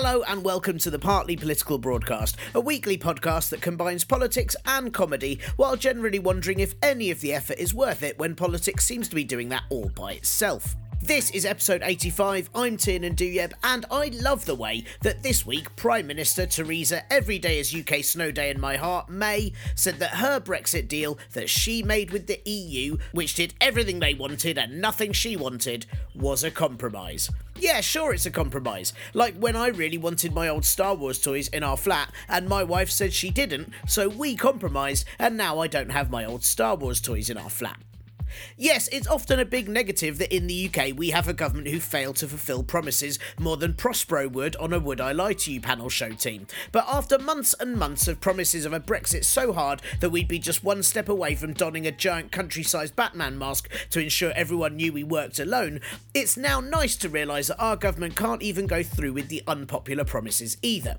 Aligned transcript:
Hello 0.00 0.22
and 0.28 0.44
welcome 0.44 0.78
to 0.78 0.90
the 0.90 0.98
Partly 1.00 1.36
Political 1.36 1.78
Broadcast, 1.78 2.36
a 2.54 2.60
weekly 2.60 2.96
podcast 2.96 3.48
that 3.48 3.60
combines 3.60 4.04
politics 4.04 4.54
and 4.64 4.94
comedy 4.94 5.40
while 5.56 5.74
generally 5.74 6.20
wondering 6.20 6.60
if 6.60 6.76
any 6.84 7.10
of 7.10 7.20
the 7.20 7.32
effort 7.32 7.58
is 7.58 7.74
worth 7.74 8.04
it 8.04 8.16
when 8.16 8.36
politics 8.36 8.86
seems 8.86 9.08
to 9.08 9.16
be 9.16 9.24
doing 9.24 9.48
that 9.48 9.64
all 9.70 9.88
by 9.88 10.12
itself. 10.12 10.76
This 11.08 11.30
is 11.30 11.46
episode 11.46 11.80
85. 11.82 12.50
I'm 12.54 12.76
Tiernan 12.76 13.14
Douieb, 13.14 13.54
and 13.64 13.86
I 13.90 14.08
love 14.08 14.44
the 14.44 14.54
way 14.54 14.84
that 15.00 15.22
this 15.22 15.46
week 15.46 15.74
Prime 15.74 16.06
Minister 16.06 16.44
Theresa, 16.44 17.10
every 17.10 17.38
day 17.38 17.58
is 17.58 17.74
UK 17.74 18.04
snow 18.04 18.30
day 18.30 18.50
in 18.50 18.60
my 18.60 18.76
heart, 18.76 19.08
May, 19.08 19.54
said 19.74 20.00
that 20.00 20.16
her 20.16 20.38
Brexit 20.38 20.86
deal 20.86 21.18
that 21.32 21.48
she 21.48 21.82
made 21.82 22.10
with 22.10 22.26
the 22.26 22.42
EU, 22.44 22.98
which 23.12 23.32
did 23.32 23.54
everything 23.58 24.00
they 24.00 24.12
wanted 24.12 24.58
and 24.58 24.82
nothing 24.82 25.14
she 25.14 25.34
wanted, 25.34 25.86
was 26.14 26.44
a 26.44 26.50
compromise. 26.50 27.30
Yeah, 27.58 27.80
sure, 27.80 28.12
it's 28.12 28.26
a 28.26 28.30
compromise. 28.30 28.92
Like 29.14 29.34
when 29.34 29.56
I 29.56 29.68
really 29.68 29.96
wanted 29.96 30.34
my 30.34 30.46
old 30.46 30.66
Star 30.66 30.94
Wars 30.94 31.18
toys 31.18 31.48
in 31.48 31.62
our 31.62 31.78
flat, 31.78 32.12
and 32.28 32.46
my 32.46 32.62
wife 32.62 32.90
said 32.90 33.14
she 33.14 33.30
didn't, 33.30 33.72
so 33.86 34.10
we 34.10 34.36
compromised, 34.36 35.06
and 35.18 35.38
now 35.38 35.58
I 35.58 35.68
don't 35.68 35.90
have 35.90 36.10
my 36.10 36.26
old 36.26 36.44
Star 36.44 36.76
Wars 36.76 37.00
toys 37.00 37.30
in 37.30 37.38
our 37.38 37.48
flat. 37.48 37.80
Yes, 38.56 38.88
it's 38.88 39.06
often 39.06 39.38
a 39.38 39.44
big 39.44 39.68
negative 39.68 40.18
that 40.18 40.34
in 40.34 40.46
the 40.46 40.68
UK 40.68 40.96
we 40.96 41.10
have 41.10 41.28
a 41.28 41.32
government 41.32 41.68
who 41.68 41.80
fail 41.80 42.12
to 42.14 42.28
fulfil 42.28 42.62
promises 42.62 43.18
more 43.38 43.56
than 43.56 43.74
Prospero 43.74 44.28
would 44.28 44.56
on 44.56 44.72
a 44.72 44.78
Would 44.78 45.00
I 45.00 45.12
Lie 45.12 45.34
to 45.34 45.52
You 45.52 45.60
panel 45.60 45.88
show 45.88 46.10
team. 46.10 46.46
But 46.72 46.86
after 46.88 47.18
months 47.18 47.54
and 47.58 47.76
months 47.76 48.08
of 48.08 48.20
promises 48.20 48.64
of 48.64 48.72
a 48.72 48.80
Brexit 48.80 49.24
so 49.24 49.52
hard 49.52 49.82
that 50.00 50.10
we'd 50.10 50.28
be 50.28 50.38
just 50.38 50.64
one 50.64 50.82
step 50.82 51.08
away 51.08 51.34
from 51.34 51.52
donning 51.52 51.86
a 51.86 51.92
giant 51.92 52.32
country 52.32 52.62
sized 52.62 52.96
Batman 52.96 53.38
mask 53.38 53.68
to 53.90 54.00
ensure 54.00 54.32
everyone 54.34 54.76
knew 54.76 54.92
we 54.92 55.04
worked 55.04 55.38
alone, 55.38 55.80
it's 56.14 56.36
now 56.36 56.60
nice 56.60 56.96
to 56.96 57.08
realise 57.08 57.48
that 57.48 57.60
our 57.60 57.76
government 57.76 58.16
can't 58.16 58.42
even 58.42 58.66
go 58.66 58.82
through 58.82 59.12
with 59.12 59.28
the 59.28 59.42
unpopular 59.46 60.04
promises 60.04 60.56
either. 60.62 60.98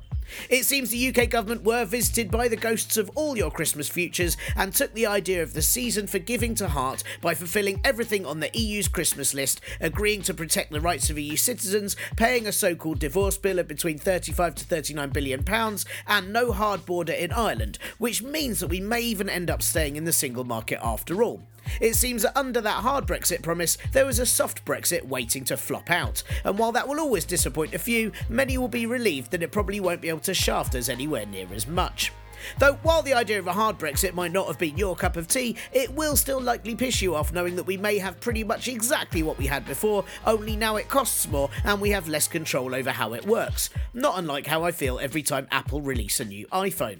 It 0.50 0.66
seems 0.66 0.90
the 0.90 1.10
UK 1.10 1.30
government 1.30 1.64
were 1.64 1.86
visited 1.86 2.30
by 2.32 2.48
the 2.48 2.56
ghosts 2.56 2.98
of 2.98 3.10
all 3.16 3.38
your 3.38 3.52
Christmas 3.52 3.90
futures 3.90 4.38
and 4.56 4.74
took 4.74 4.94
the 4.94 5.08
idea 5.08 5.42
of 5.42 5.54
the 5.54 5.62
season 5.62 6.08
for 6.08 6.20
giving 6.20 6.56
to 6.56 6.68
heart 6.68 7.04
by 7.22 7.34
fulfilling 7.34 7.82
everything 7.84 8.26
on 8.26 8.40
the 8.40 8.50
EU's 8.54 8.88
Christmas 8.88 9.34
list, 9.34 9.62
agreeing 9.80 10.22
to 10.24 10.34
protect 10.34 10.72
the 10.72 10.82
rights 10.82 11.10
of 11.10 11.20
EU 11.20 11.36
citizens, 11.36 11.96
paying 12.16 12.48
a 12.48 12.52
so 12.52 12.76
called 12.76 13.00
divorce 13.00 13.38
bill 13.38 13.60
of 13.60 13.68
between 13.68 13.98
35 13.98 14.56
to 14.56 14.66
39 14.66 15.10
billion 15.10 15.44
pounds, 15.44 15.86
and 16.08 16.34
no 16.34 16.52
hard 16.52 16.86
border 16.86 17.14
in 17.14 17.32
Ireland, 17.32 17.78
which 17.98 18.24
means 18.24 18.60
that 18.60 18.68
we 18.68 18.80
may 18.80 19.02
even 19.02 19.30
end 19.30 19.50
up 19.50 19.62
staying 19.62 19.96
in 19.96 20.06
the 20.06 20.14
single 20.14 20.44
market 20.44 20.80
after 20.82 21.24
all. 21.24 21.42
It 21.80 21.96
seems 21.96 22.24
that 22.24 22.38
under 22.38 22.62
that 22.62 22.84
hard 22.84 23.06
Brexit 23.06 23.42
promise, 23.42 23.78
there 23.92 24.06
was 24.06 24.20
a 24.20 24.26
soft 24.26 24.66
Brexit 24.66 25.06
waiting 25.06 25.44
to 25.46 25.58
flop 25.58 25.90
out. 25.90 26.24
And 26.44 26.58
while 26.58 26.72
that 26.72 26.88
will 26.88 27.00
always 27.00 27.26
disappoint 27.26 27.74
a 27.74 27.80
few, 27.80 28.12
many 28.28 28.58
will 28.58 28.68
be 28.68 28.86
relieved 28.86 29.32
that 29.32 29.44
it 29.44 29.52
probably 29.52 29.80
won't 29.80 30.02
be 30.02 30.10
able 30.10 30.20
to 30.22 30.34
shaft 30.34 30.76
us 30.76 30.90
anywhere 30.90 31.26
near 31.26 31.48
as 31.54 31.68
much. 31.68 32.12
Though, 32.58 32.74
while 32.84 33.02
the 33.02 33.14
idea 33.14 33.40
of 33.40 33.48
a 33.48 33.54
hard 33.54 33.78
Brexit 33.78 34.14
might 34.14 34.32
not 34.32 34.48
have 34.48 34.58
been 34.58 34.78
your 34.78 34.96
cup 34.96 35.18
of 35.18 35.28
tea, 35.28 35.56
it 35.72 35.94
will 35.94 36.16
still 36.16 36.42
likely 36.42 36.76
piss 36.76 37.02
you 37.02 37.16
off 37.16 37.34
knowing 37.34 37.56
that 37.56 37.68
we 37.68 37.78
may 37.78 37.98
have 37.98 38.20
pretty 38.20 38.44
much 38.44 38.68
exactly 38.68 39.24
what 39.24 39.38
we 39.38 39.48
had 39.48 39.66
before, 39.66 40.06
only 40.26 40.56
now 40.56 40.76
it 40.76 40.90
costs 40.90 41.28
more 41.28 41.50
and 41.64 41.82
we 41.82 41.92
have 41.92 42.08
less 42.08 42.28
control 42.28 42.74
over 42.76 42.92
how 42.92 43.14
it 43.14 43.26
works. 43.26 43.70
Not 43.94 44.18
unlike 44.18 44.48
how 44.48 44.64
I 44.64 44.72
feel 44.72 45.00
every 45.00 45.24
time 45.24 45.48
Apple 45.52 45.82
release 45.82 46.20
a 46.20 46.26
new 46.26 46.48
iPhone. 46.48 47.00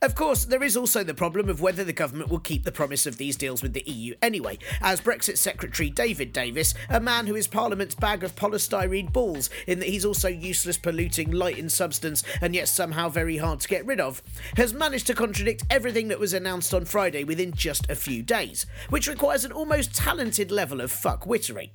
Of 0.00 0.14
course, 0.14 0.44
there 0.44 0.62
is 0.62 0.76
also 0.76 1.04
the 1.04 1.14
problem 1.14 1.48
of 1.48 1.60
whether 1.60 1.84
the 1.84 1.92
government 1.92 2.30
will 2.30 2.38
keep 2.38 2.64
the 2.64 2.72
promise 2.72 3.06
of 3.06 3.16
these 3.16 3.36
deals 3.36 3.62
with 3.62 3.72
the 3.72 3.84
EU 3.86 4.14
anyway, 4.22 4.58
as 4.80 5.00
Brexit 5.00 5.38
Secretary 5.38 5.90
David 5.90 6.32
Davis, 6.32 6.74
a 6.88 7.00
man 7.00 7.26
who 7.26 7.36
is 7.36 7.46
Parliament's 7.46 7.94
bag 7.94 8.24
of 8.24 8.34
polystyrene 8.36 9.12
balls, 9.12 9.50
in 9.66 9.78
that 9.78 9.88
he's 9.88 10.04
also 10.04 10.28
useless, 10.28 10.76
polluting, 10.76 11.30
light 11.30 11.58
in 11.58 11.68
substance, 11.68 12.22
and 12.40 12.54
yet 12.54 12.68
somehow 12.68 13.08
very 13.08 13.36
hard 13.36 13.60
to 13.60 13.68
get 13.68 13.86
rid 13.86 14.00
of, 14.00 14.22
has 14.56 14.74
managed 14.74 15.06
to 15.06 15.14
contradict 15.14 15.64
everything 15.70 16.08
that 16.08 16.20
was 16.20 16.34
announced 16.34 16.74
on 16.74 16.84
Friday 16.84 17.24
within 17.24 17.52
just 17.52 17.88
a 17.90 17.96
few 17.96 18.22
days, 18.22 18.66
which 18.90 19.08
requires 19.08 19.44
an 19.44 19.52
almost 19.52 19.94
talented 19.94 20.50
level 20.50 20.80
of 20.80 20.92
fuckwittery. 20.92 21.70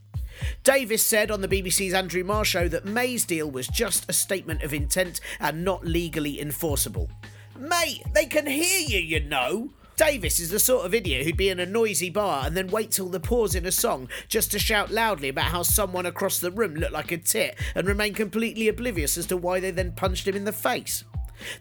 Davis 0.63 1.03
said 1.03 1.31
on 1.31 1.41
the 1.41 1.47
BBC's 1.47 1.93
Andrew 1.93 2.23
Marr 2.23 2.45
show 2.45 2.67
that 2.67 2.85
May's 2.85 3.25
deal 3.25 3.49
was 3.49 3.67
just 3.67 4.09
a 4.09 4.13
statement 4.13 4.63
of 4.63 4.73
intent 4.73 5.19
and 5.39 5.63
not 5.63 5.85
legally 5.85 6.39
enforceable. 6.39 7.09
Mate, 7.59 8.03
they 8.13 8.25
can 8.25 8.45
hear 8.45 8.79
you, 8.79 8.99
you 8.99 9.19
know. 9.19 9.71
Davis 9.95 10.39
is 10.39 10.51
the 10.51 10.59
sort 10.59 10.85
of 10.85 10.93
idiot 10.93 11.25
who'd 11.25 11.37
be 11.37 11.49
in 11.49 11.59
a 11.59 11.65
noisy 11.65 12.11
bar 12.11 12.45
and 12.45 12.55
then 12.55 12.67
wait 12.67 12.91
till 12.91 13.09
the 13.09 13.19
pause 13.19 13.55
in 13.55 13.65
a 13.65 13.71
song 13.71 14.07
just 14.27 14.51
to 14.51 14.59
shout 14.59 14.91
loudly 14.91 15.29
about 15.29 15.45
how 15.45 15.63
someone 15.63 16.05
across 16.05 16.37
the 16.39 16.51
room 16.51 16.75
looked 16.75 16.93
like 16.93 17.11
a 17.11 17.17
tit 17.17 17.57
and 17.73 17.87
remain 17.87 18.13
completely 18.13 18.67
oblivious 18.67 19.17
as 19.17 19.25
to 19.25 19.35
why 19.35 19.59
they 19.59 19.71
then 19.71 19.91
punched 19.93 20.27
him 20.27 20.35
in 20.35 20.45
the 20.45 20.51
face. 20.51 21.03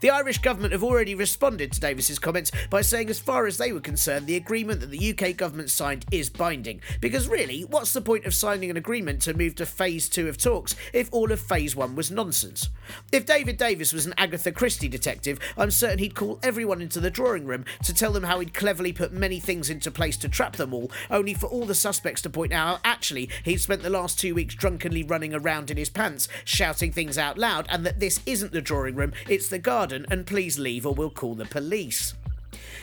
The 0.00 0.10
Irish 0.10 0.38
government 0.38 0.72
have 0.72 0.84
already 0.84 1.14
responded 1.14 1.72
to 1.72 1.81
Davis's 1.81 2.19
comments 2.19 2.53
by 2.70 2.82
saying, 2.82 3.10
as 3.10 3.19
far 3.19 3.47
as 3.47 3.59
they 3.59 3.72
were 3.72 3.81
concerned, 3.81 4.26
the 4.26 4.37
agreement 4.37 4.81
that 4.81 4.91
the 4.91 5.10
UK 5.10 5.37
government 5.37 5.70
signed 5.70 6.04
is 6.10 6.31
binding. 6.31 6.81
Because 7.00 7.28
really, 7.28 7.62
what's 7.62 7.92
the 7.92 8.00
point 8.00 8.26
of 8.26 8.34
signing 8.34 8.70
an 8.70 8.76
agreement 8.76 9.22
to 9.22 9.34
move 9.34 9.54
to 9.56 9.66
phase 9.66 10.09
two 10.09 10.28
of 10.28 10.38
talks 10.38 10.75
if 10.92 11.09
all 11.12 11.32
of 11.32 11.41
phase 11.41 11.75
one 11.75 11.94
was 11.94 12.10
nonsense? 12.10 12.69
If 13.12 13.26
David 13.26 13.56
Davis 13.56 13.92
was 13.92 14.06
an 14.06 14.14
Agatha 14.19 14.53
Christie 14.53 14.88
detective, 14.88 15.38
I'm 15.56 15.70
certain 15.70 15.98
he'd 15.98 16.14
call 16.14 16.38
everyone 16.43 16.81
into 16.82 17.00
the 17.00 17.10
drawing 17.10 17.47
room 17.47 17.64
to 17.84 17.94
tell 17.94 18.12
them 18.12 18.25
how 18.25 18.41
he'd 18.41 18.54
cleverly 18.54 18.93
put 18.93 19.12
many 19.12 19.41
things 19.41 19.70
into 19.70 19.91
place 19.91 20.16
to 20.19 20.28
trap 20.28 20.56
them 20.56 20.75
all, 20.75 20.91
only 21.10 21.34
for 21.34 21.47
all 21.47 21.66
the 21.66 21.75
suspects 21.75 22.22
to 22.22 22.31
point 22.31 22.53
out 22.53 22.66
how 22.66 22.81
actually 22.84 23.31
he'd 23.44 23.60
spent 23.60 23.82
the 23.82 23.91
last 23.91 24.19
two 24.19 24.34
weeks 24.34 24.54
drunkenly 24.54 25.03
running 25.03 25.34
around 25.34 25.70
in 25.70 25.76
his 25.76 25.91
pants, 25.91 26.28
shouting 26.44 26.91
things 26.91 27.16
out 27.16 27.38
loud, 27.38 27.66
and 27.69 27.87
that 27.87 28.00
this 28.00 28.20
isn't 28.26 28.53
the 28.53 28.60
drawing 28.60 28.97
room, 28.97 29.12
it's 29.28 29.48
the 29.48 29.58
garden, 29.66 30.06
and 30.12 30.25
please 30.25 30.60
leave 30.60 30.87
or 30.87 30.94
we'll 30.94 31.10
call 31.10 31.34
the 31.34 31.44
police. 31.44 32.15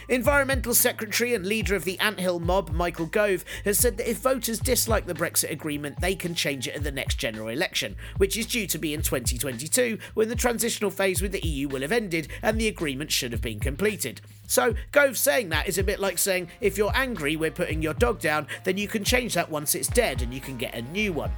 Environmental 0.10 0.74
Secretary 0.74 1.34
and 1.34 1.46
leader 1.46 1.76
of 1.76 1.86
the 1.86 1.98
Anthill 2.02 2.42
mob, 2.42 2.72
Michael 2.72 3.06
Gove, 3.06 3.46
has 3.64 3.80
said 3.80 3.96
that 3.96 4.10
if 4.10 4.18
voters 4.18 4.60
dislike 4.60 5.06
the 5.06 5.14
Brexit 5.14 5.50
agreement, 5.50 6.02
they 6.02 6.14
can 6.14 6.36
change 6.36 6.68
it 6.68 6.76
at 6.76 6.84
the 6.84 6.92
next 6.92 7.16
general 7.16 7.48
election, 7.48 7.96
which 8.18 8.36
is 8.36 8.46
due 8.46 8.68
to 8.68 8.78
be 8.78 8.94
in 8.94 9.02
2022, 9.02 9.98
when 10.14 10.28
the 10.28 10.36
transitional 10.36 10.92
phase 10.92 11.22
with 11.22 11.32
the 11.32 11.48
EU 11.48 11.70
will 11.70 11.84
have 11.84 11.94
ended 11.94 12.28
and 12.42 12.60
the 12.60 12.68
agreement 12.68 13.14
should 13.14 13.32
have 13.32 13.42
been 13.42 13.62
completed. 13.62 14.20
So, 14.46 14.74
Gove 14.92 15.18
saying 15.18 15.48
that 15.50 15.70
is 15.70 15.78
a 15.78 15.84
bit 15.86 16.02
like 16.02 16.18
saying, 16.18 16.50
if 16.60 16.78
you're 16.78 16.92
angry 16.94 17.38
we're 17.38 17.50
putting 17.50 17.82
your 17.82 17.94
dog 17.94 18.20
down, 18.20 18.48
then 18.66 18.78
you 18.78 18.90
can 18.90 19.06
change 19.06 19.36
that 19.36 19.50
once 19.50 19.74
it's 19.74 19.88
dead 19.88 20.22
and 20.22 20.34
you 20.34 20.42
can 20.42 20.58
get 20.58 20.76
a 20.76 20.82
new 20.82 21.14
one. 21.14 21.32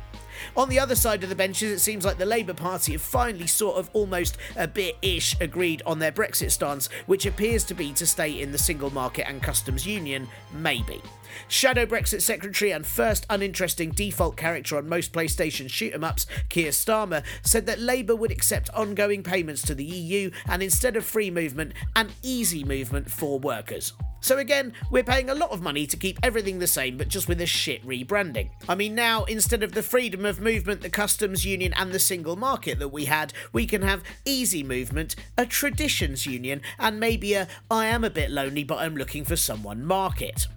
On 0.56 0.70
the 0.70 0.80
other 0.80 0.96
side 0.96 1.24
of 1.24 1.30
the 1.30 1.36
benches, 1.36 1.72
it 1.72 1.80
seems 1.80 2.06
like 2.06 2.18
the 2.18 2.26
Labour 2.26 2.54
Party 2.54 2.94
have 2.94 3.02
finally 3.02 3.48
sort 3.48 3.78
of 3.78 3.90
almost 3.94 4.38
a 4.56 4.68
bit 4.68 4.98
ish 5.02 5.36
agreed 5.40 5.82
on 5.86 6.00
their 6.00 6.12
Brexit 6.12 6.52
stance, 6.52 6.88
which 7.06 7.26
appears 7.26 7.64
to 7.66 7.74
be 7.74 7.94
to 7.94 8.06
stay 8.06 8.42
in 8.42 8.52
the 8.52 8.58
single 8.58 8.92
market 8.92 9.28
and 9.28 9.42
customs 9.42 9.86
union, 9.86 10.28
maybe. 10.54 11.02
Shadow 11.48 11.86
Brexit 11.86 12.22
Secretary 12.22 12.72
and 12.72 12.86
first 12.86 13.26
uninteresting 13.30 13.92
default 13.92 14.38
character 14.38 14.78
on 14.78 14.88
most 14.88 15.12
PlayStation 15.12 15.70
shoot 15.70 15.94
'em 15.94 16.04
ups, 16.04 16.26
Keir 16.50 16.72
Starmer, 16.72 17.24
said 17.42 17.66
that 17.66 17.80
Labour 17.80 18.16
would 18.16 18.32
accept 18.32 18.70
ongoing 18.70 19.24
payments 19.24 19.62
to 19.64 19.76
the 19.76 19.84
EU 19.84 20.32
and 20.48 20.64
instead 20.64 20.96
of 20.96 21.06
free 21.06 21.30
movement, 21.30 21.74
an 21.96 22.12
easy 22.22 22.64
movement 22.64 23.12
for 23.12 23.40
workers. 23.40 23.94
So 24.22 24.40
again, 24.40 24.74
we're 24.90 25.04
paying 25.04 25.30
a 25.30 25.36
lot 25.36 25.52
of 25.52 25.62
money 25.62 25.86
to 25.86 25.98
keep 25.98 26.18
everything 26.24 26.60
the 26.60 26.68
same, 26.68 26.98
but 26.98 27.10
just 27.10 27.28
with 27.28 27.42
a 27.42 27.46
shit 27.46 27.86
rebranding. 27.86 28.50
I 28.68 28.74
mean, 28.74 28.96
now, 28.96 29.24
instead 29.26 29.62
of 29.62 29.74
the 29.74 29.84
freedom 29.84 30.26
of 30.26 30.40
movement, 30.40 30.82
the 30.82 30.90
customs 30.90 31.46
union, 31.46 31.74
and 31.76 31.92
the 31.92 32.00
single 32.00 32.36
market 32.36 32.80
that 32.80 32.90
we 32.90 33.06
had, 33.06 33.34
we 33.54 33.66
can 33.66 33.84
have 33.84 34.04
easy 34.26 34.64
movement, 34.64 35.16
a 35.38 35.46
traditions 35.46 36.26
union, 36.26 36.62
and 36.80 37.00
maybe 37.00 37.34
a 37.34 37.48
I 37.70 37.86
am 37.88 38.04
a 38.04 38.10
bit 38.10 38.32
lonely, 38.32 38.64
but 38.64 38.80
I'm 38.80 38.96
looking 38.96 39.26
for 39.26 39.36
someone 39.36 39.86
market. 39.86 40.48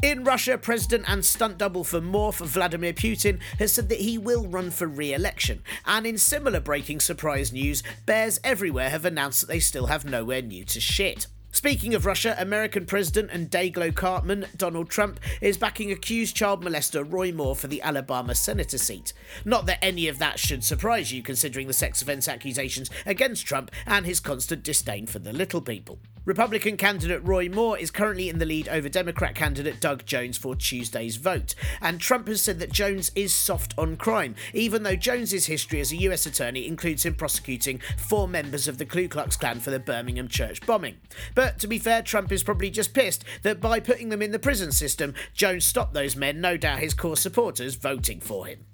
In 0.00 0.22
Russia, 0.22 0.56
President 0.56 1.06
and 1.08 1.24
stunt 1.24 1.58
double 1.58 1.82
for 1.82 2.00
Morph, 2.00 2.38
Vladimir 2.46 2.92
Putin, 2.92 3.40
has 3.58 3.72
said 3.72 3.88
that 3.88 3.98
he 3.98 4.16
will 4.16 4.46
run 4.46 4.70
for 4.70 4.86
re 4.86 5.12
election. 5.12 5.60
And 5.86 6.06
in 6.06 6.18
similar 6.18 6.60
breaking 6.60 7.00
surprise 7.00 7.52
news, 7.52 7.82
bears 8.06 8.38
everywhere 8.44 8.90
have 8.90 9.04
announced 9.04 9.40
that 9.40 9.48
they 9.48 9.58
still 9.58 9.86
have 9.86 10.04
nowhere 10.04 10.40
new 10.40 10.64
to 10.66 10.80
shit. 10.80 11.26
Speaking 11.50 11.94
of 11.94 12.06
Russia, 12.06 12.36
American 12.38 12.84
President 12.84 13.30
and 13.32 13.50
Dayglow 13.50 13.94
Cartman, 13.94 14.46
Donald 14.56 14.90
Trump, 14.90 15.18
is 15.40 15.56
backing 15.56 15.90
accused 15.90 16.36
child 16.36 16.62
molester 16.62 17.10
Roy 17.10 17.32
Moore 17.32 17.56
for 17.56 17.68
the 17.68 17.82
Alabama 17.82 18.34
senator 18.34 18.78
seat. 18.78 19.12
Not 19.44 19.66
that 19.66 19.82
any 19.82 20.08
of 20.08 20.18
that 20.18 20.38
should 20.38 20.62
surprise 20.62 21.10
you, 21.10 21.22
considering 21.22 21.66
the 21.66 21.72
sex 21.72 22.02
offence 22.02 22.28
accusations 22.28 22.90
against 23.06 23.46
Trump 23.46 23.70
and 23.86 24.06
his 24.06 24.20
constant 24.20 24.62
disdain 24.62 25.06
for 25.06 25.18
the 25.18 25.32
little 25.32 25.62
people. 25.62 25.98
Republican 26.28 26.76
candidate 26.76 27.26
Roy 27.26 27.48
Moore 27.48 27.78
is 27.78 27.90
currently 27.90 28.28
in 28.28 28.38
the 28.38 28.44
lead 28.44 28.68
over 28.68 28.90
Democrat 28.90 29.34
candidate 29.34 29.80
Doug 29.80 30.04
Jones 30.04 30.36
for 30.36 30.54
Tuesday's 30.54 31.16
vote, 31.16 31.54
and 31.80 31.98
Trump 31.98 32.28
has 32.28 32.42
said 32.42 32.58
that 32.58 32.70
Jones 32.70 33.10
is 33.14 33.34
soft 33.34 33.72
on 33.78 33.96
crime, 33.96 34.34
even 34.52 34.82
though 34.82 34.94
Jones's 34.94 35.46
history 35.46 35.80
as 35.80 35.90
a 35.90 35.96
US 35.96 36.26
attorney 36.26 36.66
includes 36.66 37.06
him 37.06 37.14
prosecuting 37.14 37.80
four 37.96 38.28
members 38.28 38.68
of 38.68 38.76
the 38.76 38.84
Ku 38.84 39.08
Klux 39.08 39.38
Klan 39.38 39.58
for 39.58 39.70
the 39.70 39.80
Birmingham 39.80 40.28
church 40.28 40.60
bombing. 40.66 40.98
But 41.34 41.58
to 41.60 41.66
be 41.66 41.78
fair, 41.78 42.02
Trump 42.02 42.30
is 42.30 42.42
probably 42.42 42.68
just 42.68 42.92
pissed 42.92 43.24
that 43.42 43.58
by 43.58 43.80
putting 43.80 44.10
them 44.10 44.20
in 44.20 44.32
the 44.32 44.38
prison 44.38 44.70
system, 44.70 45.14
Jones 45.32 45.64
stopped 45.64 45.94
those 45.94 46.14
men, 46.14 46.42
no 46.42 46.58
doubt 46.58 46.80
his 46.80 46.92
core 46.92 47.16
supporters, 47.16 47.76
voting 47.76 48.20
for 48.20 48.44
him. 48.44 48.66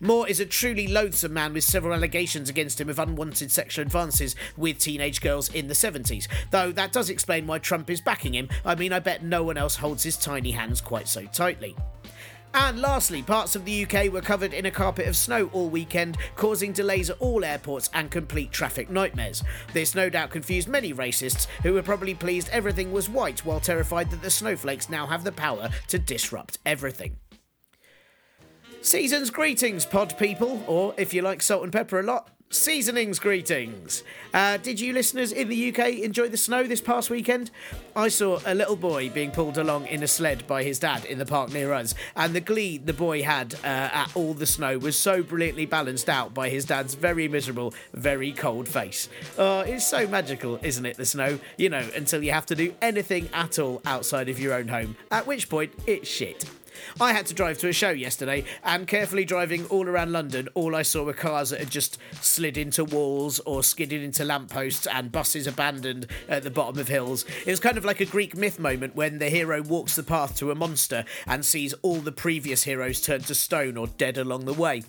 Moore 0.00 0.28
is 0.28 0.40
a 0.40 0.46
truly 0.46 0.86
loathsome 0.86 1.32
man 1.32 1.52
with 1.52 1.64
several 1.64 1.94
allegations 1.94 2.48
against 2.48 2.80
him 2.80 2.88
of 2.88 2.98
unwanted 2.98 3.50
sexual 3.50 3.82
advances 3.82 4.34
with 4.56 4.78
teenage 4.78 5.20
girls 5.20 5.52
in 5.52 5.68
the 5.68 5.74
70s, 5.74 6.28
though 6.50 6.72
that 6.72 6.92
does 6.92 7.10
explain 7.10 7.46
why 7.46 7.58
Trump 7.58 7.90
is 7.90 8.00
backing 8.00 8.34
him. 8.34 8.48
I 8.64 8.74
mean, 8.74 8.92
I 8.92 8.98
bet 8.98 9.22
no 9.22 9.42
one 9.42 9.56
else 9.56 9.76
holds 9.76 10.02
his 10.02 10.16
tiny 10.16 10.52
hands 10.52 10.80
quite 10.80 11.08
so 11.08 11.24
tightly. 11.26 11.76
And 12.54 12.80
lastly, 12.80 13.22
parts 13.22 13.54
of 13.56 13.64
the 13.64 13.84
UK 13.84 14.12
were 14.12 14.22
covered 14.22 14.54
in 14.54 14.66
a 14.66 14.70
carpet 14.70 15.06
of 15.06 15.16
snow 15.16 15.50
all 15.52 15.68
weekend, 15.68 16.16
causing 16.34 16.72
delays 16.72 17.10
at 17.10 17.20
all 17.20 17.44
airports 17.44 17.90
and 17.92 18.10
complete 18.10 18.52
traffic 18.52 18.90
nightmares. 18.90 19.44
This 19.72 19.94
no 19.94 20.08
doubt 20.08 20.30
confused 20.30 20.66
many 20.66 20.94
racists 20.94 21.46
who 21.62 21.74
were 21.74 21.82
probably 21.82 22.14
pleased 22.14 22.48
everything 22.50 22.90
was 22.90 23.08
white 23.08 23.44
while 23.44 23.60
terrified 23.60 24.10
that 24.10 24.22
the 24.22 24.30
snowflakes 24.30 24.88
now 24.88 25.06
have 25.06 25.24
the 25.24 25.32
power 25.32 25.68
to 25.88 25.98
disrupt 25.98 26.58
everything. 26.64 27.16
Season's 28.80 29.30
greetings, 29.30 29.84
pod 29.84 30.16
people, 30.18 30.62
or 30.66 30.94
if 30.96 31.12
you 31.12 31.22
like 31.22 31.42
salt 31.42 31.64
and 31.64 31.72
pepper 31.72 31.98
a 31.98 32.02
lot, 32.02 32.30
Seasonings 32.50 33.18
greetings. 33.18 34.02
Uh, 34.32 34.56
did 34.56 34.80
you 34.80 34.94
listeners 34.94 35.32
in 35.32 35.50
the 35.50 35.68
UK 35.68 35.98
enjoy 35.98 36.28
the 36.28 36.38
snow 36.38 36.64
this 36.64 36.80
past 36.80 37.10
weekend? 37.10 37.50
I 37.94 38.08
saw 38.08 38.40
a 38.46 38.54
little 38.54 38.74
boy 38.74 39.10
being 39.10 39.32
pulled 39.32 39.58
along 39.58 39.86
in 39.88 40.02
a 40.02 40.08
sled 40.08 40.46
by 40.46 40.62
his 40.62 40.78
dad 40.78 41.04
in 41.04 41.18
the 41.18 41.26
park 41.26 41.52
near 41.52 41.74
us, 41.74 41.94
and 42.16 42.34
the 42.34 42.40
glee 42.40 42.78
the 42.78 42.94
boy 42.94 43.22
had 43.22 43.52
uh, 43.56 43.66
at 43.66 44.12
all 44.14 44.32
the 44.32 44.46
snow 44.46 44.78
was 44.78 44.98
so 44.98 45.22
brilliantly 45.22 45.66
balanced 45.66 46.08
out 46.08 46.32
by 46.32 46.48
his 46.48 46.64
dad's 46.64 46.94
very 46.94 47.28
miserable, 47.28 47.74
very 47.92 48.32
cold 48.32 48.66
face. 48.66 49.10
Oh, 49.36 49.60
it's 49.60 49.86
so 49.86 50.06
magical, 50.06 50.58
isn't 50.62 50.86
it, 50.86 50.96
the 50.96 51.04
snow? 51.04 51.38
You 51.58 51.68
know, 51.68 51.86
until 51.94 52.24
you 52.24 52.32
have 52.32 52.46
to 52.46 52.54
do 52.54 52.74
anything 52.80 53.28
at 53.34 53.58
all 53.58 53.82
outside 53.84 54.30
of 54.30 54.40
your 54.40 54.54
own 54.54 54.68
home, 54.68 54.96
at 55.10 55.26
which 55.26 55.50
point 55.50 55.74
it's 55.86 56.08
shit. 56.08 56.46
I 57.00 57.12
had 57.12 57.26
to 57.26 57.34
drive 57.34 57.58
to 57.58 57.68
a 57.68 57.72
show 57.72 57.90
yesterday, 57.90 58.44
and 58.64 58.86
carefully 58.86 59.24
driving 59.24 59.66
all 59.66 59.88
around 59.88 60.12
London, 60.12 60.48
all 60.54 60.74
I 60.74 60.82
saw 60.82 61.04
were 61.04 61.12
cars 61.12 61.50
that 61.50 61.60
had 61.60 61.70
just 61.70 61.98
slid 62.20 62.56
into 62.56 62.84
walls 62.84 63.40
or 63.40 63.62
skidded 63.62 64.02
into 64.02 64.24
lampposts 64.24 64.86
and 64.86 65.12
buses 65.12 65.46
abandoned 65.46 66.06
at 66.28 66.42
the 66.42 66.50
bottom 66.50 66.78
of 66.78 66.88
hills. 66.88 67.24
It 67.46 67.50
was 67.50 67.60
kind 67.60 67.78
of 67.78 67.84
like 67.84 68.00
a 68.00 68.04
Greek 68.04 68.36
myth 68.36 68.58
moment 68.58 68.96
when 68.96 69.18
the 69.18 69.28
hero 69.30 69.62
walks 69.62 69.96
the 69.96 70.02
path 70.02 70.36
to 70.38 70.50
a 70.50 70.54
monster 70.54 71.04
and 71.26 71.44
sees 71.44 71.74
all 71.82 71.96
the 71.96 72.12
previous 72.12 72.64
heroes 72.64 73.00
turned 73.00 73.26
to 73.26 73.34
stone 73.34 73.76
or 73.76 73.86
dead 73.86 74.18
along 74.18 74.44
the 74.44 74.52
way. 74.52 74.82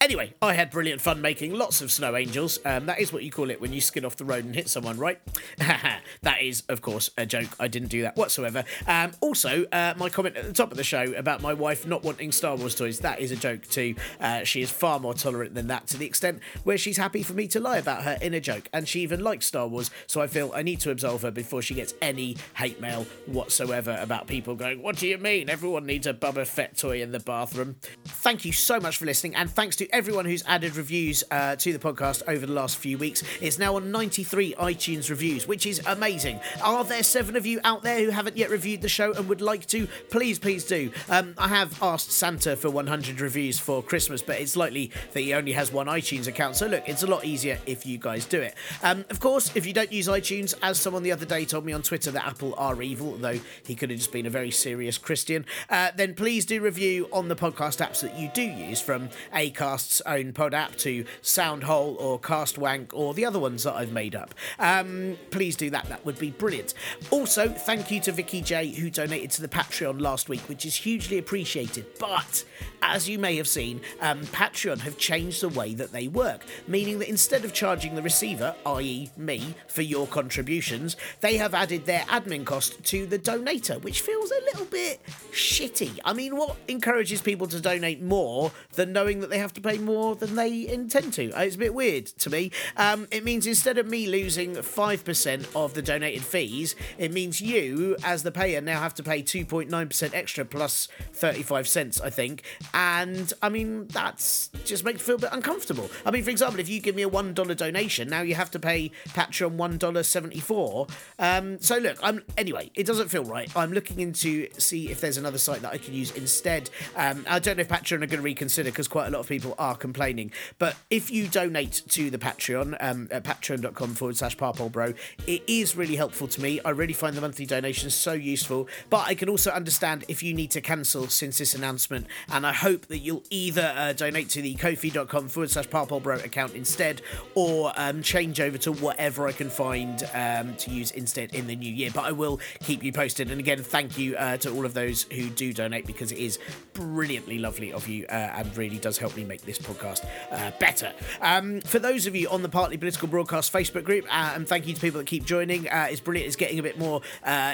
Anyway, 0.00 0.34
I 0.40 0.54
had 0.54 0.70
brilliant 0.70 1.00
fun 1.00 1.20
making 1.20 1.54
lots 1.54 1.80
of 1.80 1.90
snow 1.92 2.16
angels. 2.16 2.58
Um, 2.64 2.86
that 2.86 3.00
is 3.00 3.12
what 3.12 3.22
you 3.22 3.30
call 3.30 3.50
it 3.50 3.60
when 3.60 3.72
you 3.72 3.80
skid 3.80 4.04
off 4.04 4.16
the 4.16 4.24
road 4.24 4.44
and 4.44 4.54
hit 4.54 4.68
someone, 4.68 4.98
right? 4.98 5.20
that 5.58 6.42
is, 6.42 6.62
of 6.68 6.82
course, 6.82 7.10
a 7.16 7.26
joke. 7.26 7.48
I 7.58 7.68
didn't 7.68 7.88
do 7.88 8.02
that 8.02 8.16
whatsoever. 8.16 8.64
Um, 8.86 9.12
also, 9.20 9.64
uh, 9.72 9.94
my 9.96 10.08
comment 10.08 10.36
at 10.36 10.44
the 10.44 10.52
top 10.52 10.70
of 10.70 10.76
the 10.76 10.84
show 10.84 11.12
about 11.14 11.31
my 11.40 11.54
wife 11.54 11.86
not 11.86 12.02
wanting 12.02 12.32
Star 12.32 12.56
Wars 12.56 12.74
toys, 12.74 12.98
that 13.00 13.20
is 13.20 13.30
a 13.30 13.36
joke 13.36 13.66
too. 13.68 13.94
Uh, 14.20 14.44
she 14.44 14.60
is 14.62 14.70
far 14.70 14.98
more 14.98 15.14
tolerant 15.14 15.54
than 15.54 15.68
that 15.68 15.86
to 15.88 15.96
the 15.96 16.06
extent 16.06 16.40
where 16.64 16.76
she's 16.76 16.96
happy 16.96 17.22
for 17.22 17.32
me 17.32 17.46
to 17.48 17.60
lie 17.60 17.78
about 17.78 18.02
her 18.02 18.18
in 18.20 18.34
a 18.34 18.40
joke. 18.40 18.68
And 18.72 18.88
she 18.88 19.00
even 19.00 19.20
likes 19.20 19.46
Star 19.46 19.66
Wars, 19.66 19.90
so 20.06 20.20
I 20.20 20.26
feel 20.26 20.52
I 20.54 20.62
need 20.62 20.80
to 20.80 20.90
absolve 20.90 21.22
her 21.22 21.30
before 21.30 21.62
she 21.62 21.74
gets 21.74 21.94
any 22.02 22.36
hate 22.56 22.80
mail 22.80 23.06
whatsoever 23.26 23.96
about 24.00 24.26
people 24.26 24.54
going, 24.54 24.82
What 24.82 24.96
do 24.96 25.06
you 25.06 25.18
mean? 25.18 25.48
Everyone 25.48 25.86
needs 25.86 26.06
a 26.06 26.14
Boba 26.14 26.46
Fett 26.46 26.76
toy 26.76 27.00
in 27.02 27.12
the 27.12 27.20
bathroom. 27.20 27.76
Thank 28.04 28.44
you 28.44 28.52
so 28.52 28.80
much 28.80 28.96
for 28.96 29.06
listening, 29.06 29.34
and 29.36 29.50
thanks 29.50 29.76
to 29.76 29.88
everyone 29.94 30.24
who's 30.24 30.42
added 30.46 30.76
reviews 30.76 31.24
uh, 31.30 31.56
to 31.56 31.72
the 31.72 31.78
podcast 31.78 32.22
over 32.26 32.46
the 32.46 32.52
last 32.52 32.76
few 32.76 32.98
weeks. 32.98 33.22
It's 33.40 33.58
now 33.58 33.76
on 33.76 33.90
93 33.90 34.54
iTunes 34.54 35.08
reviews, 35.10 35.46
which 35.46 35.66
is 35.66 35.80
amazing. 35.86 36.40
Are 36.62 36.84
there 36.84 37.02
seven 37.02 37.36
of 37.36 37.46
you 37.46 37.60
out 37.64 37.82
there 37.82 38.00
who 38.00 38.10
haven't 38.10 38.36
yet 38.36 38.50
reviewed 38.50 38.82
the 38.82 38.88
show 38.88 39.12
and 39.12 39.28
would 39.28 39.40
like 39.40 39.66
to? 39.66 39.86
Please, 40.10 40.38
please 40.38 40.64
do. 40.64 40.90
Um, 41.08 41.21
I 41.38 41.48
have 41.48 41.82
asked 41.82 42.12
Santa 42.12 42.56
for 42.56 42.70
100 42.70 43.20
reviews 43.20 43.58
for 43.58 43.82
Christmas, 43.82 44.22
but 44.22 44.40
it's 44.40 44.56
likely 44.56 44.90
that 45.12 45.20
he 45.20 45.34
only 45.34 45.52
has 45.52 45.72
one 45.72 45.86
iTunes 45.86 46.26
account. 46.26 46.56
So 46.56 46.66
look, 46.66 46.88
it's 46.88 47.02
a 47.02 47.06
lot 47.06 47.24
easier 47.24 47.58
if 47.66 47.86
you 47.86 47.98
guys 47.98 48.24
do 48.24 48.40
it. 48.40 48.54
Um, 48.82 49.04
of 49.10 49.20
course, 49.20 49.54
if 49.54 49.66
you 49.66 49.72
don't 49.72 49.92
use 49.92 50.08
iTunes, 50.08 50.54
as 50.62 50.78
someone 50.78 51.02
the 51.02 51.12
other 51.12 51.26
day 51.26 51.44
told 51.44 51.64
me 51.64 51.72
on 51.72 51.82
Twitter 51.82 52.10
that 52.10 52.26
Apple 52.26 52.54
are 52.56 52.80
evil, 52.82 53.16
though 53.16 53.38
he 53.64 53.74
could 53.74 53.90
have 53.90 53.98
just 53.98 54.12
been 54.12 54.26
a 54.26 54.30
very 54.30 54.50
serious 54.50 54.98
Christian, 54.98 55.44
uh, 55.70 55.90
then 55.96 56.14
please 56.14 56.44
do 56.46 56.60
review 56.60 57.08
on 57.12 57.28
the 57.28 57.36
podcast 57.36 57.84
apps 57.84 58.00
that 58.00 58.18
you 58.18 58.30
do 58.34 58.42
use, 58.42 58.80
from 58.80 59.08
Acast's 59.34 60.02
own 60.06 60.32
pod 60.32 60.54
app 60.54 60.76
to 60.76 61.04
Soundhole 61.22 61.96
or 61.98 62.18
Castwank 62.18 62.90
or 62.92 63.14
the 63.14 63.24
other 63.24 63.38
ones 63.38 63.64
that 63.64 63.74
I've 63.74 63.92
made 63.92 64.14
up. 64.14 64.34
Um, 64.58 65.16
please 65.30 65.56
do 65.56 65.70
that. 65.70 65.88
That 65.88 66.04
would 66.04 66.18
be 66.18 66.30
brilliant. 66.30 66.74
Also, 67.10 67.48
thank 67.48 67.90
you 67.90 68.00
to 68.00 68.12
Vicky 68.12 68.40
J 68.40 68.68
who 68.68 68.90
donated 68.90 69.30
to 69.32 69.42
the 69.42 69.48
Patreon 69.48 70.00
last 70.00 70.28
week, 70.28 70.40
which 70.48 70.64
is 70.64 70.76
hugely 70.76 71.11
appreciated. 71.18 71.86
But 71.98 72.44
as 72.82 73.08
you 73.08 73.18
may 73.18 73.36
have 73.36 73.46
seen, 73.48 73.80
um, 74.00 74.20
Patreon 74.26 74.80
have 74.80 74.98
changed 74.98 75.40
the 75.40 75.48
way 75.48 75.74
that 75.74 75.92
they 75.92 76.08
work, 76.08 76.44
meaning 76.66 76.98
that 76.98 77.08
instead 77.08 77.44
of 77.44 77.52
charging 77.52 77.94
the 77.94 78.02
receiver, 78.02 78.54
i.e., 78.66 79.10
me, 79.16 79.54
for 79.68 79.82
your 79.82 80.06
contributions, 80.06 80.96
they 81.20 81.36
have 81.36 81.54
added 81.54 81.86
their 81.86 82.00
admin 82.02 82.44
cost 82.44 82.82
to 82.84 83.06
the 83.06 83.18
donator, 83.18 83.80
which 83.82 84.00
feels 84.00 84.30
a 84.32 84.40
little 84.44 84.66
bit 84.66 85.00
shitty. 85.30 85.98
I 86.04 86.12
mean, 86.12 86.36
what 86.36 86.56
encourages 86.68 87.22
people 87.22 87.46
to 87.48 87.60
donate 87.60 88.02
more 88.02 88.50
than 88.74 88.92
knowing 88.92 89.20
that 89.20 89.30
they 89.30 89.38
have 89.38 89.52
to 89.54 89.60
pay 89.60 89.78
more 89.78 90.16
than 90.16 90.34
they 90.34 90.66
intend 90.66 91.12
to? 91.14 91.32
Uh, 91.32 91.42
It's 91.42 91.56
a 91.56 91.58
bit 91.58 91.74
weird 91.74 92.06
to 92.06 92.30
me. 92.30 92.50
Um, 92.76 93.06
it 93.10 93.24
means 93.24 93.46
instead 93.46 93.78
of 93.78 93.86
me 93.86 94.06
losing 94.06 94.54
5% 94.54 95.46
of 95.54 95.74
the 95.74 95.82
donated 95.82 96.24
fees, 96.24 96.74
it 96.98 97.12
means 97.12 97.40
you, 97.40 97.96
as 98.02 98.24
the 98.24 98.32
payer, 98.32 98.60
now 98.60 98.80
have 98.80 98.94
to 98.94 99.02
pay 99.02 99.22
2.9% 99.22 100.14
extra 100.14 100.44
plus 100.44 100.88
35 101.12 101.68
cents, 101.68 102.00
I 102.00 102.10
think. 102.10 102.42
And 102.74 103.32
I 103.42 103.48
mean, 103.48 103.86
that's 103.88 104.48
just 104.64 104.84
makes 104.84 105.00
me 105.00 105.04
feel 105.04 105.16
a 105.16 105.18
bit 105.18 105.30
uncomfortable. 105.32 105.90
I 106.04 106.10
mean, 106.10 106.24
for 106.24 106.30
example, 106.30 106.60
if 106.60 106.68
you 106.68 106.80
give 106.80 106.94
me 106.94 107.02
a 107.02 107.10
$1 107.10 107.56
donation, 107.56 108.08
now 108.08 108.22
you 108.22 108.34
have 108.34 108.50
to 108.52 108.58
pay 108.58 108.90
Patreon 109.08 109.56
$1.74. 109.56 110.90
Um, 111.18 111.60
so 111.60 111.78
look, 111.78 111.98
I'm 112.02 112.22
anyway, 112.36 112.70
it 112.74 112.86
doesn't 112.86 113.08
feel 113.08 113.24
right. 113.24 113.50
I'm 113.56 113.72
looking 113.72 114.00
into 114.00 114.48
see 114.58 114.90
if 114.90 115.00
there's 115.00 115.16
another 115.16 115.38
site 115.38 115.62
that 115.62 115.72
I 115.72 115.78
can 115.78 115.94
use 115.94 116.10
instead. 116.12 116.70
Um, 116.96 117.24
I 117.28 117.38
don't 117.38 117.56
know 117.56 117.62
if 117.62 117.68
Patreon 117.68 118.02
are 118.02 118.06
going 118.06 118.10
to 118.10 118.22
reconsider 118.22 118.70
because 118.70 118.88
quite 118.88 119.06
a 119.06 119.10
lot 119.10 119.20
of 119.20 119.28
people 119.28 119.54
are 119.58 119.76
complaining. 119.76 120.32
But 120.58 120.76
if 120.90 121.10
you 121.10 121.28
donate 121.28 121.82
to 121.88 122.10
the 122.10 122.18
Patreon 122.18 122.76
um, 122.80 123.08
at 123.10 123.24
patreon.com 123.24 123.94
forward 123.94 124.16
slash 124.16 124.36
parpolbro, 124.36 124.96
it 125.26 125.42
is 125.46 125.76
really 125.76 125.96
helpful 125.96 126.28
to 126.28 126.40
me. 126.40 126.60
I 126.64 126.70
really 126.70 126.92
find 126.92 127.16
the 127.16 127.20
monthly 127.20 127.46
donations 127.46 127.94
so 127.94 128.12
useful. 128.12 128.68
But 128.90 129.08
I 129.08 129.14
can 129.14 129.28
also 129.28 129.50
understand 129.50 130.04
if 130.08 130.22
you 130.22 130.34
need 130.34 130.50
to 130.52 130.60
cancel 130.60 130.91
since 131.08 131.38
this 131.38 131.54
announcement. 131.54 132.06
And 132.30 132.46
I 132.46 132.52
hope 132.52 132.86
that 132.86 132.98
you'll 132.98 133.24
either 133.30 133.72
uh, 133.76 133.92
donate 133.92 134.28
to 134.30 134.42
the 134.42 134.54
kofi.com 134.54 135.28
forward 135.28 135.50
slash 135.50 135.68
parpolbro 135.68 136.24
account 136.24 136.54
instead 136.54 137.02
or 137.34 137.72
um, 137.76 138.02
change 138.02 138.40
over 138.40 138.58
to 138.58 138.72
whatever 138.72 139.26
I 139.26 139.32
can 139.32 139.50
find 139.50 140.02
um, 140.14 140.54
to 140.56 140.70
use 140.70 140.90
instead 140.90 141.34
in 141.34 141.46
the 141.46 141.56
new 141.56 141.72
year. 141.72 141.90
But 141.94 142.04
I 142.04 142.12
will 142.12 142.40
keep 142.60 142.82
you 142.82 142.92
posted. 142.92 143.30
And 143.30 143.40
again, 143.40 143.62
thank 143.62 143.98
you 143.98 144.16
uh, 144.16 144.36
to 144.38 144.50
all 144.54 144.64
of 144.64 144.74
those 144.74 145.04
who 145.04 145.28
do 145.30 145.52
donate 145.52 145.86
because 145.86 146.12
it 146.12 146.18
is 146.18 146.38
brilliantly 146.74 147.38
lovely 147.38 147.72
of 147.72 147.88
you 147.88 148.06
uh, 148.08 148.12
and 148.12 148.56
really 148.56 148.78
does 148.78 148.98
help 148.98 149.16
me 149.16 149.24
make 149.24 149.42
this 149.42 149.58
podcast 149.58 150.06
uh, 150.30 150.50
better. 150.58 150.92
Um, 151.20 151.60
for 151.62 151.78
those 151.78 152.06
of 152.06 152.14
you 152.14 152.28
on 152.28 152.42
the 152.42 152.48
Partly 152.48 152.76
Political 152.76 153.08
Broadcast 153.08 153.52
Facebook 153.52 153.84
group, 153.84 154.04
uh, 154.08 154.32
and 154.34 154.46
thank 154.46 154.66
you 154.66 154.74
to 154.74 154.80
people 154.80 154.98
that 154.98 155.06
keep 155.06 155.24
joining, 155.24 155.68
uh, 155.68 155.88
it's 155.90 156.00
brilliant. 156.00 156.26
It's 156.26 156.36
getting 156.36 156.58
a 156.58 156.62
bit 156.62 156.78
more 156.78 157.00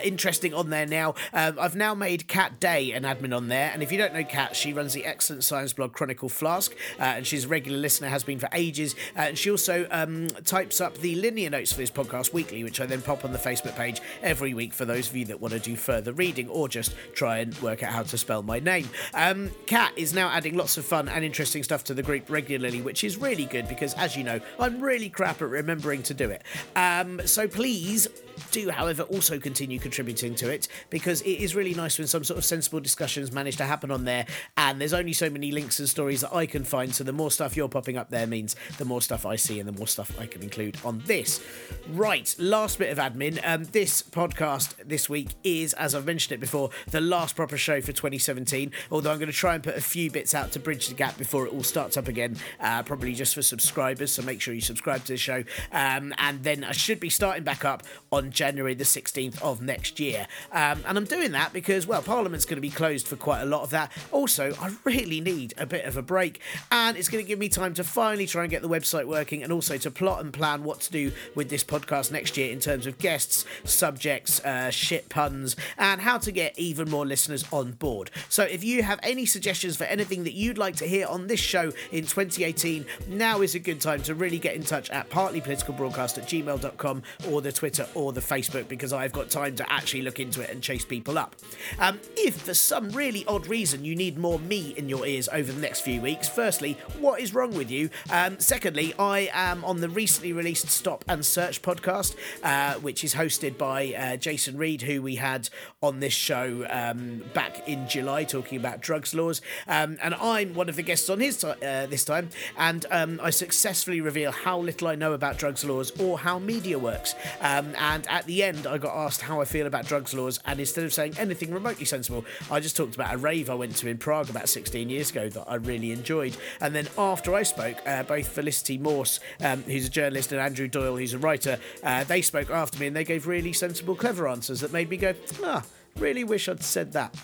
interesting 0.02 0.54
on 0.54 0.70
there 0.70 0.86
now. 0.86 1.14
Um, 1.32 1.58
I've 1.58 1.76
now 1.76 1.94
made 1.94 2.28
Cat 2.28 2.60
Day 2.60 2.92
an 2.92 3.04
admin 3.04 3.27
on 3.32 3.48
there, 3.48 3.70
and 3.72 3.82
if 3.82 3.92
you 3.92 3.98
don't 3.98 4.12
know 4.14 4.24
Kat, 4.24 4.56
she 4.56 4.72
runs 4.72 4.92
the 4.92 5.04
excellent 5.04 5.44
science 5.44 5.72
blog 5.72 5.92
Chronicle 5.92 6.28
Flask, 6.28 6.74
uh, 6.98 7.02
and 7.02 7.26
she's 7.26 7.44
a 7.44 7.48
regular 7.48 7.78
listener, 7.78 8.08
has 8.08 8.24
been 8.24 8.38
for 8.38 8.48
ages, 8.52 8.94
uh, 9.16 9.20
and 9.20 9.38
she 9.38 9.50
also 9.50 9.86
um, 9.90 10.28
types 10.44 10.80
up 10.80 10.98
the 10.98 11.14
linear 11.16 11.50
notes 11.50 11.72
for 11.72 11.78
this 11.78 11.90
podcast 11.90 12.32
weekly, 12.32 12.64
which 12.64 12.80
I 12.80 12.86
then 12.86 13.02
pop 13.02 13.24
on 13.24 13.32
the 13.32 13.38
Facebook 13.38 13.76
page 13.76 14.00
every 14.22 14.54
week 14.54 14.72
for 14.72 14.84
those 14.84 15.08
of 15.08 15.16
you 15.16 15.24
that 15.26 15.40
want 15.40 15.54
to 15.54 15.60
do 15.60 15.76
further 15.76 16.12
reading 16.12 16.48
or 16.48 16.68
just 16.68 16.94
try 17.14 17.38
and 17.38 17.56
work 17.60 17.82
out 17.82 17.92
how 17.92 18.02
to 18.02 18.18
spell 18.18 18.42
my 18.42 18.58
name. 18.58 18.88
Um, 19.14 19.50
Kat 19.66 19.92
is 19.96 20.14
now 20.14 20.28
adding 20.28 20.56
lots 20.56 20.76
of 20.76 20.84
fun 20.84 21.08
and 21.08 21.24
interesting 21.24 21.62
stuff 21.62 21.84
to 21.84 21.94
the 21.94 22.02
group 22.02 22.28
regularly, 22.28 22.80
which 22.80 23.04
is 23.04 23.16
really 23.16 23.44
good 23.44 23.68
because, 23.68 23.94
as 23.94 24.16
you 24.16 24.24
know, 24.24 24.40
I'm 24.58 24.80
really 24.80 25.08
crap 25.08 25.42
at 25.42 25.48
remembering 25.48 26.02
to 26.04 26.14
do 26.14 26.30
it. 26.30 26.42
Um, 26.76 27.20
so 27.26 27.48
please 27.48 28.08
do, 28.50 28.70
however, 28.70 29.02
also 29.04 29.38
continue 29.38 29.78
contributing 29.78 30.34
to 30.36 30.50
it 30.50 30.68
because 30.90 31.20
it 31.22 31.40
is 31.40 31.54
really 31.54 31.74
nice 31.74 31.98
when 31.98 32.06
some 32.06 32.24
sort 32.24 32.38
of 32.38 32.44
sensible 32.44 32.80
discussions 32.80 33.32
manage 33.32 33.56
to 33.56 33.64
happen 33.64 33.90
on 33.90 34.04
there. 34.04 34.26
And 34.56 34.80
there's 34.80 34.94
only 34.94 35.12
so 35.12 35.30
many 35.30 35.52
links 35.52 35.78
and 35.78 35.88
stories 35.88 36.20
that 36.22 36.34
I 36.34 36.46
can 36.46 36.64
find. 36.64 36.94
So 36.94 37.04
the 37.04 37.12
more 37.12 37.30
stuff 37.30 37.56
you're 37.56 37.68
popping 37.68 37.96
up 37.96 38.10
there 38.10 38.26
means 38.26 38.56
the 38.78 38.84
more 38.84 39.02
stuff 39.02 39.26
I 39.26 39.36
see 39.36 39.60
and 39.60 39.68
the 39.68 39.72
more 39.72 39.86
stuff 39.86 40.18
I 40.18 40.26
can 40.26 40.42
include 40.42 40.76
on 40.84 41.02
this. 41.06 41.44
Right, 41.88 42.34
last 42.38 42.78
bit 42.78 42.90
of 42.90 42.98
admin. 42.98 43.40
Um, 43.44 43.64
this 43.64 44.02
podcast 44.02 44.74
this 44.84 45.08
week 45.08 45.28
is, 45.44 45.72
as 45.74 45.94
I've 45.94 46.06
mentioned 46.06 46.34
it 46.34 46.40
before, 46.40 46.70
the 46.90 47.00
last 47.00 47.36
proper 47.36 47.56
show 47.56 47.80
for 47.80 47.92
2017. 47.92 48.72
Although 48.90 49.12
I'm 49.12 49.18
going 49.18 49.30
to 49.30 49.36
try 49.36 49.54
and 49.54 49.62
put 49.62 49.76
a 49.76 49.80
few 49.80 50.10
bits 50.10 50.34
out 50.34 50.52
to 50.52 50.58
bridge 50.58 50.88
the 50.88 50.94
gap 50.94 51.16
before 51.18 51.46
it 51.46 51.52
all 51.52 51.62
starts 51.62 51.96
up 51.96 52.08
again, 52.08 52.36
uh, 52.60 52.82
probably 52.82 53.14
just 53.14 53.34
for 53.34 53.42
subscribers. 53.42 54.12
So 54.12 54.22
make 54.22 54.40
sure 54.40 54.54
you 54.54 54.60
subscribe 54.60 55.04
to 55.04 55.12
the 55.12 55.18
show. 55.18 55.44
Um, 55.72 56.14
and 56.18 56.42
then 56.42 56.64
I 56.64 56.72
should 56.72 57.00
be 57.00 57.10
starting 57.10 57.44
back 57.44 57.64
up 57.64 57.82
on 58.10 58.27
January 58.30 58.74
the 58.74 58.84
16th 58.84 59.40
of 59.42 59.60
next 59.62 60.00
year. 60.00 60.26
Um, 60.52 60.82
and 60.86 60.96
I'm 60.98 61.04
doing 61.04 61.32
that 61.32 61.52
because, 61.52 61.86
well, 61.86 62.02
Parliament's 62.02 62.44
going 62.44 62.56
to 62.56 62.62
be 62.62 62.70
closed 62.70 63.06
for 63.06 63.16
quite 63.16 63.42
a 63.42 63.46
lot 63.46 63.62
of 63.62 63.70
that. 63.70 63.92
Also, 64.12 64.54
I 64.60 64.74
really 64.84 65.20
need 65.20 65.54
a 65.58 65.66
bit 65.66 65.84
of 65.84 65.96
a 65.96 66.02
break, 66.02 66.40
and 66.70 66.96
it's 66.96 67.08
going 67.08 67.24
to 67.24 67.28
give 67.28 67.38
me 67.38 67.48
time 67.48 67.74
to 67.74 67.84
finally 67.84 68.26
try 68.26 68.42
and 68.42 68.50
get 68.50 68.62
the 68.62 68.68
website 68.68 69.06
working 69.06 69.42
and 69.42 69.52
also 69.52 69.76
to 69.78 69.90
plot 69.90 70.22
and 70.22 70.32
plan 70.32 70.64
what 70.64 70.80
to 70.80 70.90
do 70.92 71.12
with 71.34 71.48
this 71.48 71.64
podcast 71.64 72.10
next 72.10 72.36
year 72.36 72.50
in 72.52 72.60
terms 72.60 72.86
of 72.86 72.98
guests, 72.98 73.44
subjects, 73.64 74.44
uh, 74.44 74.70
shit 74.70 75.08
puns, 75.08 75.56
and 75.76 76.00
how 76.00 76.18
to 76.18 76.32
get 76.32 76.58
even 76.58 76.88
more 76.88 77.06
listeners 77.06 77.44
on 77.52 77.72
board. 77.72 78.10
So 78.28 78.42
if 78.44 78.64
you 78.64 78.82
have 78.82 79.00
any 79.02 79.26
suggestions 79.26 79.76
for 79.76 79.84
anything 79.84 80.24
that 80.24 80.34
you'd 80.34 80.58
like 80.58 80.76
to 80.76 80.86
hear 80.86 81.06
on 81.06 81.26
this 81.26 81.40
show 81.40 81.72
in 81.92 82.06
2018, 82.06 82.86
now 83.08 83.40
is 83.40 83.54
a 83.54 83.58
good 83.58 83.80
time 83.80 84.02
to 84.02 84.14
really 84.14 84.38
get 84.38 84.54
in 84.54 84.62
touch 84.62 84.90
at 84.90 85.10
partlypoliticalbroadcast 85.10 86.18
at 86.18 86.24
gmail.com 86.28 87.02
or 87.28 87.42
the 87.42 87.52
Twitter 87.52 87.86
or 87.94 88.12
the 88.12 88.17
Facebook 88.20 88.68
because 88.68 88.92
I've 88.92 89.12
got 89.12 89.30
time 89.30 89.56
to 89.56 89.72
actually 89.72 90.02
look 90.02 90.20
into 90.20 90.40
it 90.40 90.50
and 90.50 90.62
chase 90.62 90.84
people 90.84 91.18
up. 91.18 91.36
Um, 91.78 92.00
if 92.16 92.42
for 92.42 92.54
some 92.54 92.90
really 92.90 93.24
odd 93.26 93.46
reason 93.46 93.84
you 93.84 93.94
need 93.94 94.18
more 94.18 94.38
me 94.38 94.74
in 94.76 94.88
your 94.88 95.06
ears 95.06 95.28
over 95.32 95.52
the 95.52 95.60
next 95.60 95.80
few 95.80 96.00
weeks, 96.00 96.28
firstly, 96.28 96.78
what 96.98 97.20
is 97.20 97.34
wrong 97.34 97.54
with 97.54 97.70
you? 97.70 97.90
Um, 98.10 98.38
secondly, 98.38 98.94
I 98.98 99.30
am 99.32 99.64
on 99.64 99.80
the 99.80 99.88
recently 99.88 100.32
released 100.32 100.68
Stop 100.70 101.04
and 101.08 101.24
Search 101.24 101.62
podcast, 101.62 102.16
uh, 102.42 102.74
which 102.80 103.04
is 103.04 103.14
hosted 103.14 103.58
by 103.58 103.94
uh, 103.94 104.16
Jason 104.16 104.56
Reed, 104.56 104.82
who 104.82 105.02
we 105.02 105.16
had 105.16 105.48
on 105.82 106.00
this 106.00 106.12
show 106.12 106.66
um, 106.70 107.24
back 107.34 107.68
in 107.68 107.88
July 107.88 108.24
talking 108.24 108.58
about 108.58 108.80
drugs 108.80 109.14
laws. 109.14 109.40
Um, 109.66 109.98
and 110.02 110.14
I'm 110.14 110.54
one 110.54 110.68
of 110.68 110.76
the 110.76 110.82
guests 110.82 111.08
on 111.10 111.20
his 111.20 111.36
t- 111.36 111.48
uh, 111.48 111.86
this 111.86 112.04
time, 112.04 112.30
and 112.56 112.86
um, 112.90 113.20
I 113.22 113.30
successfully 113.30 114.00
reveal 114.00 114.32
how 114.32 114.58
little 114.58 114.88
I 114.88 114.94
know 114.94 115.12
about 115.12 115.38
drugs 115.38 115.64
laws 115.64 115.92
or 116.00 116.18
how 116.18 116.38
media 116.38 116.78
works. 116.78 117.14
Um, 117.40 117.74
and 117.78 118.06
at 118.08 118.26
the 118.26 118.42
end, 118.42 118.66
I 118.66 118.78
got 118.78 118.96
asked 118.96 119.22
how 119.22 119.40
I 119.40 119.44
feel 119.44 119.66
about 119.66 119.86
drugs 119.86 120.14
laws, 120.14 120.40
and 120.44 120.58
instead 120.60 120.84
of 120.84 120.92
saying 120.92 121.14
anything 121.18 121.52
remotely 121.52 121.84
sensible, 121.84 122.24
I 122.50 122.60
just 122.60 122.76
talked 122.76 122.94
about 122.94 123.14
a 123.14 123.18
rave 123.18 123.50
I 123.50 123.54
went 123.54 123.76
to 123.76 123.88
in 123.88 123.98
Prague 123.98 124.30
about 124.30 124.48
16 124.48 124.88
years 124.88 125.10
ago 125.10 125.28
that 125.28 125.44
I 125.48 125.56
really 125.56 125.92
enjoyed. 125.92 126.36
And 126.60 126.74
then 126.74 126.88
after 126.96 127.34
I 127.34 127.42
spoke, 127.42 127.78
uh, 127.86 128.02
both 128.02 128.28
Felicity 128.28 128.78
Morse, 128.78 129.20
um, 129.42 129.62
who's 129.64 129.86
a 129.86 129.90
journalist, 129.90 130.32
and 130.32 130.40
Andrew 130.40 130.68
Doyle, 130.68 130.96
who's 130.96 131.14
a 131.14 131.18
writer, 131.18 131.58
uh, 131.82 132.04
they 132.04 132.22
spoke 132.22 132.50
after 132.50 132.78
me 132.78 132.86
and 132.86 132.96
they 132.96 133.04
gave 133.04 133.26
really 133.26 133.52
sensible, 133.52 133.94
clever 133.94 134.28
answers 134.28 134.60
that 134.60 134.72
made 134.72 134.88
me 134.88 134.96
go, 134.96 135.14
ah, 135.42 135.64
Really 135.98 136.22
wish 136.22 136.48
I'd 136.48 136.62
said 136.62 136.92
that. 136.92 137.14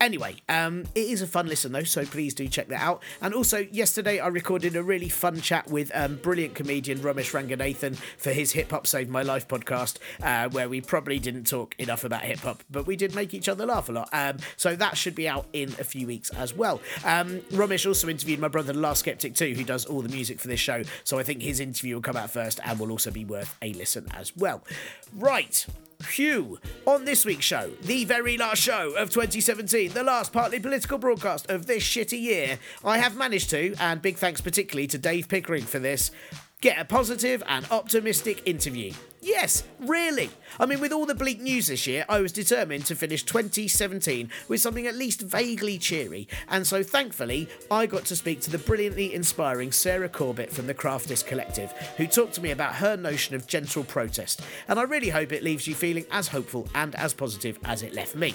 Anyway, 0.00 0.36
um, 0.48 0.84
it 0.94 1.08
is 1.08 1.22
a 1.22 1.26
fun 1.26 1.46
listen 1.46 1.72
though, 1.72 1.82
so 1.82 2.04
please 2.04 2.34
do 2.34 2.46
check 2.46 2.68
that 2.68 2.80
out. 2.80 3.02
And 3.22 3.32
also, 3.32 3.66
yesterday 3.70 4.20
I 4.20 4.28
recorded 4.28 4.76
a 4.76 4.82
really 4.82 5.08
fun 5.08 5.40
chat 5.40 5.70
with 5.70 5.90
um, 5.94 6.16
brilliant 6.16 6.54
comedian 6.54 6.98
Romesh 6.98 7.32
Ranganathan 7.32 7.96
for 8.18 8.30
his 8.32 8.52
Hip 8.52 8.70
Hop 8.70 8.86
Saved 8.86 9.08
My 9.08 9.22
Life 9.22 9.48
podcast, 9.48 9.96
uh, 10.22 10.50
where 10.50 10.68
we 10.68 10.80
probably 10.82 11.18
didn't 11.18 11.44
talk 11.44 11.74
enough 11.78 12.04
about 12.04 12.22
hip 12.22 12.40
hop, 12.40 12.62
but 12.70 12.86
we 12.86 12.96
did 12.96 13.14
make 13.14 13.32
each 13.32 13.48
other 13.48 13.64
laugh 13.64 13.88
a 13.88 13.92
lot. 13.92 14.08
Um, 14.12 14.36
so 14.56 14.76
that 14.76 14.96
should 14.96 15.14
be 15.14 15.26
out 15.26 15.46
in 15.52 15.70
a 15.78 15.84
few 15.84 16.06
weeks 16.06 16.28
as 16.30 16.54
well. 16.54 16.80
Um, 17.04 17.40
Romesh 17.52 17.86
also 17.86 18.08
interviewed 18.08 18.40
my 18.40 18.48
brother, 18.48 18.72
The 18.74 18.78
Last 18.78 19.04
Skeptik, 19.04 19.36
too, 19.36 19.54
who 19.54 19.64
does 19.64 19.86
all 19.86 20.02
the 20.02 20.10
music 20.10 20.38
for 20.38 20.48
this 20.48 20.60
show. 20.60 20.82
So 21.04 21.18
I 21.18 21.22
think 21.22 21.40
his 21.40 21.60
interview 21.60 21.94
will 21.94 22.02
come 22.02 22.16
out 22.16 22.30
first 22.30 22.60
and 22.64 22.78
will 22.78 22.90
also 22.90 23.10
be 23.10 23.24
worth 23.24 23.56
a 23.62 23.72
listen 23.72 24.06
as 24.14 24.36
well. 24.36 24.62
Right. 25.14 25.66
Phew! 26.00 26.60
On 26.86 27.04
this 27.04 27.24
week's 27.24 27.44
show, 27.44 27.72
the 27.82 28.04
very 28.04 28.38
last 28.38 28.62
show 28.62 28.94
of 28.94 29.10
2017, 29.10 29.90
the 29.92 30.04
last 30.04 30.32
partly 30.32 30.60
political 30.60 30.96
broadcast 30.96 31.50
of 31.50 31.66
this 31.66 31.82
shitty 31.82 32.20
year, 32.20 32.60
I 32.84 32.98
have 32.98 33.16
managed 33.16 33.50
to, 33.50 33.74
and 33.80 34.00
big 34.00 34.16
thanks 34.16 34.40
particularly 34.40 34.86
to 34.88 34.98
Dave 34.98 35.28
Pickering 35.28 35.64
for 35.64 35.80
this, 35.80 36.12
get 36.60 36.78
a 36.78 36.84
positive 36.84 37.42
and 37.46 37.66
optimistic 37.70 38.42
interview. 38.46 38.92
Yes, 39.20 39.64
really. 39.80 40.30
I 40.60 40.66
mean, 40.66 40.80
with 40.80 40.92
all 40.92 41.06
the 41.06 41.14
bleak 41.14 41.40
news 41.40 41.66
this 41.66 41.86
year, 41.86 42.04
I 42.08 42.20
was 42.20 42.32
determined 42.32 42.86
to 42.86 42.94
finish 42.94 43.24
2017 43.24 44.30
with 44.48 44.60
something 44.60 44.86
at 44.86 44.94
least 44.94 45.20
vaguely 45.20 45.78
cheery, 45.78 46.28
and 46.48 46.66
so 46.66 46.82
thankfully, 46.82 47.48
I 47.70 47.86
got 47.86 48.04
to 48.06 48.16
speak 48.16 48.40
to 48.42 48.50
the 48.50 48.58
brilliantly 48.58 49.12
inspiring 49.14 49.72
Sarah 49.72 50.08
Corbett 50.08 50.52
from 50.52 50.66
the 50.66 50.74
Craftivist 50.74 51.26
Collective, 51.26 51.72
who 51.96 52.06
talked 52.06 52.34
to 52.34 52.42
me 52.42 52.52
about 52.52 52.76
her 52.76 52.96
notion 52.96 53.34
of 53.34 53.46
gentle 53.46 53.84
protest, 53.84 54.40
and 54.68 54.78
I 54.78 54.82
really 54.82 55.10
hope 55.10 55.32
it 55.32 55.42
leaves 55.42 55.66
you 55.66 55.74
feeling 55.74 56.06
as 56.10 56.28
hopeful 56.28 56.68
and 56.74 56.94
as 56.94 57.12
positive 57.12 57.58
as 57.64 57.82
it 57.82 57.94
left 57.94 58.14
me. 58.14 58.34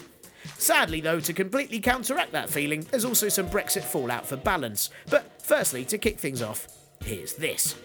Sadly, 0.58 1.00
though, 1.00 1.22
to 1.22 1.34
completely 1.34 1.80
counteract 1.80 2.34
that 2.34 2.50
feeling, 2.50 2.82
there's 2.92 3.06
also 3.06 3.30
some 3.30 3.50
Brexit 3.50 3.84
fallout 3.84 4.26
for 4.26 4.36
balance. 4.36 4.90
But 5.10 5.42
firstly, 5.42 5.86
to 5.86 5.98
kick 5.98 6.20
things 6.20 6.42
off, 6.42 6.68
here's 7.04 7.34
this. 7.36 7.76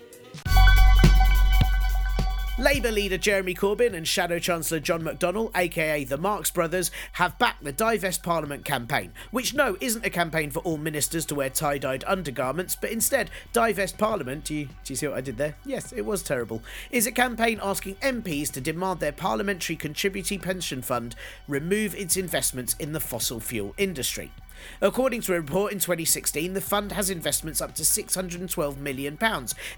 Labour 2.58 2.90
leader 2.90 3.16
Jeremy 3.16 3.54
Corbyn 3.54 3.94
and 3.94 4.06
Shadow 4.06 4.40
Chancellor 4.40 4.80
John 4.80 5.02
McDonnell, 5.02 5.56
aka 5.56 6.02
the 6.02 6.18
Marx 6.18 6.50
Brothers, 6.50 6.90
have 7.12 7.38
backed 7.38 7.62
the 7.62 7.70
Divest 7.70 8.24
Parliament 8.24 8.64
campaign, 8.64 9.12
which 9.30 9.54
no, 9.54 9.76
isn't 9.80 10.04
a 10.04 10.10
campaign 10.10 10.50
for 10.50 10.58
all 10.60 10.76
ministers 10.76 11.24
to 11.26 11.36
wear 11.36 11.50
tie 11.50 11.78
dyed 11.78 12.02
undergarments, 12.04 12.74
but 12.74 12.90
instead, 12.90 13.30
Divest 13.52 13.96
Parliament, 13.96 14.42
do 14.42 14.56
you, 14.56 14.64
do 14.64 14.72
you 14.88 14.96
see 14.96 15.06
what 15.06 15.18
I 15.18 15.20
did 15.20 15.36
there? 15.36 15.54
Yes, 15.64 15.92
it 15.92 16.04
was 16.04 16.20
terrible, 16.24 16.60
is 16.90 17.06
a 17.06 17.12
campaign 17.12 17.60
asking 17.62 17.94
MPs 17.96 18.50
to 18.50 18.60
demand 18.60 18.98
their 18.98 19.12
Parliamentary 19.12 19.76
Contributory 19.76 20.38
Pension 20.38 20.82
Fund 20.82 21.14
remove 21.46 21.94
its 21.94 22.16
investments 22.16 22.74
in 22.80 22.92
the 22.92 22.98
fossil 22.98 23.38
fuel 23.38 23.72
industry. 23.78 24.32
According 24.80 25.22
to 25.22 25.34
a 25.34 25.40
report 25.40 25.72
in 25.72 25.78
2016, 25.78 26.54
the 26.54 26.60
fund 26.60 26.92
has 26.92 27.10
investments 27.10 27.60
up 27.60 27.74
to 27.74 27.82
£612 27.82 28.76
million, 28.78 29.18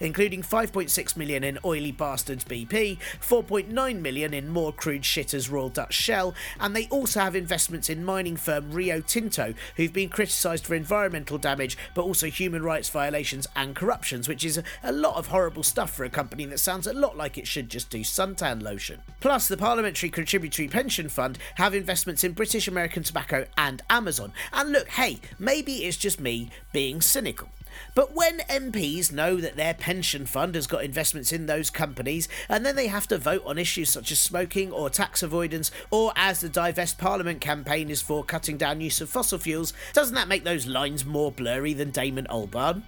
including 0.01 0.43
£5.6 0.43 1.17
million 1.17 1.45
in 1.45 1.59
oily 1.65 1.93
bastards 1.93 2.45
BP, 2.45 2.99
£4.9 3.21 4.01
million 4.01 4.35
in 4.35 4.49
more 4.49 4.73
crude 4.73 5.03
shitters 5.03 5.51
Royal 5.51 5.69
Dutch 5.69 5.95
Shell, 5.95 6.35
and 6.59 6.75
they 6.75 6.87
also 6.89 7.21
have 7.21 7.37
investments 7.37 7.89
in 7.89 8.05
mining 8.05 8.37
firm 8.37 8.71
Rio 8.73 9.01
Tinto, 9.01 9.55
who've 9.77 9.93
been 9.93 10.09
criticised 10.09 10.67
for 10.67 10.75
environmental 10.75 11.39
damage 11.39 11.77
but 11.95 12.05
also 12.05 12.27
human 12.27 12.63
rights 12.63 12.89
violations 12.89 13.47
and 13.57 13.75
corruptions, 13.75 14.29
which 14.29 14.45
is 14.45 14.63
a 14.83 14.93
lot 14.93 15.17
of 15.17 15.29
horrible 15.29 15.63
stuff 15.63 15.93
for 15.93 16.05
a 16.05 16.11
company 16.11 16.45
that 16.47 16.59
sounds 16.59 16.87
a 16.87 16.93
lot 16.93 17.17
like 17.17 17.39
it 17.39 17.47
should 17.47 17.69
just 17.69 17.91
do 17.91 18.01
suntan 18.01 18.63
lotion. 18.63 19.01
Plus, 19.21 19.49
the 19.49 19.57
Parliamentary 19.57 20.11
Contributory 20.11 20.69
Pension 20.69 21.09
Fund 21.09 21.39
have 21.57 21.75
investments 21.75 22.25
in 22.25 22.33
British 22.33 22.69
American 22.69 23.03
Tobacco 23.03 23.47
and 23.57 23.83
Amazon, 23.91 24.33
and 24.53 24.70
look, 24.73 24.89
hey, 24.89 25.21
maybe 25.39 25.85
it's 25.85 25.97
just 25.97 26.21
me 26.21 26.51
being 26.73 27.01
cynical. 27.01 27.49
But 27.95 28.15
when 28.15 28.39
MPs 28.41 29.13
know 29.13 29.37
that 29.37 29.57
their 29.57 29.75
pension 29.75 30.27
fund 30.27 30.55
has 30.55 30.67
got 30.67 30.85
investments 30.85 31.33
in 31.33 31.47
those 31.47 31.71
companies, 31.71 32.29
and 32.49 32.65
then 32.65 32.77
they 32.77 32.87
have 32.89 33.09
to 33.09 33.19
vote 33.19 33.43
on 33.47 33.59
issues 33.59 33.91
such 33.91 34.13
as 34.13 34.19
smoking 34.19 34.73
or 34.73 34.91
tax 34.91 35.23
avoidance, 35.23 35.71
or 35.91 36.13
as 36.17 36.41
the 36.41 36.49
Divest 36.49 36.99
Parliament 36.99 37.41
campaign 37.41 37.91
is 37.91 38.03
for 38.03 38.25
cutting 38.25 38.57
down 38.57 38.81
use 38.81 39.01
of 39.01 39.09
fossil 39.09 39.39
fuels, 39.39 39.73
doesn't 39.93 40.15
that 40.15 40.29
make 40.29 40.45
those 40.45 40.67
lines 40.67 41.05
more 41.05 41.33
blurry 41.33 41.73
than 41.73 41.91
Damon 41.91 42.27
Albarn? 42.31 42.83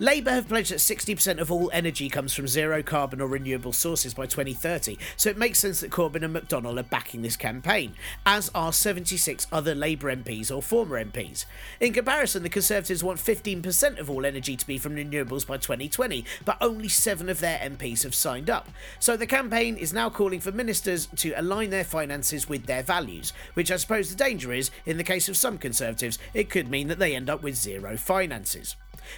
Labour 0.00 0.32
have 0.32 0.48
pledged 0.48 0.72
that 0.72 0.80
60% 0.80 1.38
of 1.38 1.52
all 1.52 1.70
energy 1.72 2.08
comes 2.08 2.34
from 2.34 2.48
zero 2.48 2.82
carbon 2.82 3.20
or 3.20 3.28
renewable 3.28 3.72
sources 3.72 4.12
by 4.12 4.26
2030, 4.26 4.98
so 5.16 5.30
it 5.30 5.38
makes 5.38 5.60
sense 5.60 5.78
that 5.78 5.92
Corbyn 5.92 6.24
and 6.24 6.34
McDonnell 6.34 6.80
are 6.80 6.82
backing 6.82 7.22
this 7.22 7.36
campaign, 7.36 7.94
as 8.26 8.50
are 8.56 8.72
76 8.72 9.46
other 9.52 9.72
Labour 9.72 10.12
MPs 10.16 10.50
or 10.50 10.60
former 10.60 11.02
MPs. 11.04 11.44
In 11.78 11.92
comparison, 11.92 12.42
the 12.42 12.48
Conservatives 12.48 13.04
want 13.04 13.20
15% 13.20 14.00
of 14.00 14.10
all 14.10 14.26
energy 14.26 14.56
to 14.56 14.66
be 14.66 14.78
from 14.78 14.96
renewables 14.96 15.46
by 15.46 15.58
2020, 15.58 16.24
but 16.44 16.58
only 16.60 16.88
seven 16.88 17.28
of 17.28 17.38
their 17.38 17.60
MPs 17.60 18.02
have 18.02 18.16
signed 18.16 18.50
up. 18.50 18.68
So 18.98 19.16
the 19.16 19.28
campaign 19.28 19.76
is 19.76 19.92
now 19.92 20.10
calling 20.10 20.40
for 20.40 20.50
ministers 20.50 21.06
to 21.06 21.34
align 21.38 21.70
their 21.70 21.84
finances 21.84 22.48
with 22.48 22.66
their 22.66 22.82
values, 22.82 23.32
which 23.54 23.70
I 23.70 23.76
suppose 23.76 24.10
the 24.10 24.16
danger 24.16 24.52
is, 24.52 24.72
in 24.86 24.96
the 24.96 25.04
case 25.04 25.28
of 25.28 25.36
some 25.36 25.56
Conservatives, 25.56 26.18
it 26.34 26.50
could 26.50 26.68
mean 26.68 26.88
that 26.88 26.98
they 26.98 27.14
end 27.14 27.30
up 27.30 27.44
with 27.44 27.54
zero 27.54 27.96
finances. 27.96 28.74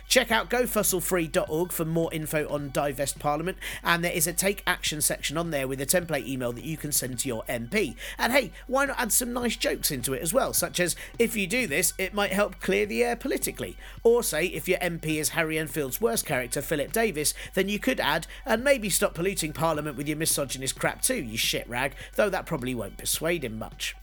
Check 0.09 0.31
out 0.31 0.51
gofossilfree.org 0.51 1.73
for 1.73 1.85
more 1.85 2.13
info 2.13 2.49
on 2.49 2.71
Divest 2.71 3.19
Parliament, 3.19 3.59
and 3.83 4.05
there 4.05 4.13
is 4.13 4.27
a 4.27 4.33
take 4.33 4.63
action 4.67 5.01
section 5.01 5.37
on 5.37 5.51
there 5.51 5.69
with 5.69 5.81
a 5.81 5.87
template 5.87 6.27
email 6.27 6.53
that 6.53 6.65
you 6.65 6.77
can 6.77 6.93
send 6.93 7.19
to 7.21 7.29
your 7.29 7.45
MP. 7.45 7.97
And 8.19 8.33
hey, 8.33 8.53
why 8.67 8.87
not 8.87 8.99
add 8.99 9.13
some 9.13 9.33
nice 9.33 9.57
jokes 9.57 9.91
into 9.91 10.15
it 10.15 10.23
as 10.23 10.33
well, 10.33 10.53
such 10.53 10.81
as 10.81 10.97
if 11.19 11.37
you 11.37 11.47
do 11.47 11.67
this, 11.67 11.93
it 11.99 12.15
might 12.15 12.33
help 12.33 12.61
clear 12.61 12.87
the 12.87 13.05
air 13.05 13.17
politically. 13.17 13.77
Or 14.03 14.23
say 14.23 14.47
if 14.47 14.69
your 14.69 14.79
MP 14.79 15.17
is 15.17 15.31
Harry 15.31 15.59
Enfield's 15.59 16.01
worst 16.01 16.27
character, 16.27 16.63
Philip 16.63 16.93
Davies, 16.93 17.35
then 17.55 17.69
you 17.69 17.79
could 17.79 18.01
add, 18.01 18.27
and 18.45 18.65
maybe 18.65 18.91
stop 18.91 19.15
polluting 19.15 19.53
Parliament 19.53 19.97
with 19.97 20.09
your 20.09 20.17
misogynist 20.17 20.79
crap 20.79 21.03
too, 21.03 21.23
you 21.23 21.37
shit 21.37 21.69
rag, 21.69 21.95
though 22.15 22.31
that 22.31 22.47
probably 22.47 22.75
won't 22.75 22.99
persuade 22.99 23.45
him 23.45 23.59
much. 23.59 23.95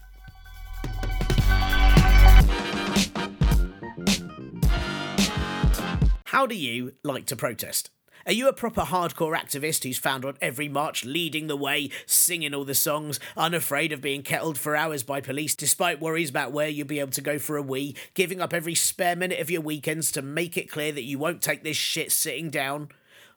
How 6.34 6.46
do 6.46 6.56
you 6.56 6.94
like 7.04 7.26
to 7.26 7.36
protest? 7.36 7.90
Are 8.26 8.32
you 8.32 8.48
a 8.48 8.52
proper 8.52 8.80
hardcore 8.80 9.38
activist 9.38 9.84
who's 9.84 9.98
found 9.98 10.24
on 10.24 10.36
every 10.40 10.68
march 10.68 11.04
leading 11.04 11.46
the 11.46 11.54
way, 11.54 11.90
singing 12.06 12.52
all 12.52 12.64
the 12.64 12.74
songs, 12.74 13.20
unafraid 13.36 13.92
of 13.92 14.00
being 14.00 14.24
kettled 14.24 14.58
for 14.58 14.74
hours 14.74 15.04
by 15.04 15.20
police 15.20 15.54
despite 15.54 16.00
worries 16.00 16.30
about 16.30 16.50
where 16.50 16.66
you'll 16.66 16.88
be 16.88 16.98
able 16.98 17.12
to 17.12 17.20
go 17.20 17.38
for 17.38 17.56
a 17.56 17.62
wee, 17.62 17.94
giving 18.14 18.40
up 18.40 18.52
every 18.52 18.74
spare 18.74 19.14
minute 19.14 19.38
of 19.38 19.48
your 19.48 19.60
weekends 19.60 20.10
to 20.10 20.22
make 20.22 20.56
it 20.56 20.68
clear 20.68 20.90
that 20.90 21.04
you 21.04 21.20
won't 21.20 21.40
take 21.40 21.62
this 21.62 21.76
shit 21.76 22.10
sitting 22.10 22.50
down? 22.50 22.88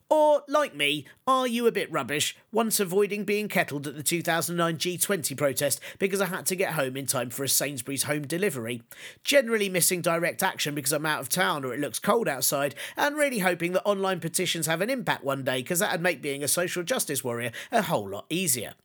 Or, 0.09 0.43
like 0.47 0.73
me, 0.73 1.05
are 1.25 1.47
you 1.47 1.67
a 1.67 1.71
bit 1.71 1.91
rubbish, 1.91 2.37
once 2.51 2.79
avoiding 2.79 3.25
being 3.25 3.49
kettled 3.49 3.87
at 3.87 3.97
the 3.97 4.03
2009 4.03 4.77
G20 4.77 5.35
protest 5.35 5.81
because 5.99 6.21
I 6.21 6.27
had 6.27 6.45
to 6.45 6.55
get 6.55 6.73
home 6.73 6.95
in 6.95 7.05
time 7.05 7.29
for 7.29 7.43
a 7.43 7.49
Sainsbury's 7.49 8.03
home 8.03 8.25
delivery? 8.25 8.83
Generally 9.25 9.67
missing 9.67 10.01
direct 10.01 10.41
action 10.41 10.75
because 10.75 10.93
I'm 10.93 11.05
out 11.05 11.19
of 11.19 11.27
town 11.27 11.65
or 11.65 11.73
it 11.73 11.81
looks 11.81 11.99
cold 11.99 12.29
outside, 12.29 12.73
and 12.95 13.17
really 13.17 13.39
hoping 13.39 13.73
that 13.73 13.85
online 13.85 14.21
petitions 14.21 14.65
have 14.65 14.79
an 14.79 14.89
impact 14.89 15.25
one 15.25 15.43
day 15.43 15.57
because 15.57 15.79
that'd 15.79 16.01
make 16.01 16.21
being 16.21 16.41
a 16.41 16.47
social 16.47 16.83
justice 16.83 17.23
warrior 17.23 17.51
a 17.71 17.81
whole 17.81 18.09
lot 18.09 18.25
easier. 18.29 18.75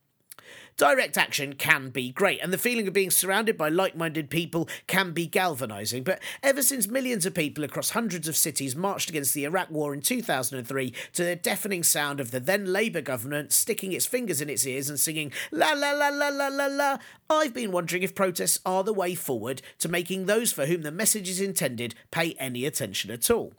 Direct 0.77 1.17
action 1.17 1.53
can 1.53 1.89
be 1.89 2.11
great, 2.11 2.39
and 2.41 2.51
the 2.51 2.57
feeling 2.57 2.87
of 2.87 2.93
being 2.93 3.11
surrounded 3.11 3.57
by 3.57 3.69
like 3.69 3.95
minded 3.95 4.29
people 4.29 4.67
can 4.87 5.11
be 5.11 5.27
galvanising. 5.27 6.03
But 6.03 6.19
ever 6.41 6.63
since 6.63 6.87
millions 6.87 7.25
of 7.25 7.35
people 7.35 7.63
across 7.63 7.91
hundreds 7.91 8.27
of 8.27 8.35
cities 8.35 8.75
marched 8.75 9.09
against 9.09 9.33
the 9.33 9.45
Iraq 9.45 9.69
War 9.69 9.93
in 9.93 10.01
2003 10.01 10.93
to 11.13 11.23
the 11.23 11.35
deafening 11.35 11.83
sound 11.83 12.19
of 12.19 12.31
the 12.31 12.39
then 12.39 12.73
Labour 12.73 13.01
government 13.01 13.53
sticking 13.53 13.93
its 13.93 14.07
fingers 14.07 14.41
in 14.41 14.49
its 14.49 14.65
ears 14.65 14.89
and 14.89 14.99
singing 14.99 15.31
la 15.51 15.73
la 15.73 15.91
la 15.91 16.09
la 16.09 16.29
la 16.29 16.47
la 16.47 16.65
la, 16.65 16.97
I've 17.29 17.53
been 17.53 17.71
wondering 17.71 18.03
if 18.03 18.15
protests 18.15 18.59
are 18.65 18.83
the 18.83 18.93
way 18.93 19.13
forward 19.15 19.61
to 19.79 19.89
making 19.89 20.25
those 20.25 20.51
for 20.51 20.65
whom 20.65 20.81
the 20.81 20.91
message 20.91 21.29
is 21.29 21.39
intended 21.39 21.93
pay 22.11 22.33
any 22.39 22.65
attention 22.65 23.11
at 23.11 23.29
all. 23.29 23.53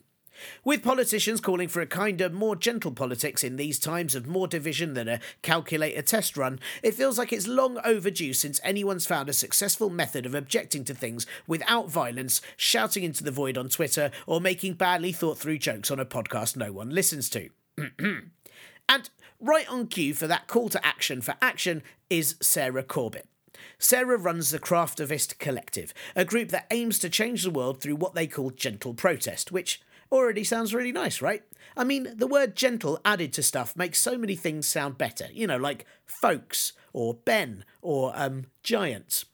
With 0.64 0.82
politicians 0.82 1.40
calling 1.40 1.68
for 1.68 1.80
a 1.80 1.86
kinder, 1.86 2.28
more 2.28 2.56
gentle 2.56 2.92
politics 2.92 3.44
in 3.44 3.56
these 3.56 3.78
times 3.78 4.14
of 4.14 4.26
more 4.26 4.48
division 4.48 4.94
than 4.94 5.08
a 5.08 5.20
calculator 5.42 6.02
test 6.02 6.36
run, 6.36 6.60
it 6.82 6.94
feels 6.94 7.18
like 7.18 7.32
it's 7.32 7.46
long 7.46 7.78
overdue 7.84 8.32
since 8.32 8.60
anyone's 8.62 9.06
found 9.06 9.28
a 9.28 9.32
successful 9.32 9.90
method 9.90 10.26
of 10.26 10.34
objecting 10.34 10.84
to 10.84 10.94
things 10.94 11.26
without 11.46 11.90
violence, 11.90 12.40
shouting 12.56 13.04
into 13.04 13.24
the 13.24 13.30
void 13.30 13.58
on 13.58 13.68
Twitter, 13.68 14.10
or 14.26 14.40
making 14.40 14.74
badly 14.74 15.12
thought 15.12 15.38
through 15.38 15.58
jokes 15.58 15.90
on 15.90 16.00
a 16.00 16.06
podcast 16.06 16.56
no 16.56 16.72
one 16.72 16.90
listens 16.90 17.28
to. 17.30 17.48
and 18.88 19.10
right 19.40 19.70
on 19.70 19.86
cue 19.86 20.14
for 20.14 20.26
that 20.26 20.46
call 20.46 20.68
to 20.68 20.84
action 20.86 21.20
for 21.20 21.34
action 21.40 21.82
is 22.10 22.36
Sarah 22.40 22.82
Corbett. 22.82 23.26
Sarah 23.78 24.16
runs 24.16 24.50
the 24.50 24.58
Craftivist 24.58 25.38
Collective, 25.38 25.92
a 26.16 26.24
group 26.24 26.48
that 26.50 26.66
aims 26.70 26.98
to 26.98 27.08
change 27.08 27.42
the 27.42 27.50
world 27.50 27.80
through 27.80 27.96
what 27.96 28.14
they 28.14 28.26
call 28.26 28.50
gentle 28.50 28.94
protest, 28.94 29.52
which 29.52 29.80
already 30.12 30.44
sounds 30.44 30.74
really 30.74 30.92
nice, 30.92 31.20
right? 31.20 31.42
I 31.76 31.84
mean, 31.84 32.08
the 32.16 32.26
word 32.26 32.54
gentle 32.54 33.00
added 33.04 33.32
to 33.34 33.42
stuff 33.42 33.76
makes 33.76 33.98
so 33.98 34.16
many 34.16 34.36
things 34.36 34.68
sound 34.68 34.98
better, 34.98 35.26
you 35.32 35.46
know, 35.46 35.56
like 35.56 35.86
folks, 36.06 36.72
or 36.92 37.14
Ben, 37.14 37.64
or 37.82 38.12
um, 38.14 38.46
giants. 38.62 39.24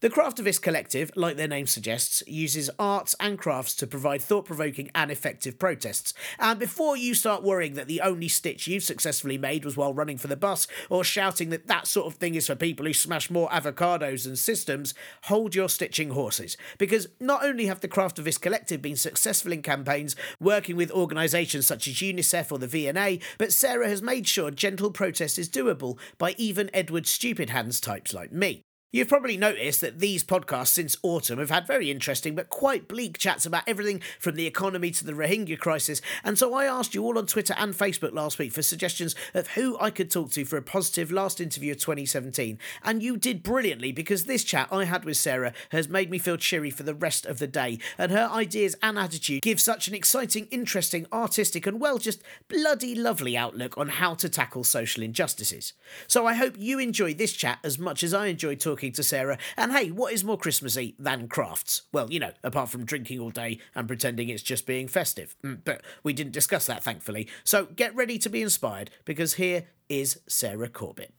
The 0.00 0.10
Craftivist 0.10 0.62
Collective, 0.62 1.10
like 1.16 1.36
their 1.36 1.48
name 1.48 1.66
suggests, 1.66 2.22
uses 2.26 2.70
arts 2.78 3.16
and 3.18 3.38
crafts 3.38 3.74
to 3.76 3.86
provide 3.86 4.22
thought 4.22 4.44
provoking 4.44 4.90
and 4.94 5.10
effective 5.10 5.58
protests. 5.58 6.14
And 6.38 6.58
before 6.58 6.96
you 6.96 7.14
start 7.14 7.42
worrying 7.42 7.74
that 7.74 7.88
the 7.88 8.00
only 8.00 8.28
stitch 8.28 8.66
you've 8.66 8.84
successfully 8.84 9.38
made 9.38 9.64
was 9.64 9.76
while 9.76 9.92
running 9.92 10.18
for 10.18 10.28
the 10.28 10.36
bus, 10.36 10.66
or 10.88 11.02
shouting 11.02 11.50
that 11.50 11.66
that 11.66 11.86
sort 11.86 12.06
of 12.06 12.14
thing 12.14 12.34
is 12.34 12.46
for 12.46 12.54
people 12.54 12.86
who 12.86 12.92
smash 12.92 13.30
more 13.30 13.48
avocados 13.48 14.24
than 14.24 14.36
systems, 14.36 14.94
hold 15.24 15.54
your 15.54 15.68
stitching 15.68 16.10
horses. 16.10 16.56
Because 16.78 17.08
not 17.18 17.44
only 17.44 17.66
have 17.66 17.80
the 17.80 17.88
Craftivist 17.88 18.40
Collective 18.40 18.80
been 18.80 18.96
successful 18.96 19.52
in 19.52 19.62
campaigns 19.62 20.14
working 20.40 20.76
with 20.76 20.92
organisations 20.92 21.66
such 21.66 21.88
as 21.88 21.94
UNICEF 21.94 22.52
or 22.52 22.58
the 22.58 22.66
V&A, 22.66 23.20
but 23.38 23.52
Sarah 23.52 23.88
has 23.88 24.02
made 24.02 24.28
sure 24.28 24.50
gentle 24.50 24.90
protest 24.90 25.38
is 25.38 25.48
doable 25.48 25.98
by 26.18 26.34
even 26.38 26.70
Edward 26.72 27.06
Stupid 27.06 27.50
Hands 27.50 27.78
types 27.80 28.14
like 28.14 28.32
me. 28.32 28.64
You've 28.90 29.08
probably 29.08 29.36
noticed 29.36 29.82
that 29.82 29.98
these 29.98 30.24
podcasts 30.24 30.68
since 30.68 30.96
autumn 31.02 31.38
have 31.40 31.50
had 31.50 31.66
very 31.66 31.90
interesting 31.90 32.34
but 32.34 32.48
quite 32.48 32.88
bleak 32.88 33.18
chats 33.18 33.44
about 33.44 33.64
everything 33.66 34.00
from 34.18 34.34
the 34.34 34.46
economy 34.46 34.90
to 34.92 35.04
the 35.04 35.12
Rohingya 35.12 35.58
crisis, 35.58 36.00
and 36.24 36.38
so 36.38 36.54
I 36.54 36.64
asked 36.64 36.94
you 36.94 37.04
all 37.04 37.18
on 37.18 37.26
Twitter 37.26 37.54
and 37.58 37.74
Facebook 37.74 38.14
last 38.14 38.38
week 38.38 38.50
for 38.50 38.62
suggestions 38.62 39.14
of 39.34 39.48
who 39.48 39.76
I 39.78 39.90
could 39.90 40.10
talk 40.10 40.30
to 40.30 40.46
for 40.46 40.56
a 40.56 40.62
positive 40.62 41.12
last 41.12 41.38
interview 41.38 41.72
of 41.72 41.78
2017, 41.80 42.58
and 42.82 43.02
you 43.02 43.18
did 43.18 43.42
brilliantly 43.42 43.92
because 43.92 44.24
this 44.24 44.42
chat 44.42 44.68
I 44.72 44.84
had 44.84 45.04
with 45.04 45.18
Sarah 45.18 45.52
has 45.68 45.90
made 45.90 46.10
me 46.10 46.18
feel 46.18 46.38
cheery 46.38 46.70
for 46.70 46.82
the 46.82 46.94
rest 46.94 47.26
of 47.26 47.40
the 47.40 47.46
day, 47.46 47.78
and 47.98 48.10
her 48.10 48.30
ideas 48.32 48.74
and 48.82 48.98
attitude 48.98 49.42
give 49.42 49.60
such 49.60 49.88
an 49.88 49.94
exciting, 49.94 50.48
interesting, 50.50 51.06
artistic, 51.12 51.66
and 51.66 51.78
well, 51.78 51.98
just 51.98 52.22
bloody 52.48 52.94
lovely 52.94 53.36
outlook 53.36 53.76
on 53.76 53.88
how 53.88 54.14
to 54.14 54.30
tackle 54.30 54.64
social 54.64 55.02
injustices. 55.02 55.74
So 56.06 56.26
I 56.26 56.32
hope 56.32 56.54
you 56.56 56.78
enjoy 56.78 57.12
this 57.12 57.34
chat 57.34 57.58
as 57.62 57.78
much 57.78 58.02
as 58.02 58.14
I 58.14 58.28
enjoyed 58.28 58.60
talking 58.60 58.77
to 58.78 59.02
Sarah. 59.02 59.38
And 59.56 59.72
hey, 59.72 59.90
what 59.90 60.12
is 60.12 60.24
more 60.24 60.38
Christmassy 60.38 60.94
than 60.98 61.28
crafts? 61.28 61.82
Well, 61.92 62.10
you 62.10 62.20
know, 62.20 62.32
apart 62.42 62.70
from 62.70 62.84
drinking 62.84 63.20
all 63.20 63.30
day 63.30 63.58
and 63.74 63.88
pretending 63.88 64.28
it's 64.28 64.42
just 64.42 64.66
being 64.66 64.88
festive. 64.88 65.36
Mm, 65.44 65.60
but 65.64 65.82
we 66.02 66.12
didn't 66.12 66.32
discuss 66.32 66.66
that, 66.66 66.82
thankfully. 66.82 67.28
So 67.44 67.66
get 67.66 67.94
ready 67.94 68.18
to 68.18 68.28
be 68.28 68.42
inspired 68.42 68.90
because 69.04 69.34
here 69.34 69.66
is 69.88 70.20
Sarah 70.26 70.68
Corbett. 70.68 71.12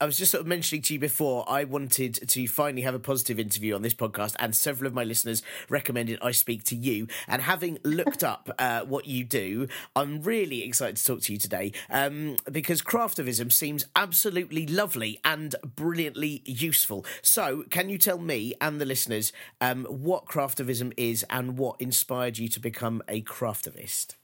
I 0.00 0.06
was 0.06 0.16
just 0.16 0.30
sort 0.30 0.42
of 0.42 0.46
mentioning 0.46 0.82
to 0.82 0.94
you 0.94 1.00
before, 1.00 1.44
I 1.48 1.64
wanted 1.64 2.14
to 2.28 2.46
finally 2.46 2.82
have 2.82 2.94
a 2.94 3.00
positive 3.00 3.40
interview 3.40 3.74
on 3.74 3.82
this 3.82 3.94
podcast, 3.94 4.36
and 4.38 4.54
several 4.54 4.86
of 4.86 4.94
my 4.94 5.02
listeners 5.02 5.42
recommended 5.68 6.20
I 6.22 6.30
speak 6.30 6.62
to 6.64 6.76
you. 6.76 7.08
And 7.26 7.42
having 7.42 7.78
looked 7.82 8.22
up 8.22 8.48
uh, 8.60 8.82
what 8.82 9.06
you 9.08 9.24
do, 9.24 9.66
I'm 9.96 10.22
really 10.22 10.62
excited 10.62 10.98
to 10.98 11.04
talk 11.04 11.22
to 11.22 11.32
you 11.32 11.38
today 11.38 11.72
um, 11.90 12.36
because 12.50 12.80
craftivism 12.80 13.50
seems 13.50 13.86
absolutely 13.96 14.68
lovely 14.68 15.18
and 15.24 15.56
brilliantly 15.74 16.42
useful. 16.44 17.04
So, 17.20 17.64
can 17.68 17.88
you 17.88 17.98
tell 17.98 18.18
me 18.18 18.54
and 18.60 18.80
the 18.80 18.86
listeners 18.86 19.32
um, 19.60 19.84
what 19.86 20.26
craftivism 20.26 20.92
is 20.96 21.24
and 21.28 21.58
what 21.58 21.80
inspired 21.80 22.38
you 22.38 22.48
to 22.50 22.60
become 22.60 23.02
a 23.08 23.22
craftivist? 23.22 24.17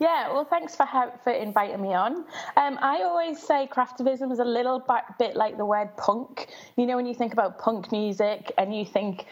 Yeah, 0.00 0.32
well, 0.32 0.44
thanks 0.44 0.76
for 0.76 0.86
for 1.24 1.32
inviting 1.32 1.82
me 1.82 1.92
on. 1.92 2.24
Um, 2.56 2.78
I 2.80 3.02
always 3.02 3.42
say 3.42 3.68
craftivism 3.70 4.30
is 4.30 4.38
a 4.38 4.44
little 4.44 4.84
bit 5.18 5.34
like 5.34 5.56
the 5.56 5.64
word 5.64 5.96
punk. 5.96 6.46
You 6.76 6.86
know, 6.86 6.94
when 6.94 7.06
you 7.06 7.14
think 7.14 7.32
about 7.32 7.58
punk 7.58 7.90
music 7.90 8.52
and 8.56 8.74
you 8.74 8.84
think 8.84 9.26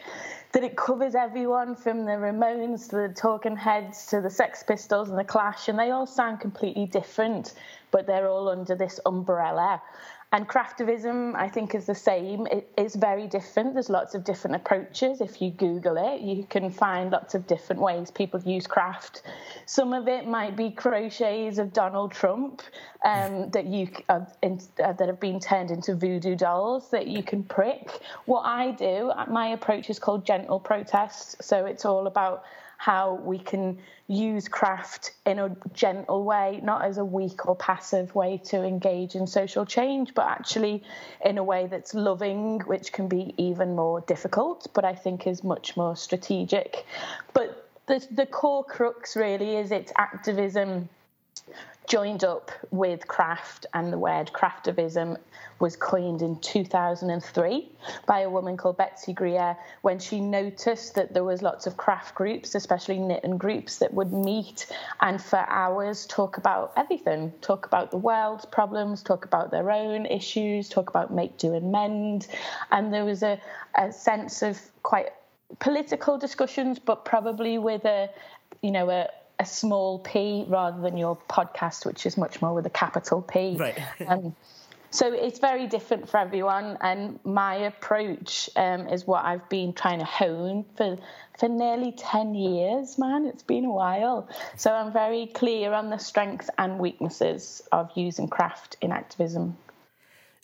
that 0.51 0.63
it 0.63 0.75
covers 0.75 1.15
everyone 1.15 1.75
from 1.75 2.03
the 2.03 2.11
Ramones 2.11 2.89
to 2.89 2.95
the 2.97 3.13
Talking 3.15 3.55
Heads 3.55 4.07
to 4.07 4.19
the 4.19 4.29
Sex 4.29 4.63
Pistols 4.63 5.09
and 5.09 5.17
the 5.17 5.23
Clash, 5.23 5.69
and 5.69 5.79
they 5.79 5.91
all 5.91 6.05
sound 6.05 6.41
completely 6.41 6.85
different, 6.85 7.53
but 7.91 8.05
they're 8.05 8.27
all 8.27 8.49
under 8.49 8.75
this 8.75 8.99
umbrella. 9.05 9.81
And 10.33 10.45
craftivism, 10.45 11.35
I 11.35 11.47
think, 11.47 11.73
is 11.73 11.85
the 11.85 11.95
same. 11.95 12.47
It, 12.47 12.69
it's 12.77 12.95
very 12.95 13.27
different. 13.27 13.73
There's 13.73 13.89
lots 13.89 14.13
of 14.13 14.25
different 14.25 14.57
approaches. 14.57 15.21
If 15.21 15.41
you 15.41 15.51
Google 15.51 15.95
it, 15.95 16.19
you 16.19 16.45
can 16.49 16.69
find 16.69 17.11
lots 17.11 17.33
of 17.33 17.47
different 17.47 17.81
ways 17.81 18.11
people 18.11 18.41
use 18.41 18.67
craft. 18.67 19.21
Some 19.65 19.93
of 19.93 20.09
it 20.09 20.27
might 20.27 20.57
be 20.57 20.69
crochets 20.69 21.59
of 21.59 21.71
Donald 21.71 22.11
Trump 22.11 22.61
um, 23.05 23.49
that 23.51 23.67
you 23.67 23.89
uh, 24.09 24.25
in, 24.41 24.59
uh, 24.83 24.91
that 24.93 25.07
have 25.07 25.21
been 25.21 25.39
turned 25.39 25.71
into 25.71 25.95
voodoo 25.95 26.35
dolls 26.35 26.89
that 26.89 27.07
you 27.07 27.23
can 27.23 27.43
prick. 27.43 28.01
What 28.25 28.41
I 28.41 28.71
do, 28.71 29.13
my 29.29 29.47
approach 29.47 29.89
is 29.89 29.97
called 29.97 30.25
gentle 30.25 30.59
protest. 30.59 31.41
So 31.41 31.65
it's 31.65 31.85
all 31.85 32.05
about 32.05 32.43
how 32.77 33.15
we 33.15 33.39
can 33.39 33.77
use 34.07 34.47
craft 34.47 35.11
in 35.25 35.39
a 35.39 35.55
gentle 35.73 36.23
way, 36.23 36.61
not 36.63 36.85
as 36.85 36.97
a 36.97 37.03
weak 37.03 37.47
or 37.47 37.55
passive 37.55 38.13
way 38.15 38.37
to 38.45 38.63
engage 38.63 39.15
in 39.15 39.27
social 39.27 39.65
change, 39.65 40.13
but 40.13 40.25
actually 40.27 40.83
in 41.25 41.37
a 41.37 41.43
way 41.43 41.67
that's 41.67 41.93
loving, 41.93 42.59
which 42.61 42.93
can 42.93 43.07
be 43.07 43.33
even 43.37 43.75
more 43.75 44.01
difficult, 44.01 44.67
but 44.73 44.85
I 44.85 44.93
think 44.93 45.27
is 45.27 45.43
much 45.43 45.75
more 45.75 45.95
strategic. 45.95 46.85
But 47.33 47.67
the, 47.87 48.05
the 48.11 48.25
core 48.25 48.63
crux 48.63 49.15
really 49.15 49.55
is 49.57 49.71
its 49.71 49.91
activism 49.97 50.87
joined 51.87 52.23
up 52.23 52.51
with 52.71 53.07
craft, 53.07 53.65
and 53.73 53.91
the 53.91 53.97
word 53.97 54.31
craftivism 54.33 55.17
was 55.59 55.75
coined 55.75 56.21
in 56.21 56.39
2003 56.39 57.69
by 58.05 58.19
a 58.19 58.29
woman 58.29 58.57
called 58.57 58.77
Betsy 58.77 59.13
Greer 59.13 59.57
when 59.81 59.97
she 59.97 60.19
noticed 60.19 60.95
that 60.95 61.13
there 61.13 61.23
was 61.23 61.41
lots 61.41 61.65
of 61.65 61.77
craft 61.77 62.13
groups, 62.13 62.53
especially 62.55 62.99
knit 62.99 63.23
and 63.23 63.39
groups, 63.39 63.77
that 63.77 63.93
would 63.93 64.13
meet 64.13 64.67
and 65.01 65.21
for 65.21 65.39
hours 65.47 66.05
talk 66.05 66.37
about 66.37 66.73
everything, 66.77 67.31
talk 67.41 67.65
about 67.65 67.91
the 67.91 67.97
world's 67.97 68.45
problems, 68.45 69.01
talk 69.01 69.25
about 69.25 69.49
their 69.49 69.71
own 69.71 70.05
issues, 70.05 70.69
talk 70.69 70.89
about 70.89 71.13
make, 71.13 71.37
do, 71.37 71.53
and 71.53 71.71
mend. 71.71 72.27
And 72.71 72.93
there 72.93 73.05
was 73.05 73.23
a, 73.23 73.39
a 73.75 73.91
sense 73.91 74.41
of 74.41 74.59
quite 74.83 75.07
political 75.59 76.17
discussions, 76.17 76.77
but 76.79 77.05
probably 77.05 77.57
with 77.57 77.85
a, 77.85 78.09
you 78.61 78.71
know, 78.71 78.89
a, 78.89 79.07
a 79.39 79.45
small 79.45 79.99
p 79.99 80.45
rather 80.47 80.81
than 80.81 80.97
your 80.97 81.17
podcast, 81.29 81.85
which 81.85 82.05
is 82.05 82.17
much 82.17 82.41
more 82.41 82.53
with 82.53 82.65
a 82.65 82.71
capital 82.71 83.21
P. 83.21 83.55
Right. 83.57 83.79
um, 84.07 84.35
so 84.89 85.13
it's 85.13 85.39
very 85.39 85.67
different 85.67 86.09
for 86.09 86.17
everyone, 86.17 86.77
and 86.81 87.19
my 87.23 87.55
approach 87.55 88.49
um, 88.55 88.87
is 88.87 89.05
what 89.05 89.25
I've 89.25 89.47
been 89.49 89.73
trying 89.73 89.99
to 89.99 90.05
hone 90.05 90.65
for 90.75 90.97
for 91.37 91.49
nearly 91.49 91.91
ten 91.91 92.33
years. 92.33 92.97
Man, 92.97 93.25
it's 93.25 93.43
been 93.43 93.65
a 93.65 93.71
while. 93.71 94.29
So 94.55 94.73
I'm 94.73 94.93
very 94.93 95.27
clear 95.27 95.73
on 95.73 95.89
the 95.89 95.97
strengths 95.97 96.49
and 96.57 96.79
weaknesses 96.79 97.61
of 97.71 97.91
using 97.95 98.27
craft 98.27 98.77
in 98.81 98.91
activism. 98.91 99.57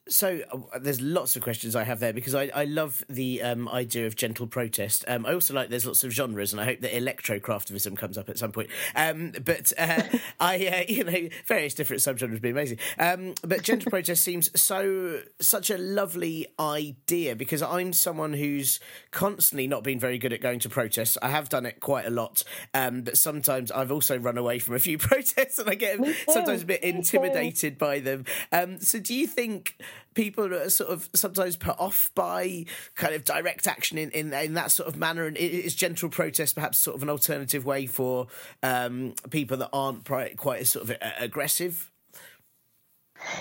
So 0.09 0.41
uh, 0.51 0.79
there's 0.79 0.99
lots 0.99 1.35
of 1.35 1.41
questions 1.41 1.75
I 1.75 1.83
have 1.83 1.99
there 1.99 2.11
because 2.11 2.35
I, 2.35 2.51
I 2.53 2.65
love 2.65 3.05
the 3.09 3.41
um, 3.41 3.69
idea 3.69 4.05
of 4.05 4.15
gentle 4.15 4.47
protest. 4.47 5.05
Um, 5.07 5.25
I 5.25 5.33
also 5.33 5.53
like 5.53 5.69
there's 5.69 5.85
lots 5.85 6.03
of 6.03 6.11
genres, 6.11 6.51
and 6.51 6.61
I 6.61 6.65
hope 6.65 6.81
that 6.81 6.95
electro 6.95 7.39
craftivism 7.39 7.97
comes 7.97 8.17
up 8.17 8.29
at 8.29 8.37
some 8.37 8.51
point. 8.51 8.69
Um, 8.95 9.31
but 9.43 9.71
uh, 9.77 10.03
I, 10.39 10.67
uh, 10.67 10.91
you 10.91 11.03
know, 11.05 11.29
various 11.45 11.73
different 11.73 12.01
subgenres 12.01 12.31
would 12.31 12.41
be 12.41 12.49
amazing. 12.49 12.79
Um, 12.99 13.33
but 13.43 13.63
gentle 13.63 13.89
protest 13.89 14.23
seems 14.23 14.49
so 14.59 15.21
such 15.39 15.69
a 15.69 15.77
lovely 15.77 16.47
idea 16.59 17.35
because 17.35 17.61
I'm 17.61 17.93
someone 17.93 18.33
who's 18.33 18.79
constantly 19.11 19.67
not 19.67 19.83
been 19.83 19.99
very 19.99 20.17
good 20.17 20.33
at 20.33 20.41
going 20.41 20.59
to 20.59 20.69
protests. 20.69 21.17
I 21.21 21.29
have 21.29 21.47
done 21.47 21.65
it 21.65 21.79
quite 21.79 22.05
a 22.05 22.11
lot, 22.11 22.43
um, 22.73 23.03
but 23.03 23.17
sometimes 23.17 23.71
I've 23.71 23.91
also 23.91 24.17
run 24.17 24.37
away 24.37 24.59
from 24.59 24.75
a 24.75 24.79
few 24.79 24.97
protests, 24.97 25.59
and 25.59 25.69
I 25.69 25.75
get 25.75 25.99
sometimes 26.27 26.63
a 26.63 26.65
bit 26.65 26.83
intimidated 26.83 27.77
by 27.77 27.99
them. 27.99 28.25
Um, 28.51 28.81
so, 28.81 28.99
do 28.99 29.13
you 29.13 29.27
think? 29.27 29.77
People 30.13 30.53
are 30.53 30.69
sort 30.69 30.89
of 30.89 31.09
sometimes 31.13 31.57
put 31.57 31.79
off 31.79 32.11
by 32.15 32.65
kind 32.95 33.15
of 33.15 33.23
direct 33.23 33.67
action 33.67 33.97
in, 33.97 34.11
in, 34.11 34.33
in 34.33 34.53
that 34.53 34.71
sort 34.71 34.87
of 34.89 34.97
manner. 34.97 35.25
And 35.25 35.37
is 35.37 35.75
gentle 35.75 36.09
protest 36.09 36.55
perhaps 36.55 36.77
sort 36.77 36.95
of 36.95 37.03
an 37.03 37.09
alternative 37.09 37.65
way 37.65 37.85
for 37.85 38.27
um, 38.61 39.13
people 39.29 39.57
that 39.57 39.69
aren't 39.73 40.05
quite 40.05 40.61
as 40.61 40.69
sort 40.69 40.89
of 40.89 40.97
aggressive 41.19 41.91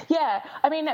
yeah, 0.08 0.42
I 0.62 0.68
mean, 0.68 0.88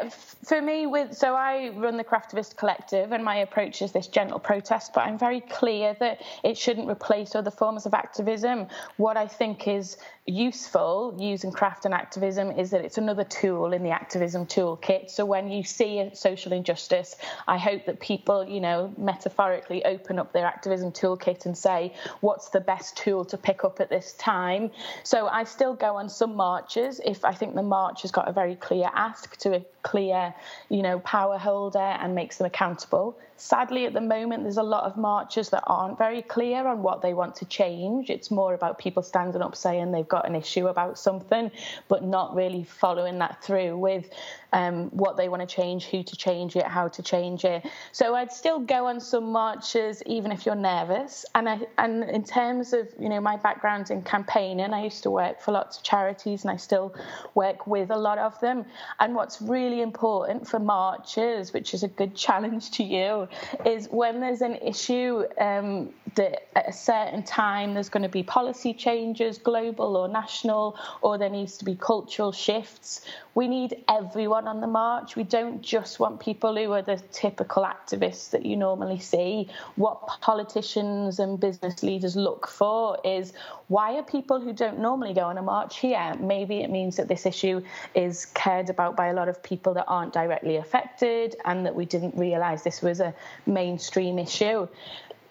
for 0.44 0.60
me, 0.60 0.86
with 0.86 1.14
so 1.16 1.34
I 1.34 1.70
run 1.70 1.96
the 1.96 2.04
Craftivist 2.04 2.56
Collective, 2.56 3.12
and 3.12 3.24
my 3.24 3.36
approach 3.36 3.82
is 3.82 3.92
this 3.92 4.06
gentle 4.06 4.38
protest. 4.38 4.92
But 4.94 5.06
I'm 5.06 5.18
very 5.18 5.40
clear 5.40 5.96
that 6.00 6.22
it 6.44 6.56
shouldn't 6.56 6.88
replace 6.88 7.34
other 7.34 7.50
forms 7.50 7.86
of 7.86 7.94
activism. 7.94 8.66
What 8.96 9.16
I 9.16 9.26
think 9.26 9.68
is 9.68 9.96
useful 10.28 11.16
using 11.18 11.50
craft 11.50 11.86
and 11.86 11.94
activism 11.94 12.50
is 12.50 12.70
that 12.70 12.84
it's 12.84 12.98
another 12.98 13.24
tool 13.24 13.72
in 13.72 13.82
the 13.82 13.90
activism 13.90 14.44
toolkit. 14.46 15.10
So 15.10 15.24
when 15.24 15.50
you 15.50 15.64
see 15.64 16.00
a 16.00 16.14
social 16.14 16.52
injustice, 16.52 17.16
I 17.46 17.56
hope 17.56 17.86
that 17.86 17.98
people, 17.98 18.46
you 18.46 18.60
know, 18.60 18.92
metaphorically 18.98 19.84
open 19.84 20.18
up 20.18 20.32
their 20.32 20.44
activism 20.44 20.92
toolkit 20.92 21.46
and 21.46 21.56
say, 21.56 21.94
what's 22.20 22.50
the 22.50 22.60
best 22.60 22.96
tool 22.96 23.24
to 23.26 23.38
pick 23.38 23.64
up 23.64 23.80
at 23.80 23.88
this 23.88 24.12
time? 24.14 24.70
So 25.02 25.28
I 25.28 25.44
still 25.44 25.74
go 25.74 25.96
on 25.96 26.10
some 26.10 26.36
marches 26.36 27.00
if 27.04 27.24
I 27.24 27.32
think 27.32 27.54
the 27.54 27.62
march 27.62 28.02
has 28.02 28.10
got 28.10 28.28
a 28.28 28.32
very 28.32 28.54
clear 28.54 28.77
ask 28.84 29.36
to 29.38 29.56
a 29.56 29.64
clear, 29.82 30.34
you 30.68 30.82
know, 30.82 30.98
power 31.00 31.38
holder 31.38 31.78
and 31.78 32.14
makes 32.14 32.38
them 32.38 32.46
accountable. 32.46 33.18
Sadly, 33.40 33.86
at 33.86 33.92
the 33.92 34.00
moment, 34.00 34.42
there's 34.42 34.56
a 34.56 34.62
lot 34.64 34.84
of 34.84 34.96
marches 34.96 35.50
that 35.50 35.62
aren't 35.66 35.96
very 35.96 36.22
clear 36.22 36.66
on 36.66 36.82
what 36.82 37.02
they 37.02 37.14
want 37.14 37.36
to 37.36 37.44
change. 37.44 38.10
It's 38.10 38.32
more 38.32 38.52
about 38.52 38.78
people 38.78 39.02
standing 39.02 39.42
up 39.42 39.54
saying 39.54 39.92
they've 39.92 40.08
got 40.08 40.26
an 40.26 40.34
issue 40.34 40.66
about 40.66 40.98
something, 40.98 41.52
but 41.86 42.02
not 42.02 42.34
really 42.34 42.64
following 42.64 43.18
that 43.20 43.42
through 43.42 43.78
with 43.78 44.10
um, 44.52 44.88
what 44.90 45.16
they 45.16 45.28
want 45.28 45.46
to 45.46 45.54
change, 45.54 45.86
who 45.86 46.02
to 46.02 46.16
change 46.16 46.56
it, 46.56 46.64
how 46.64 46.88
to 46.88 47.02
change 47.02 47.44
it. 47.44 47.64
So 47.92 48.14
I'd 48.14 48.32
still 48.32 48.58
go 48.58 48.86
on 48.86 49.00
some 49.00 49.30
marches, 49.30 50.02
even 50.06 50.32
if 50.32 50.46
you're 50.46 50.54
nervous. 50.54 51.24
And 51.34 51.48
I, 51.48 51.60
and 51.76 52.04
in 52.04 52.24
terms 52.24 52.72
of 52.72 52.88
you 52.98 53.08
know 53.08 53.20
my 53.20 53.36
background 53.36 53.90
in 53.90 54.02
campaigning, 54.02 54.72
I 54.72 54.82
used 54.82 55.02
to 55.04 55.10
work 55.10 55.40
for 55.40 55.52
lots 55.52 55.78
of 55.78 55.82
charities, 55.82 56.42
and 56.42 56.50
I 56.50 56.56
still 56.56 56.94
work 57.34 57.66
with 57.66 57.90
a 57.90 57.96
lot 57.96 58.18
of 58.18 58.38
them. 58.40 58.64
And 59.00 59.14
what's 59.14 59.40
really 59.40 59.82
important 59.82 60.48
for 60.48 60.58
marches, 60.58 61.52
which 61.52 61.74
is 61.74 61.82
a 61.82 61.88
good 61.88 62.14
challenge 62.28 62.70
to 62.72 62.82
you, 62.82 63.27
is 63.64 63.86
when 63.90 64.20
there's 64.20 64.42
an 64.42 64.56
issue 64.56 65.24
um, 65.40 65.90
that 66.14 66.48
at 66.56 66.68
a 66.68 66.72
certain 66.72 67.22
time 67.22 67.74
there's 67.74 67.88
going 67.88 68.02
to 68.02 68.08
be 68.08 68.22
policy 68.22 68.74
changes, 68.74 69.38
global 69.38 69.96
or 69.96 70.08
national, 70.08 70.76
or 71.02 71.18
there 71.18 71.30
needs 71.30 71.58
to 71.58 71.64
be 71.64 71.74
cultural 71.74 72.32
shifts. 72.32 73.02
We 73.38 73.46
need 73.46 73.84
everyone 73.88 74.48
on 74.48 74.60
the 74.60 74.66
march. 74.66 75.14
We 75.14 75.22
don't 75.22 75.62
just 75.62 76.00
want 76.00 76.18
people 76.18 76.56
who 76.56 76.72
are 76.72 76.82
the 76.82 76.96
typical 77.12 77.62
activists 77.62 78.30
that 78.30 78.44
you 78.44 78.56
normally 78.56 78.98
see. 78.98 79.46
What 79.76 80.08
politicians 80.20 81.20
and 81.20 81.38
business 81.38 81.84
leaders 81.84 82.16
look 82.16 82.48
for 82.48 82.98
is 83.04 83.32
why 83.68 83.96
are 83.96 84.02
people 84.02 84.40
who 84.40 84.52
don't 84.52 84.80
normally 84.80 85.14
go 85.14 85.20
on 85.20 85.38
a 85.38 85.42
march 85.42 85.78
here? 85.78 86.16
Maybe 86.18 86.62
it 86.62 86.70
means 86.72 86.96
that 86.96 87.06
this 87.06 87.26
issue 87.26 87.62
is 87.94 88.26
cared 88.26 88.70
about 88.70 88.96
by 88.96 89.06
a 89.06 89.14
lot 89.14 89.28
of 89.28 89.40
people 89.40 89.72
that 89.74 89.84
aren't 89.86 90.12
directly 90.12 90.56
affected 90.56 91.36
and 91.44 91.64
that 91.64 91.76
we 91.76 91.84
didn't 91.84 92.16
realise 92.16 92.62
this 92.62 92.82
was 92.82 92.98
a 92.98 93.14
mainstream 93.46 94.18
issue. 94.18 94.66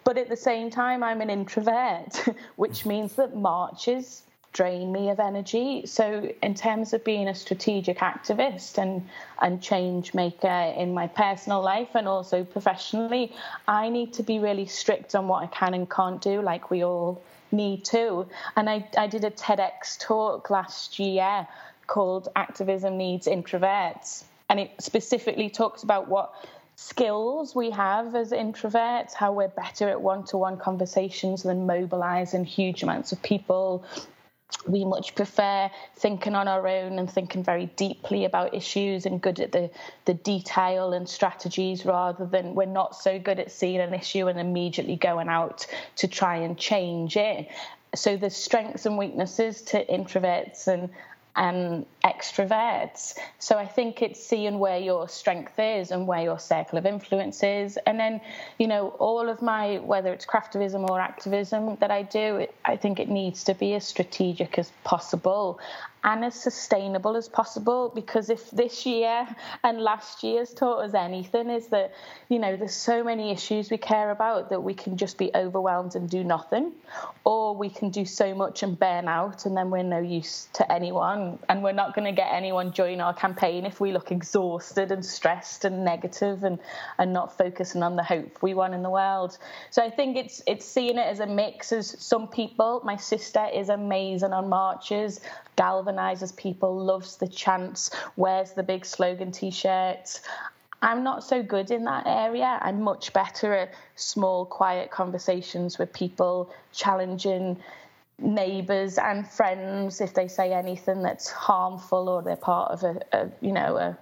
But 0.04 0.16
at 0.16 0.30
the 0.30 0.36
same 0.50 0.70
time, 0.70 1.02
I'm 1.02 1.20
an 1.20 1.28
introvert, 1.28 2.24
which 2.56 2.86
means 2.86 3.16
that 3.16 3.36
marches 3.36 4.22
drain 4.52 4.90
me 4.90 5.10
of 5.10 5.20
energy. 5.20 5.86
So, 5.86 6.30
in 6.42 6.54
terms 6.54 6.92
of 6.92 7.04
being 7.04 7.28
a 7.28 7.34
strategic 7.34 7.98
activist 7.98 8.78
and, 8.78 9.08
and 9.40 9.62
change 9.62 10.14
maker 10.14 10.72
in 10.76 10.94
my 10.94 11.06
personal 11.06 11.62
life 11.62 11.90
and 11.94 12.08
also 12.08 12.44
professionally, 12.44 13.32
I 13.66 13.88
need 13.88 14.14
to 14.14 14.22
be 14.22 14.38
really 14.38 14.66
strict 14.66 15.14
on 15.14 15.28
what 15.28 15.42
I 15.42 15.46
can 15.46 15.74
and 15.74 15.88
can't 15.88 16.20
do, 16.20 16.42
like 16.42 16.70
we 16.70 16.84
all 16.84 17.22
need 17.52 17.84
to. 17.86 18.26
And 18.56 18.68
I, 18.68 18.88
I 18.96 19.06
did 19.06 19.24
a 19.24 19.30
TEDx 19.30 19.98
talk 19.98 20.50
last 20.50 20.98
year 20.98 21.46
called 21.86 22.28
Activism 22.36 22.96
Needs 22.96 23.26
Introverts. 23.26 24.24
And 24.48 24.58
it 24.60 24.70
specifically 24.80 25.50
talks 25.50 25.82
about 25.82 26.08
what 26.08 26.32
skills 26.76 27.54
we 27.56 27.70
have 27.70 28.14
as 28.14 28.30
introverts, 28.30 29.12
how 29.12 29.32
we're 29.32 29.48
better 29.48 29.88
at 29.88 30.00
one 30.00 30.24
to 30.24 30.36
one 30.38 30.56
conversations 30.56 31.42
than 31.42 31.66
mobilizing 31.66 32.44
huge 32.44 32.82
amounts 32.82 33.10
of 33.10 33.20
people. 33.22 33.84
We 34.66 34.84
much 34.84 35.14
prefer 35.14 35.70
thinking 35.96 36.34
on 36.34 36.48
our 36.48 36.66
own 36.66 36.98
and 36.98 37.10
thinking 37.10 37.44
very 37.44 37.66
deeply 37.76 38.24
about 38.24 38.54
issues 38.54 39.06
and 39.06 39.20
good 39.20 39.40
at 39.40 39.52
the, 39.52 39.70
the 40.04 40.14
detail 40.14 40.92
and 40.92 41.08
strategies 41.08 41.84
rather 41.84 42.26
than 42.26 42.54
we're 42.54 42.66
not 42.66 42.96
so 42.96 43.18
good 43.18 43.38
at 43.38 43.50
seeing 43.50 43.80
an 43.80 43.94
issue 43.94 44.26
and 44.26 44.38
immediately 44.38 44.96
going 44.96 45.28
out 45.28 45.66
to 45.96 46.08
try 46.08 46.36
and 46.36 46.58
change 46.58 47.16
it. 47.16 47.48
So 47.94 48.16
there's 48.16 48.36
strengths 48.36 48.84
and 48.86 48.98
weaknesses 48.98 49.62
to 49.62 49.84
introverts 49.86 50.66
and 50.66 50.90
and 51.36 51.86
extroverts. 52.04 53.16
So 53.38 53.58
I 53.58 53.66
think 53.66 54.02
it's 54.02 54.24
seeing 54.24 54.58
where 54.58 54.78
your 54.78 55.08
strength 55.08 55.58
is 55.58 55.90
and 55.90 56.06
where 56.06 56.22
your 56.22 56.38
circle 56.38 56.78
of 56.78 56.86
influence 56.86 57.42
is. 57.42 57.78
And 57.86 57.98
then, 57.98 58.20
you 58.58 58.66
know, 58.66 58.88
all 58.98 59.28
of 59.28 59.40
my, 59.40 59.78
whether 59.78 60.12
it's 60.12 60.26
craftivism 60.26 60.88
or 60.88 61.00
activism 61.00 61.76
that 61.76 61.90
I 61.90 62.02
do, 62.02 62.46
I 62.64 62.76
think 62.76 62.98
it 62.98 63.08
needs 63.08 63.44
to 63.44 63.54
be 63.54 63.74
as 63.74 63.86
strategic 63.86 64.58
as 64.58 64.72
possible 64.84 65.60
and 66.04 66.24
as 66.24 66.34
sustainable 66.34 67.16
as 67.16 67.28
possible 67.28 67.90
because 67.94 68.30
if 68.30 68.50
this 68.52 68.86
year 68.86 69.26
and 69.64 69.80
last 69.80 70.22
year 70.22 70.38
has 70.38 70.54
taught 70.54 70.84
us 70.84 70.94
anything 70.94 71.50
is 71.50 71.66
that 71.68 71.92
you 72.28 72.38
know 72.38 72.56
there's 72.56 72.74
so 72.74 73.02
many 73.02 73.32
issues 73.32 73.70
we 73.70 73.76
care 73.76 74.10
about 74.10 74.50
that 74.50 74.62
we 74.62 74.74
can 74.74 74.96
just 74.96 75.18
be 75.18 75.30
overwhelmed 75.34 75.96
and 75.96 76.08
do 76.08 76.22
nothing 76.22 76.72
or 77.24 77.56
we 77.56 77.68
can 77.68 77.90
do 77.90 78.04
so 78.04 78.34
much 78.34 78.62
and 78.62 78.78
burn 78.78 79.08
out 79.08 79.44
and 79.44 79.56
then 79.56 79.70
we're 79.70 79.82
no 79.82 79.98
use 79.98 80.48
to 80.52 80.70
anyone 80.72 81.38
and 81.48 81.62
we're 81.62 81.72
not 81.72 81.94
going 81.94 82.04
to 82.04 82.12
get 82.12 82.32
anyone 82.32 82.72
join 82.72 83.00
our 83.00 83.14
campaign 83.14 83.66
if 83.66 83.80
we 83.80 83.90
look 83.90 84.12
exhausted 84.12 84.92
and 84.92 85.04
stressed 85.04 85.64
and 85.64 85.84
negative 85.84 86.44
and 86.44 86.58
and 86.98 87.12
not 87.12 87.36
focusing 87.36 87.82
on 87.82 87.96
the 87.96 88.02
hope 88.02 88.38
we 88.40 88.54
want 88.54 88.72
in 88.72 88.82
the 88.82 88.90
world. 88.90 89.36
So 89.70 89.82
i 89.82 89.90
think 89.90 90.16
it's 90.16 90.42
it's 90.46 90.64
seeing 90.64 90.96
it 90.96 91.06
as 91.06 91.20
a 91.20 91.26
mix 91.26 91.72
as 91.72 91.96
some 91.98 92.28
people 92.28 92.80
my 92.84 92.96
sister 92.96 93.46
is 93.52 93.68
amazing 93.68 94.32
on 94.32 94.48
marches 94.48 95.20
galvanizes 95.88 96.36
people, 96.36 96.76
loves 96.76 97.16
the 97.16 97.28
chants, 97.28 97.90
wears 98.16 98.52
the 98.52 98.62
big 98.62 98.84
slogan 98.84 99.32
t 99.32 99.50
shirts. 99.50 100.20
I'm 100.80 101.02
not 101.02 101.24
so 101.24 101.42
good 101.42 101.70
in 101.70 101.84
that 101.84 102.06
area. 102.06 102.58
I'm 102.62 102.82
much 102.82 103.12
better 103.12 103.52
at 103.52 103.74
small, 103.96 104.46
quiet 104.46 104.90
conversations 104.90 105.76
with 105.76 105.92
people, 105.92 106.52
challenging 106.72 107.58
neighbours 108.20 108.98
and 108.98 109.28
friends 109.28 110.00
if 110.00 110.14
they 110.14 110.28
say 110.28 110.52
anything 110.52 111.02
that's 111.02 111.30
harmful 111.30 112.08
or 112.08 112.22
they're 112.22 112.36
part 112.36 112.72
of 112.72 112.82
a, 112.82 113.00
a 113.12 113.30
you 113.40 113.52
know 113.52 113.76
a 113.76 113.96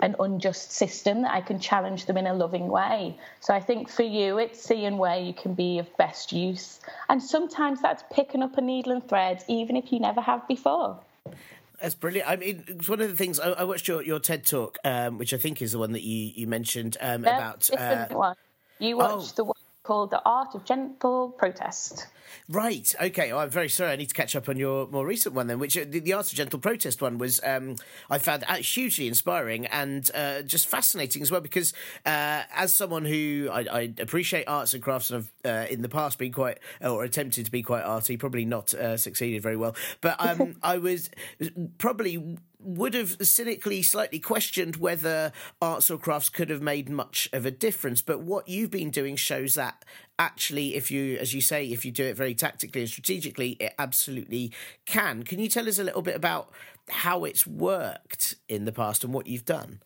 an 0.00 0.16
unjust 0.18 0.72
system 0.72 1.22
that 1.22 1.32
I 1.32 1.40
can 1.40 1.58
challenge 1.60 2.06
them 2.06 2.16
in 2.16 2.26
a 2.26 2.34
loving 2.34 2.68
way. 2.68 3.16
So 3.40 3.54
I 3.54 3.60
think 3.60 3.88
for 3.88 4.02
you, 4.02 4.38
it's 4.38 4.60
seeing 4.60 4.98
where 4.98 5.18
you 5.18 5.32
can 5.32 5.54
be 5.54 5.78
of 5.78 5.96
best 5.96 6.32
use. 6.32 6.80
And 7.08 7.22
sometimes 7.22 7.80
that's 7.80 8.02
picking 8.12 8.42
up 8.42 8.58
a 8.58 8.60
needle 8.60 8.92
and 8.92 9.08
thread, 9.08 9.44
even 9.48 9.76
if 9.76 9.92
you 9.92 10.00
never 10.00 10.20
have 10.20 10.46
before. 10.48 10.98
That's 11.80 11.94
brilliant. 11.94 12.28
I 12.28 12.36
mean, 12.36 12.64
it's 12.66 12.88
one 12.88 13.00
of 13.00 13.08
the 13.08 13.16
things 13.16 13.38
I, 13.40 13.50
I 13.50 13.64
watched 13.64 13.88
your, 13.88 14.02
your 14.02 14.18
TED 14.18 14.44
talk, 14.44 14.78
um, 14.84 15.18
which 15.18 15.32
I 15.32 15.36
think 15.36 15.62
is 15.62 15.72
the 15.72 15.78
one 15.78 15.92
that 15.92 16.02
you, 16.02 16.32
you 16.34 16.46
mentioned 16.46 16.96
um, 17.00 17.22
no, 17.22 17.32
about. 17.32 17.70
Uh, 17.70 18.06
one. 18.08 18.36
You 18.78 18.96
watched 18.96 19.32
oh. 19.32 19.36
the 19.36 19.44
one 19.44 19.51
called 19.82 20.10
The 20.10 20.22
Art 20.24 20.54
of 20.54 20.64
Gentle 20.64 21.30
Protest. 21.30 22.06
Right. 22.48 22.94
Okay. 23.00 23.30
Oh, 23.32 23.38
I'm 23.38 23.50
very 23.50 23.68
sorry. 23.68 23.92
I 23.92 23.96
need 23.96 24.08
to 24.08 24.14
catch 24.14 24.34
up 24.34 24.48
on 24.48 24.56
your 24.56 24.86
more 24.88 25.06
recent 25.06 25.34
one 25.34 25.46
then, 25.46 25.58
which 25.58 25.76
uh, 25.76 25.84
the, 25.88 26.00
the 26.00 26.12
Art 26.12 26.30
of 26.30 26.34
Gentle 26.34 26.58
Protest 26.58 27.02
one 27.02 27.18
was 27.18 27.40
um, 27.44 27.76
I 28.10 28.18
found 28.18 28.44
hugely 28.44 29.06
inspiring 29.06 29.66
and 29.66 30.10
uh, 30.14 30.42
just 30.42 30.66
fascinating 30.66 31.22
as 31.22 31.30
well 31.30 31.40
because 31.40 31.72
uh, 32.06 32.42
as 32.54 32.74
someone 32.74 33.04
who 33.04 33.48
I, 33.50 33.60
I, 33.70 33.94
appreciate 33.98 34.44
arts 34.48 34.74
and 34.74 34.82
crafts 34.82 35.10
and 35.10 35.24
have 35.44 35.68
uh, 35.68 35.72
in 35.72 35.82
the 35.82 35.88
past 35.88 36.18
been 36.18 36.32
quite 36.32 36.58
or 36.80 37.04
attempted 37.04 37.44
to 37.44 37.50
be 37.50 37.62
quite 37.62 37.82
arty, 37.82 38.16
probably 38.16 38.44
not 38.44 38.74
uh, 38.74 38.96
succeeded 38.96 39.42
very 39.42 39.56
well, 39.56 39.74
but 40.00 40.16
um, 40.18 40.56
I 40.62 40.78
was 40.78 41.10
probably 41.78 42.38
would 42.64 42.94
have 42.94 43.16
cynically 43.22 43.82
slightly 43.82 44.18
questioned 44.18 44.76
whether 44.76 45.32
arts 45.60 45.90
or 45.90 45.98
crafts 45.98 46.28
could 46.28 46.50
have 46.50 46.62
made 46.62 46.88
much 46.88 47.28
of 47.32 47.46
a 47.46 47.50
difference. 47.50 48.02
But 48.02 48.20
what 48.20 48.48
you've 48.48 48.70
been 48.70 48.90
doing 48.90 49.16
shows 49.16 49.54
that 49.54 49.84
actually, 50.18 50.74
if 50.74 50.90
you, 50.90 51.16
as 51.18 51.34
you 51.34 51.40
say, 51.40 51.66
if 51.66 51.84
you 51.84 51.92
do 51.92 52.04
it 52.04 52.16
very 52.16 52.34
tactically 52.34 52.82
and 52.82 52.90
strategically, 52.90 53.50
it 53.60 53.74
absolutely 53.78 54.52
can. 54.86 55.22
Can 55.22 55.38
you 55.38 55.48
tell 55.48 55.68
us 55.68 55.78
a 55.78 55.84
little 55.84 56.02
bit 56.02 56.16
about 56.16 56.50
how 56.88 57.24
it's 57.24 57.46
worked 57.46 58.36
in 58.48 58.64
the 58.64 58.72
past 58.72 59.04
and 59.04 59.12
what 59.12 59.26
you've 59.26 59.44
done? 59.44 59.80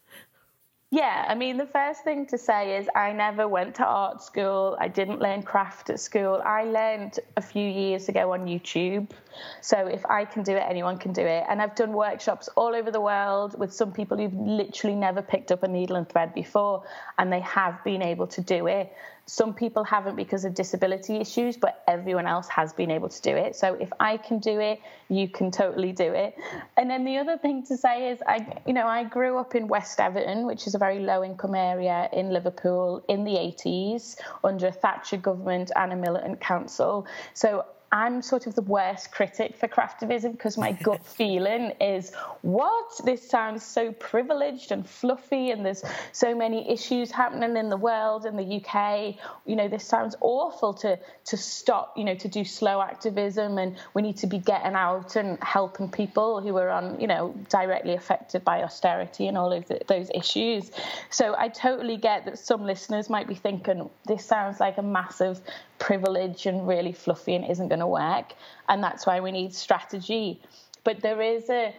Yeah, 0.92 1.24
I 1.28 1.34
mean, 1.34 1.56
the 1.56 1.66
first 1.66 2.04
thing 2.04 2.26
to 2.26 2.38
say 2.38 2.76
is 2.78 2.88
I 2.94 3.12
never 3.12 3.48
went 3.48 3.74
to 3.76 3.84
art 3.84 4.22
school. 4.22 4.76
I 4.78 4.86
didn't 4.86 5.18
learn 5.18 5.42
craft 5.42 5.90
at 5.90 5.98
school. 5.98 6.40
I 6.46 6.62
learned 6.62 7.18
a 7.36 7.42
few 7.42 7.68
years 7.68 8.08
ago 8.08 8.32
on 8.32 8.46
YouTube. 8.46 9.10
So 9.62 9.88
if 9.88 10.06
I 10.06 10.24
can 10.24 10.44
do 10.44 10.52
it, 10.52 10.62
anyone 10.64 10.96
can 10.96 11.12
do 11.12 11.22
it. 11.22 11.42
And 11.48 11.60
I've 11.60 11.74
done 11.74 11.92
workshops 11.92 12.48
all 12.54 12.72
over 12.72 12.92
the 12.92 13.00
world 13.00 13.58
with 13.58 13.74
some 13.74 13.90
people 13.90 14.16
who've 14.16 14.32
literally 14.32 14.94
never 14.94 15.22
picked 15.22 15.50
up 15.50 15.64
a 15.64 15.68
needle 15.68 15.96
and 15.96 16.08
thread 16.08 16.32
before, 16.34 16.84
and 17.18 17.32
they 17.32 17.40
have 17.40 17.82
been 17.82 18.00
able 18.00 18.28
to 18.28 18.40
do 18.40 18.68
it. 18.68 18.92
Some 19.28 19.54
people 19.54 19.82
haven't 19.82 20.14
because 20.14 20.44
of 20.44 20.54
disability 20.54 21.16
issues, 21.16 21.56
but 21.56 21.82
everyone 21.88 22.26
else 22.26 22.48
has 22.48 22.72
been 22.72 22.92
able 22.92 23.08
to 23.08 23.20
do 23.22 23.30
it. 23.30 23.56
So 23.56 23.74
if 23.74 23.92
I 23.98 24.16
can 24.18 24.38
do 24.38 24.60
it, 24.60 24.80
you 25.08 25.28
can 25.28 25.50
totally 25.50 25.90
do 25.90 26.12
it. 26.12 26.36
And 26.76 26.88
then 26.88 27.04
the 27.04 27.18
other 27.18 27.36
thing 27.36 27.66
to 27.66 27.76
say 27.76 28.10
is, 28.10 28.20
I, 28.26 28.60
you 28.66 28.72
know, 28.72 28.86
I 28.86 29.02
grew 29.02 29.36
up 29.38 29.56
in 29.56 29.66
West 29.66 29.98
Everton, 29.98 30.46
which 30.46 30.68
is 30.68 30.76
a 30.76 30.78
very 30.78 31.00
low 31.00 31.24
income 31.24 31.56
area 31.56 32.08
in 32.12 32.30
Liverpool 32.32 33.04
in 33.08 33.24
the 33.24 33.32
80s 33.32 34.16
under 34.44 34.68
a 34.68 34.72
Thatcher 34.72 35.16
government 35.16 35.72
and 35.74 35.92
a 35.92 35.96
militant 35.96 36.40
council. 36.40 37.06
So 37.34 37.64
I'm 37.96 38.20
sort 38.20 38.46
of 38.46 38.54
the 38.54 38.60
worst 38.60 39.10
critic 39.10 39.56
for 39.56 39.68
craftivism 39.68 40.32
because 40.32 40.58
my 40.58 40.72
gut 40.72 41.06
feeling 41.16 41.72
is, 41.80 42.12
what? 42.42 43.00
This 43.06 43.26
sounds 43.26 43.64
so 43.64 43.90
privileged 43.92 44.70
and 44.70 44.86
fluffy, 44.86 45.50
and 45.50 45.64
there's 45.64 45.82
so 46.12 46.34
many 46.34 46.70
issues 46.70 47.10
happening 47.10 47.56
in 47.56 47.70
the 47.70 47.76
world, 47.78 48.26
in 48.26 48.36
the 48.36 48.60
UK. 48.60 49.16
You 49.46 49.56
know, 49.56 49.66
this 49.66 49.86
sounds 49.86 50.14
awful 50.20 50.74
to 50.74 50.98
to 51.26 51.36
stop. 51.38 51.96
You 51.96 52.04
know, 52.04 52.14
to 52.16 52.28
do 52.28 52.44
slow 52.44 52.82
activism, 52.82 53.56
and 53.56 53.76
we 53.94 54.02
need 54.02 54.18
to 54.18 54.26
be 54.26 54.38
getting 54.38 54.74
out 54.74 55.16
and 55.16 55.42
helping 55.42 55.90
people 55.90 56.42
who 56.42 56.54
are 56.58 56.68
on, 56.68 57.00
you 57.00 57.06
know, 57.06 57.34
directly 57.48 57.94
affected 57.94 58.44
by 58.44 58.62
austerity 58.62 59.26
and 59.26 59.38
all 59.38 59.54
of 59.54 59.66
the, 59.68 59.80
those 59.88 60.10
issues. 60.14 60.70
So 61.08 61.34
I 61.38 61.48
totally 61.48 61.96
get 61.96 62.26
that 62.26 62.38
some 62.38 62.66
listeners 62.66 63.08
might 63.08 63.26
be 63.26 63.34
thinking 63.34 63.88
this 64.04 64.26
sounds 64.26 64.60
like 64.60 64.76
a 64.76 64.82
massive 64.82 65.40
privilege 65.78 66.46
and 66.46 66.66
really 66.66 66.92
fluffy 66.92 67.34
and 67.34 67.44
isn't 67.44 67.68
going 67.68 67.80
to 67.80 67.86
work. 67.86 68.32
And 68.68 68.82
that's 68.82 69.06
why 69.06 69.20
we 69.20 69.30
need 69.32 69.54
strategy. 69.54 70.40
But 70.84 71.00
there 71.00 71.20
is 71.20 71.50
a, 71.50 71.74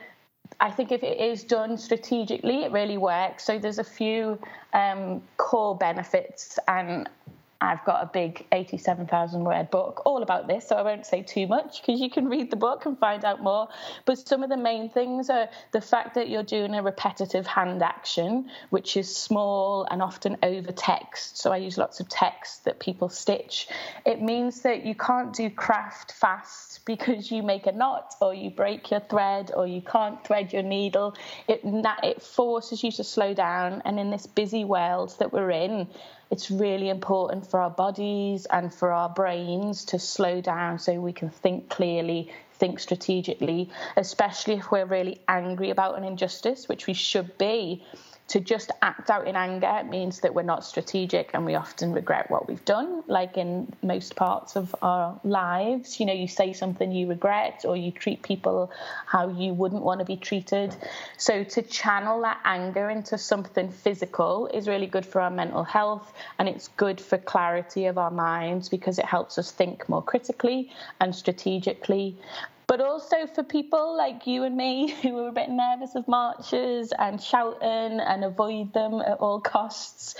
I 0.59 0.71
think 0.71 0.91
if 0.91 1.03
it 1.03 1.19
is 1.19 1.43
done 1.43 1.77
strategically, 1.77 2.63
it 2.63 2.71
really 2.71 2.97
works. 2.97 3.43
So 3.43 3.59
there's 3.59 3.79
a 3.79 3.83
few 3.83 4.39
um, 4.73 5.21
core 5.37 5.77
benefits, 5.77 6.59
and 6.67 7.09
I've 7.59 7.83
got 7.85 8.03
a 8.03 8.05
big 8.05 8.45
87,000 8.51 9.43
word 9.43 9.71
book 9.71 10.03
all 10.05 10.21
about 10.21 10.47
this, 10.47 10.67
so 10.67 10.75
I 10.75 10.83
won't 10.83 11.05
say 11.05 11.23
too 11.23 11.47
much 11.47 11.81
because 11.81 11.99
you 11.99 12.09
can 12.09 12.29
read 12.29 12.51
the 12.51 12.55
book 12.55 12.85
and 12.85 12.97
find 12.99 13.25
out 13.25 13.41
more. 13.41 13.67
But 14.05 14.19
some 14.19 14.43
of 14.43 14.49
the 14.49 14.57
main 14.57 14.89
things 14.89 15.29
are 15.29 15.49
the 15.71 15.81
fact 15.81 16.13
that 16.15 16.29
you're 16.29 16.43
doing 16.43 16.75
a 16.75 16.83
repetitive 16.83 17.47
hand 17.47 17.81
action, 17.81 18.49
which 18.69 18.95
is 18.95 19.13
small 19.15 19.87
and 19.89 20.03
often 20.03 20.37
over 20.43 20.71
text. 20.71 21.37
So 21.37 21.51
I 21.51 21.57
use 21.57 21.77
lots 21.77 21.99
of 21.99 22.07
text 22.09 22.65
that 22.65 22.79
people 22.79 23.09
stitch. 23.09 23.67
It 24.05 24.21
means 24.21 24.61
that 24.61 24.85
you 24.85 24.93
can't 24.93 25.33
do 25.33 25.49
craft 25.49 26.11
fast 26.11 26.85
because 26.85 27.31
you 27.31 27.41
make 27.41 27.65
a 27.65 27.71
knot 27.71 28.13
or 28.21 28.35
you 28.35 28.51
break 28.51 28.91
your 28.91 28.99
thread 28.99 29.51
or 29.55 29.65
you 29.65 29.81
can't 29.81 30.23
thread 30.23 30.53
your 30.53 30.63
needle. 30.63 31.15
It, 31.47 31.61
it 31.63 32.21
forces 32.21 32.83
you 32.83 32.91
to 32.91 33.03
slow 33.03 33.33
down. 33.33 33.81
And 33.83 33.99
in 33.99 34.11
this 34.11 34.27
busy 34.27 34.63
world 34.63 35.15
that 35.19 35.33
we're 35.33 35.51
in, 35.51 35.87
it's 36.29 36.51
really 36.51 36.89
important 36.89 37.49
for 37.49 37.59
our 37.59 37.69
bodies 37.69 38.45
and 38.47 38.73
for 38.73 38.91
our 38.91 39.09
brains 39.09 39.85
to 39.85 39.99
slow 39.99 40.41
down 40.41 40.77
so 40.79 40.93
we 40.99 41.13
can 41.13 41.29
think 41.29 41.69
clearly, 41.69 42.31
think 42.55 42.79
strategically, 42.79 43.69
especially 43.95 44.55
if 44.55 44.71
we're 44.71 44.85
really 44.85 45.19
angry 45.27 45.69
about 45.69 45.97
an 45.97 46.03
injustice, 46.03 46.67
which 46.67 46.87
we 46.87 46.93
should 46.93 47.37
be 47.37 47.83
to 48.27 48.41
just 48.41 48.71
act 48.81 49.09
out 49.09 49.25
in 49.25 49.35
anger 49.35 49.83
means 49.87 50.19
that 50.19 50.33
we're 50.33 50.41
not 50.41 50.65
strategic 50.65 51.29
and 51.33 51.45
we 51.45 51.55
often 51.55 51.93
regret 51.93 52.29
what 52.29 52.47
we've 52.47 52.63
done 52.65 53.01
like 53.07 53.37
in 53.37 53.71
most 53.81 54.15
parts 54.15 54.55
of 54.57 54.75
our 54.81 55.19
lives. 55.23 55.99
You 55.99 56.05
know 56.05 56.13
you 56.13 56.27
say 56.27 56.51
something 56.51 56.91
you 56.91 57.07
regret 57.07 57.63
or 57.65 57.77
you 57.77 57.91
treat 57.91 58.21
people 58.23 58.71
how 59.05 59.29
you 59.29 59.53
wouldn't 59.53 59.81
want 59.81 59.99
to 59.99 60.05
be 60.05 60.17
treated. 60.17 60.75
So 61.17 61.43
to 61.45 61.61
channel 61.61 62.21
that 62.21 62.39
anger 62.43 62.89
into 62.89 63.17
something 63.17 63.71
physical 63.71 64.47
is 64.47 64.67
really 64.67 64.87
good 64.87 65.05
for 65.05 65.21
our 65.21 65.31
mental 65.31 65.63
health 65.63 66.13
and 66.37 66.49
it's 66.49 66.67
good 66.69 66.99
for 66.99 67.17
clarity 67.17 67.85
of 67.85 67.97
our 67.97 68.11
minds 68.11 68.67
because 68.67 68.99
it 68.99 69.05
helps 69.05 69.37
us 69.37 69.51
think 69.51 69.87
more 69.87 70.01
critically 70.01 70.71
and 70.99 71.15
strategically 71.15 72.17
but 72.67 72.81
also 72.81 73.25
for 73.27 73.43
people 73.43 73.95
like 73.95 74.27
you 74.27 74.43
and 74.43 74.55
me 74.55 74.91
who 75.01 75.17
are 75.19 75.29
a 75.29 75.31
bit 75.31 75.49
nervous 75.49 75.95
of 75.95 76.07
marches 76.07 76.93
and 76.99 77.21
shouting 77.21 77.99
and 77.99 78.23
avoid 78.23 78.73
them 78.73 79.01
at 79.01 79.17
all 79.19 79.39
costs. 79.39 80.15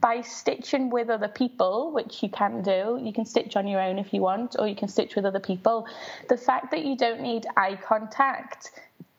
By 0.00 0.20
stitching 0.20 0.90
with 0.90 1.08
other 1.08 1.28
people, 1.28 1.92
which 1.92 2.22
you 2.22 2.28
can 2.28 2.62
do, 2.62 3.00
you 3.00 3.12
can 3.12 3.24
stitch 3.24 3.56
on 3.56 3.66
your 3.66 3.80
own 3.80 3.98
if 3.98 4.12
you 4.12 4.20
want, 4.20 4.54
or 4.58 4.68
you 4.68 4.76
can 4.76 4.88
stitch 4.88 5.14
with 5.16 5.24
other 5.24 5.40
people. 5.40 5.86
The 6.28 6.36
fact 6.36 6.72
that 6.72 6.84
you 6.84 6.96
don't 6.96 7.20
need 7.20 7.46
eye 7.56 7.78
contact 7.82 8.72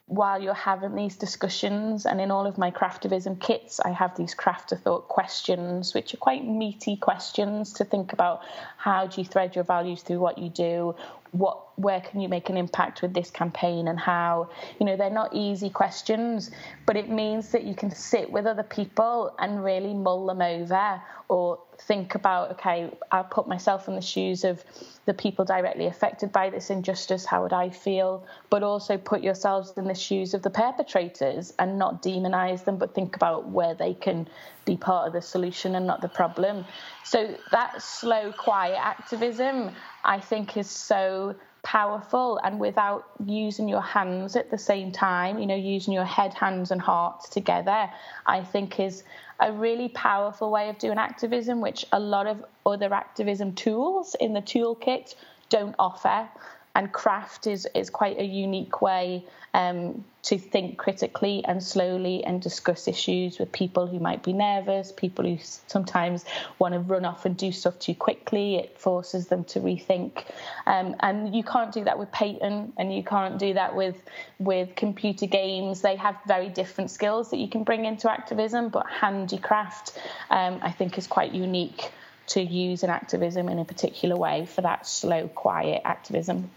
while 0.08 0.42
you're 0.42 0.54
having 0.54 0.96
these 0.96 1.18
discussions 1.18 2.06
and 2.06 2.22
in 2.22 2.30
all 2.30 2.46
of 2.46 2.60
my 2.60 2.70
craftivism 2.70 3.40
kits 3.42 3.80
i 3.80 3.90
have 3.90 4.16
these 4.16 4.36
crafter 4.36 4.80
thought 4.80 5.08
questions 5.08 5.94
which 5.96 6.14
are 6.14 6.18
quite 6.18 6.46
meaty 6.46 6.96
questions 6.96 7.74
to 7.74 7.86
think 7.86 8.14
about. 8.14 8.42
How 8.78 9.08
do 9.08 9.22
you 9.22 9.26
thread 9.26 9.56
your 9.56 9.64
values 9.64 10.02
through 10.02 10.20
what 10.20 10.38
you 10.38 10.50
do? 10.50 10.96
What 11.32 11.60
where 11.78 12.00
can 12.00 12.22
you 12.22 12.30
make 12.30 12.50
an 12.50 12.56
impact 12.56 13.02
with 13.02 13.14
this 13.14 13.30
campaign 13.30 13.88
and 13.88 14.00
how? 14.00 14.50
You 14.80 14.86
know 14.86 14.96
they're 14.96 15.10
not 15.10 15.34
easy 15.34 15.70
questions 15.70 16.52
but 16.86 16.96
it 16.96 17.10
means 17.10 17.52
that 17.52 17.64
you 17.64 17.76
can 17.76 17.92
sit 17.92 18.32
with 18.32 18.46
other 18.46 18.64
people 18.64 19.36
and 19.40 19.64
really 19.64 19.94
mull 19.94 20.26
them 20.26 20.42
over 20.42 21.02
or 21.28 21.60
think 21.82 22.16
about 22.16 22.52
okay 22.52 22.90
i'll 23.12 23.24
put 23.24 23.48
myself 23.48 23.88
in 23.88 23.96
the 23.96 24.02
shoes 24.02 24.44
of 24.44 24.64
the 25.06 25.14
people 25.14 25.46
directly 25.46 25.86
affected 25.88 26.32
by 26.32 26.50
this 26.50 26.70
injustice 26.70 27.26
how 27.26 27.44
would 27.44 27.54
i 27.54 27.70
feel? 27.70 28.26
But 28.50 28.64
also 28.64 28.98
put 28.98 29.22
yourselves 29.22 29.74
in 29.78 29.86
the 29.86 29.96
shoes 29.96 30.34
of 30.34 30.42
the 30.42 30.50
perpetrators 30.50 31.54
and 31.60 31.78
not 31.78 32.02
demonize 32.02 32.64
them 32.64 32.78
but 32.78 32.96
think 32.96 33.16
about 33.16 33.50
where 33.50 33.74
they 33.76 33.94
can 33.94 34.28
be 34.66 34.78
part 34.78 35.08
of 35.08 35.14
the 35.14 35.22
solution 35.22 35.76
and 35.76 35.86
not 35.86 36.02
the 36.02 36.08
problem. 36.08 36.66
So 37.04 37.36
that 37.52 37.82
slow 37.82 38.32
quiet 38.32 38.80
activism 38.82 39.72
I 40.04 40.20
think 40.20 40.58
is 40.58 40.70
so 40.70 41.36
powerful. 41.66 42.40
And 42.44 42.60
without 42.60 43.06
using 43.26 43.68
your 43.68 43.82
hands 43.82 44.36
at 44.36 44.52
the 44.52 44.58
same 44.58 44.92
time, 44.92 45.40
you 45.40 45.48
know, 45.48 45.56
using 45.56 45.94
your 45.94 46.06
head, 46.06 46.34
hands, 46.34 46.72
and 46.72 46.80
heart 46.80 47.26
together, 47.32 47.90
I 48.26 48.44
think 48.44 48.80
is 48.80 49.04
a 49.40 49.52
really 49.52 49.90
powerful 49.90 50.52
way 50.52 50.70
of 50.70 50.78
doing 50.78 50.98
activism, 50.98 51.62
which 51.62 51.86
a 51.92 52.00
lot 52.00 52.28
of 52.28 52.44
other 52.66 52.94
activism 52.94 53.54
tools 53.54 54.16
in 54.20 54.34
the 54.34 54.42
toolkit 54.42 55.16
don't 55.50 55.76
offer 55.78 56.28
and 56.76 56.92
craft 56.92 57.48
is 57.48 57.68
is 57.74 57.90
quite 57.90 58.20
a 58.20 58.24
unique 58.24 58.82
way 58.82 59.24
um, 59.54 60.04
to 60.22 60.38
think 60.38 60.78
critically 60.78 61.44
and 61.46 61.64
slowly 61.64 62.24
and 62.26 62.42
discuss 62.42 62.88
issues 62.90 63.40
with 63.40 63.52
people 63.54 63.88
who 63.88 64.00
might 64.00 64.22
be 64.22 64.34
nervous, 64.34 64.92
people 64.92 65.24
who 65.24 65.38
sometimes 65.68 66.26
want 66.60 66.74
to 66.74 66.80
run 66.80 67.06
off 67.06 67.26
and 67.26 67.38
do 67.38 67.52
stuff 67.52 67.80
too 67.80 67.96
quickly. 67.96 68.58
It 68.58 68.78
forces 68.78 69.28
them 69.28 69.46
to 69.46 69.62
rethink, 69.62 70.26
um, 70.68 70.96
and 71.00 71.34
you 71.34 71.44
can't 71.44 71.72
do 71.72 71.86
that 71.86 71.98
with 71.98 72.12
painting, 72.12 72.74
and 72.78 72.94
you 72.94 73.04
can't 73.04 73.40
do 73.40 73.54
that 73.54 73.76
with 73.76 73.96
with 74.38 74.76
computer 74.76 75.26
games. 75.26 75.82
They 75.82 75.96
have 75.96 76.18
very 76.28 76.50
different 76.50 76.92
skills 76.92 77.32
that 77.32 77.38
you 77.38 77.48
can 77.48 77.64
bring 77.64 77.86
into 77.86 78.12
activism, 78.12 78.70
but 78.70 78.86
handicraft, 78.88 79.98
um, 80.30 80.60
I 80.62 80.72
think, 80.72 80.98
is 80.98 81.08
quite 81.08 81.32
unique 81.32 81.92
to 82.28 82.42
use 82.42 82.84
in 82.84 82.90
activism 82.90 83.50
in 83.50 83.60
a 83.60 83.66
particular 83.66 84.16
way 84.16 84.46
for 84.46 84.62
that 84.62 84.86
slow, 84.88 85.28
quiet 85.28 85.82
activism. 85.86 86.50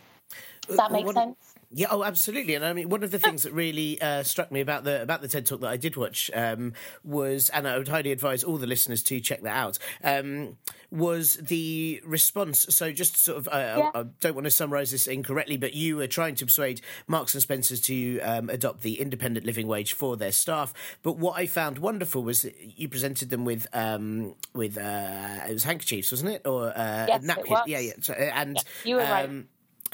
Does 0.68 0.76
that 0.76 0.92
make 0.92 1.10
sense? 1.10 1.36
Yeah, 1.70 1.88
oh, 1.90 2.02
absolutely. 2.02 2.54
And 2.54 2.64
I 2.64 2.72
mean, 2.72 2.88
one 2.88 3.02
of 3.02 3.10
the 3.10 3.18
things 3.18 3.42
that 3.42 3.52
really 3.52 4.00
uh, 4.00 4.22
struck 4.22 4.50
me 4.50 4.60
about 4.60 4.84
the 4.84 5.02
about 5.02 5.20
the 5.20 5.28
TED 5.28 5.44
talk 5.44 5.60
that 5.60 5.68
I 5.68 5.76
did 5.76 5.96
watch 5.96 6.30
um, 6.34 6.72
was, 7.04 7.50
and 7.50 7.68
I 7.68 7.76
would 7.76 7.88
highly 7.88 8.10
advise 8.10 8.42
all 8.42 8.56
the 8.56 8.66
listeners 8.66 9.02
to 9.04 9.20
check 9.20 9.42
that 9.42 9.54
out, 9.54 9.78
um, 10.02 10.56
was 10.90 11.34
the 11.34 12.00
response. 12.06 12.66
So, 12.70 12.90
just 12.90 13.18
sort 13.18 13.36
of, 13.36 13.48
uh, 13.48 13.50
yeah. 13.52 13.90
I, 13.94 14.00
I, 14.00 14.04
don't 14.20 14.34
want 14.34 14.46
to 14.46 14.50
summarise 14.50 14.92
this 14.92 15.06
incorrectly, 15.06 15.58
but 15.58 15.74
you 15.74 15.98
were 15.98 16.06
trying 16.06 16.36
to 16.36 16.46
persuade 16.46 16.80
Marks 17.06 17.34
and 17.34 17.42
Spencers 17.42 17.82
to 17.82 18.18
um, 18.20 18.48
adopt 18.48 18.80
the 18.80 18.98
independent 18.98 19.44
living 19.44 19.66
wage 19.66 19.92
for 19.92 20.16
their 20.16 20.32
staff. 20.32 20.72
But 21.02 21.18
what 21.18 21.38
I 21.38 21.46
found 21.46 21.78
wonderful 21.78 22.22
was 22.22 22.46
you 22.62 22.88
presented 22.88 23.28
them 23.28 23.44
with 23.44 23.66
um, 23.74 24.36
with 24.54 24.78
uh, 24.78 25.40
it 25.46 25.52
was 25.52 25.64
handkerchiefs, 25.64 26.12
wasn't 26.12 26.30
it, 26.30 26.46
or 26.46 26.68
uh, 26.68 27.04
yes, 27.08 27.22
napkins? 27.24 27.60
Yeah, 27.66 27.80
yeah. 27.80 27.92
So, 28.00 28.14
uh, 28.14 28.30
and 28.34 28.56
yeah, 28.56 28.62
you 28.84 28.96
were 28.96 29.02
right 29.02 29.28
um, 29.28 29.48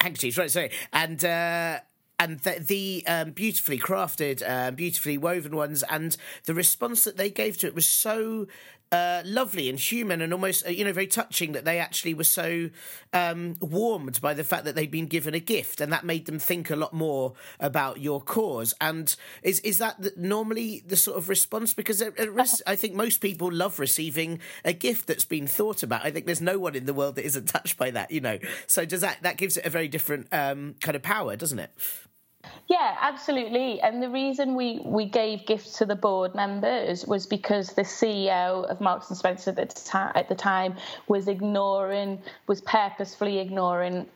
handkerchiefs, 0.04 0.38
right? 0.38 0.50
Sorry, 0.50 0.70
and 0.92 1.24
uh, 1.24 1.78
and 2.18 2.38
the, 2.40 2.60
the 2.60 3.04
um, 3.06 3.32
beautifully 3.32 3.78
crafted, 3.78 4.42
uh, 4.48 4.70
beautifully 4.70 5.18
woven 5.18 5.56
ones, 5.56 5.82
and 5.90 6.16
the 6.44 6.54
response 6.54 7.04
that 7.04 7.16
they 7.16 7.30
gave 7.30 7.58
to 7.58 7.66
it 7.66 7.74
was 7.74 7.86
so 7.86 8.46
uh, 8.94 9.22
lovely 9.24 9.68
and 9.68 9.80
human 9.80 10.20
and 10.22 10.32
almost 10.32 10.64
uh, 10.64 10.70
you 10.70 10.84
know 10.84 10.92
very 10.92 11.08
touching 11.08 11.50
that 11.50 11.64
they 11.64 11.80
actually 11.80 12.14
were 12.14 12.22
so 12.22 12.70
um, 13.12 13.56
warmed 13.60 14.20
by 14.20 14.32
the 14.32 14.44
fact 14.44 14.64
that 14.64 14.76
they'd 14.76 14.92
been 14.92 15.08
given 15.08 15.34
a 15.34 15.40
gift 15.40 15.80
and 15.80 15.92
that 15.92 16.04
made 16.04 16.26
them 16.26 16.38
think 16.38 16.70
a 16.70 16.76
lot 16.76 16.92
more 16.92 17.32
about 17.58 18.00
your 18.00 18.20
cause. 18.20 18.72
And 18.80 19.14
is 19.42 19.58
is 19.60 19.78
that 19.78 20.16
normally 20.16 20.84
the 20.86 20.96
sort 20.96 21.18
of 21.18 21.28
response? 21.28 21.74
Because 21.74 22.00
it, 22.00 22.14
I 22.68 22.76
think 22.76 22.94
most 22.94 23.20
people 23.20 23.50
love 23.50 23.80
receiving 23.80 24.38
a 24.64 24.72
gift 24.72 25.08
that's 25.08 25.24
been 25.24 25.48
thought 25.48 25.82
about. 25.82 26.04
I 26.04 26.12
think 26.12 26.26
there's 26.26 26.40
no 26.40 26.60
one 26.60 26.76
in 26.76 26.86
the 26.86 26.94
world 26.94 27.16
that 27.16 27.26
isn't 27.26 27.46
touched 27.48 27.76
by 27.76 27.90
that 27.90 28.12
you 28.12 28.20
know. 28.20 28.38
So 28.68 28.84
does 28.84 29.00
that 29.00 29.18
that 29.22 29.38
gives 29.38 29.56
it 29.56 29.66
a 29.66 29.70
very 29.70 29.88
different 29.88 30.28
um, 30.30 30.76
kind 30.80 30.94
of 30.94 31.02
power 31.02 31.34
doesn't 31.34 31.58
it 31.58 31.72
yeah, 32.68 32.96
absolutely. 33.00 33.80
And 33.80 34.02
the 34.02 34.08
reason 34.08 34.54
we, 34.54 34.80
we 34.84 35.04
gave 35.04 35.44
gifts 35.46 35.78
to 35.78 35.86
the 35.86 35.96
board 35.96 36.34
members 36.34 37.06
was 37.06 37.26
because 37.26 37.70
the 37.74 37.82
CEO 37.82 38.64
of 38.70 38.80
Marks 38.80 39.08
and 39.10 39.18
Spencer 39.18 39.50
at 39.50 39.56
the, 39.56 39.66
ta- 39.66 40.12
at 40.14 40.28
the 40.28 40.34
time 40.34 40.76
was 41.06 41.28
ignoring, 41.28 42.20
was 42.46 42.60
purposefully 42.62 43.38
ignoring 43.38 44.06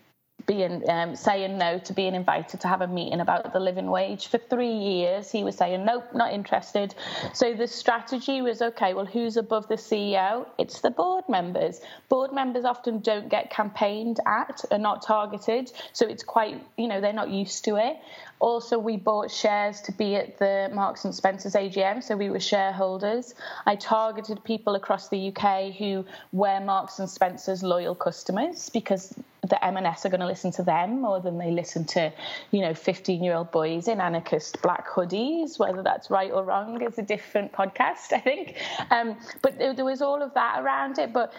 being 0.49 0.83
um, 0.89 1.15
saying 1.15 1.59
no 1.59 1.79
to 1.79 1.93
being 1.93 2.15
invited 2.15 2.59
to 2.61 2.67
have 2.67 2.81
a 2.81 2.89
meeting 2.89 3.21
about 3.21 3.53
the 3.53 3.61
living 3.61 3.91
wage 3.91 4.29
for 4.29 4.39
three 4.39 4.73
years. 4.73 5.31
He 5.31 5.45
was 5.45 5.57
saying 5.57 5.85
nope, 5.85 6.05
not 6.15 6.33
interested. 6.33 6.95
So 7.35 7.55
the 7.55 7.69
strategy 7.69 8.41
was 8.41 8.63
okay. 8.63 8.95
Well, 8.95 9.05
who's 9.05 9.37
above 9.37 9.69
the 9.69 9.77
CEO? 9.77 10.47
It's 10.57 10.81
the 10.81 10.91
board 10.91 11.25
members. 11.29 11.81
Board 12.09 12.33
members 12.33 12.65
often 12.65 13.01
don't 13.01 13.29
get 13.29 13.51
campaigned 13.51 14.19
at, 14.27 14.65
are 14.71 14.79
not 14.79 15.03
targeted, 15.03 15.71
so 15.93 16.09
it's 16.09 16.25
quite 16.25 16.61
you 16.79 16.89
know 16.89 17.01
they're 17.01 17.13
not 17.13 17.29
used 17.29 17.65
to 17.67 17.77
it. 17.77 17.99
Also, 18.41 18.79
we 18.79 18.97
bought 18.97 19.31
shares 19.31 19.81
to 19.83 19.93
be 19.93 20.15
at 20.15 20.39
the 20.39 20.71
Marks 20.73 21.05
and 21.05 21.15
Spencer's 21.15 21.55
AGM, 21.55 22.03
so 22.03 22.17
we 22.17 22.31
were 22.31 22.41
shareholders. 22.41 23.35
I 23.67 23.77
targeted 23.77 24.43
people 24.45 24.77
across 24.77 25.09
the 25.09 25.29
UK 25.29 25.75
who 25.75 26.07
were 26.33 26.61
Marks 26.61 27.01
and 27.01 27.11
Spencer's 27.11 27.63
loyal 27.63 27.95
customers 27.97 28.71
because 28.71 29.13
the 29.42 29.64
M&S 29.64 30.05
are 30.05 30.09
going 30.09 30.20
to 30.20 30.27
listen 30.27 30.51
to 30.53 30.62
them 30.62 31.01
more 31.01 31.20
than 31.20 31.38
they 31.38 31.51
listen 31.51 31.85
to, 31.87 32.12
you 32.51 32.61
know, 32.61 32.72
15-year-old 32.72 33.51
boys 33.51 33.88
in 33.88 34.01
anarchist 34.01 34.61
black 34.62 34.88
hoodies. 34.88 35.59
Whether 35.59 35.83
that's 35.83 36.11
right 36.11 36.31
or 36.31 36.44
wrong 36.44 36.83
is 36.83 36.98
a 36.98 37.03
different 37.03 37.53
podcast, 37.53 38.12
I 38.12 38.20
think. 38.20 38.57
Um, 38.90 39.16
but 39.42 39.59
there 39.59 39.85
was 39.85 40.03
all 40.03 40.22
of 40.22 40.35
that 40.35 40.62
around 40.62 40.98
it. 40.98 41.12
But 41.12 41.33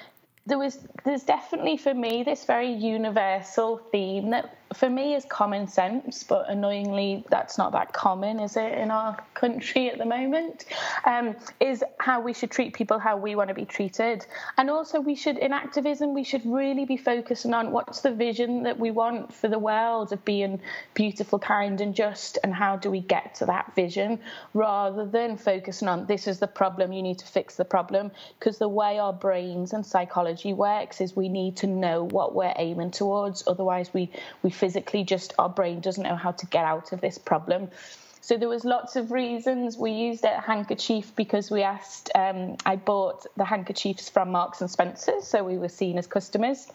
there 0.46 0.58
was 0.58 0.80
there's 1.06 1.24
definitely 1.24 1.78
for 1.78 1.94
me 1.94 2.24
this 2.24 2.46
very 2.46 2.72
universal 2.72 3.78
theme 3.92 4.32
that 4.32 4.59
for 4.74 4.90
me 4.90 5.16
is 5.16 5.26
common 5.26 5.68
sense, 5.68 6.24
but 6.24 6.50
annoyingly, 6.50 7.26
that's 7.30 7.58
not 7.58 7.72
that 7.72 7.92
common, 7.92 8.40
is 8.40 8.56
it, 8.56 8.74
in 8.74 8.92
our 8.92 9.18
country 9.34 9.90
at 9.90 9.98
the 9.98 10.06
moment? 10.06 10.66
Um, 11.06 11.36
is 11.60 11.84
how 11.98 12.22
we 12.22 12.34
should 12.34 12.52
treat 12.52 12.74
people 12.74 13.00
how 13.00 13.18
we 13.18 13.36
want 13.36 13.50
to 13.50 13.56
be 13.56 13.66
treated. 13.66 14.26
And 14.58 14.70
also, 14.70 15.00
we 15.00 15.16
should, 15.16 15.38
in 15.38 15.54
activism, 15.54 16.14
we 16.14 16.24
should 16.24 16.46
really 16.46 16.86
be 16.86 16.98
focusing 16.98 17.54
on 17.54 17.72
what's 17.72 18.02
the 18.02 18.12
vision 18.12 18.64
that 18.64 18.78
we 18.78 18.92
want 18.92 19.34
for 19.34 19.48
the 19.48 19.58
world 19.58 20.14
of 20.14 20.24
being 20.24 20.62
beautiful, 20.94 21.40
kind, 21.40 21.82
and 21.82 21.96
just, 21.96 22.38
and 22.44 22.54
how 22.54 22.76
do 22.76 22.92
we 22.92 23.00
get 23.02 23.36
to 23.36 23.46
that 23.46 23.74
vision 23.76 24.20
rather 24.54 25.06
than 25.06 25.36
focusing 25.38 25.88
on 25.88 26.06
this 26.06 26.28
is 26.28 26.40
the 26.40 26.48
problem, 26.48 26.92
you 26.92 27.02
need 27.02 27.18
to 27.20 27.26
fix 27.26 27.56
the 27.56 27.66
problem. 27.66 28.12
Because 28.38 28.60
the 28.60 28.70
way 28.70 29.00
our 29.00 29.14
brains 29.14 29.74
and 29.74 29.86
psychology 29.86 30.54
works 30.54 31.02
is 31.02 31.16
we 31.16 31.28
need 31.28 31.58
to 31.58 31.68
know 31.68 32.04
what 32.04 32.36
we're 32.36 32.54
aiming 32.56 32.92
towards, 32.92 33.44
otherwise, 33.48 33.92
we, 33.94 34.12
we 34.44 34.52
physically 34.60 35.04
just 35.04 35.34
our 35.40 35.50
brain 35.50 35.80
doesn't 35.80 36.04
know 36.04 36.16
how 36.16 36.32
to 36.32 36.46
get 36.48 36.66
out 36.66 36.92
of 36.92 37.02
this 37.02 37.18
problem. 37.18 37.70
So 38.22 38.38
there 38.38 38.50
was 38.50 38.66
lots 38.66 38.96
of 38.96 39.12
reasons. 39.12 39.78
We 39.78 39.92
used 39.92 40.24
a 40.26 40.42
handkerchief 40.42 41.16
because 41.16 41.50
we 41.50 41.64
asked. 41.64 42.12
Um, 42.14 42.58
I 42.66 42.76
bought 42.76 43.26
the 43.38 43.46
handkerchiefs 43.46 44.10
from 44.10 44.32
Marks 44.32 44.62
and 44.62 44.70
Spencers, 44.70 45.26
so 45.26 45.44
we 45.44 45.58
were 45.58 45.70
seen 45.70 45.98
as 45.98 46.06
customers 46.06 46.68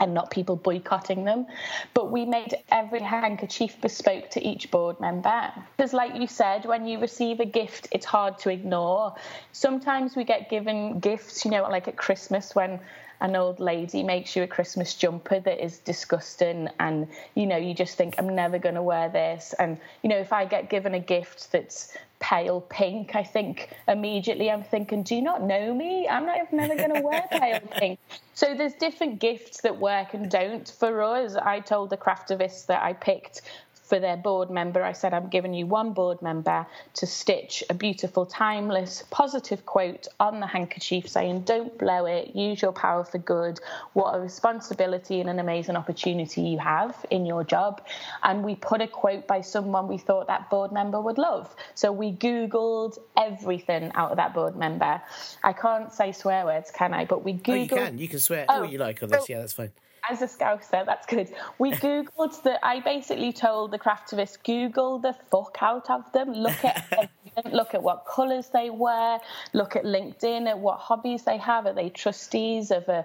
and 0.00 0.14
not 0.14 0.30
people 0.30 0.56
boycotting 0.56 1.24
them. 1.24 1.46
But 1.94 2.10
we 2.10 2.24
made 2.24 2.56
every 2.70 3.00
handkerchief 3.00 3.80
bespoke 3.80 4.30
to 4.30 4.46
each 4.46 4.70
board 4.70 5.00
member. 5.00 5.52
Because, 5.76 5.92
like 5.92 6.16
you 6.16 6.26
said, 6.26 6.66
when 6.66 6.86
you 6.86 6.98
receive 6.98 7.40
a 7.40 7.46
gift, 7.46 7.88
it's 7.92 8.06
hard 8.06 8.38
to 8.38 8.50
ignore. 8.50 9.14
Sometimes 9.52 10.16
we 10.16 10.24
get 10.24 10.50
given 10.50 10.98
gifts, 10.98 11.44
you 11.44 11.50
know, 11.50 11.62
like 11.62 11.88
at 11.88 11.96
Christmas 11.96 12.54
when 12.54 12.80
an 13.22 13.36
old 13.36 13.60
lady 13.60 14.02
makes 14.02 14.34
you 14.34 14.42
a 14.42 14.46
Christmas 14.46 14.94
jumper 14.94 15.38
that 15.40 15.64
is 15.64 15.78
disgusting, 15.78 16.68
and 16.80 17.06
you 17.34 17.46
know, 17.46 17.56
you 17.56 17.72
just 17.72 17.96
think, 17.96 18.16
I'm 18.18 18.34
never 18.34 18.58
going 18.58 18.74
to 18.74 18.82
wear 18.82 19.08
this. 19.08 19.54
And 19.58 19.78
you 20.02 20.10
know, 20.10 20.18
if 20.18 20.32
I 20.32 20.44
get 20.44 20.68
given 20.68 20.94
a 20.94 21.00
gift 21.00 21.52
that's 21.52 21.96
pale 22.18 22.60
pink, 22.60 23.14
I 23.14 23.22
think 23.22 23.70
immediately 23.86 24.50
I'm 24.50 24.64
thinking, 24.64 25.04
do 25.04 25.14
you 25.14 25.22
not 25.22 25.42
know 25.42 25.72
me? 25.72 26.08
I'm 26.08 26.26
not 26.26 26.38
I'm 26.38 26.46
never 26.56 26.74
going 26.74 26.94
to 26.94 27.00
wear 27.00 27.24
pale 27.30 27.60
pink. 27.78 28.00
So 28.34 28.54
there's 28.56 28.74
different 28.74 29.20
gifts 29.20 29.60
that 29.60 29.78
work 29.78 30.14
and 30.14 30.28
don't. 30.28 30.68
For 30.68 31.02
us, 31.02 31.36
I 31.36 31.60
told 31.60 31.90
the 31.90 31.96
craftivist 31.96 32.66
that 32.66 32.82
I 32.82 32.92
picked 32.92 33.42
for 33.82 33.98
their 33.98 34.16
board 34.16 34.50
member, 34.50 34.82
I 34.82 34.92
said, 34.92 35.12
I'm 35.12 35.28
giving 35.28 35.52
you 35.52 35.66
one 35.66 35.92
board 35.92 36.22
member 36.22 36.66
to 36.94 37.06
stitch 37.06 37.64
a 37.68 37.74
beautiful, 37.74 38.24
timeless, 38.24 39.02
positive 39.10 39.66
quote 39.66 40.06
on 40.20 40.40
the 40.40 40.46
handkerchief 40.46 41.08
saying, 41.08 41.42
Don't 41.42 41.76
blow 41.78 42.06
it, 42.06 42.34
use 42.34 42.62
your 42.62 42.72
power 42.72 43.04
for 43.04 43.18
good. 43.18 43.60
What 43.92 44.14
a 44.14 44.20
responsibility 44.20 45.20
and 45.20 45.28
an 45.28 45.40
amazing 45.40 45.76
opportunity 45.76 46.42
you 46.42 46.58
have 46.58 47.04
in 47.10 47.26
your 47.26 47.44
job. 47.44 47.82
And 48.22 48.44
we 48.44 48.54
put 48.54 48.80
a 48.80 48.86
quote 48.86 49.26
by 49.26 49.40
someone 49.40 49.88
we 49.88 49.98
thought 49.98 50.28
that 50.28 50.48
board 50.48 50.72
member 50.72 51.00
would 51.00 51.18
love. 51.18 51.54
So 51.74 51.92
we 51.92 52.12
Googled 52.12 52.98
everything 53.16 53.90
out 53.94 54.12
of 54.12 54.16
that 54.16 54.32
board 54.32 54.56
member. 54.56 55.02
I 55.42 55.52
can't 55.52 55.92
say 55.92 56.12
swear 56.12 56.44
words, 56.44 56.70
can 56.70 56.94
I? 56.94 57.04
But 57.04 57.24
we 57.24 57.34
Googled. 57.34 57.48
Oh, 57.48 57.54
you 57.54 57.68
can. 57.68 57.98
You 57.98 58.08
can 58.08 58.20
swear 58.20 58.46
oh, 58.48 58.60
what 58.60 58.72
you 58.72 58.78
like 58.78 59.02
on 59.02 59.08
this. 59.08 59.28
Yeah, 59.28 59.40
that's 59.40 59.52
fine 59.52 59.72
as 60.10 60.22
a 60.22 60.26
scouser, 60.26 60.84
that's 60.84 61.06
good. 61.06 61.32
We 61.58 61.72
googled 61.72 62.42
the. 62.42 62.64
I 62.64 62.80
basically 62.80 63.32
told 63.32 63.70
the 63.70 63.78
craftivist, 63.78 64.44
Google 64.44 64.98
the 64.98 65.14
fuck 65.30 65.58
out 65.60 65.90
of 65.90 66.10
them. 66.12 66.32
Look 66.32 66.64
at 66.64 67.10
look 67.52 67.74
at 67.74 67.82
what 67.82 68.04
colours 68.06 68.48
they 68.52 68.70
wear. 68.70 69.18
Look 69.52 69.76
at 69.76 69.84
LinkedIn 69.84 70.48
at 70.48 70.58
what 70.58 70.78
hobbies 70.78 71.22
they 71.22 71.38
have. 71.38 71.66
Are 71.66 71.72
they 71.72 71.90
trustees 71.90 72.70
of 72.70 72.88
a? 72.88 73.04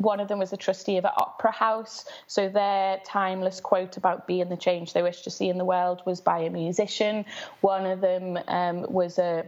One 0.00 0.20
of 0.20 0.28
them 0.28 0.38
was 0.38 0.52
a 0.52 0.56
trustee 0.56 0.96
of 0.96 1.04
an 1.04 1.10
opera 1.16 1.50
house. 1.50 2.04
So 2.28 2.48
their 2.48 3.00
timeless 3.04 3.58
quote 3.58 3.96
about 3.96 4.28
being 4.28 4.48
the 4.48 4.56
change 4.56 4.92
they 4.92 5.02
wish 5.02 5.22
to 5.22 5.30
see 5.30 5.48
in 5.48 5.58
the 5.58 5.64
world 5.64 6.02
was 6.04 6.20
by 6.20 6.38
a 6.38 6.50
musician. 6.50 7.24
One 7.62 7.84
of 7.84 8.00
them 8.00 8.38
um, 8.46 8.86
was 8.92 9.18
a 9.18 9.44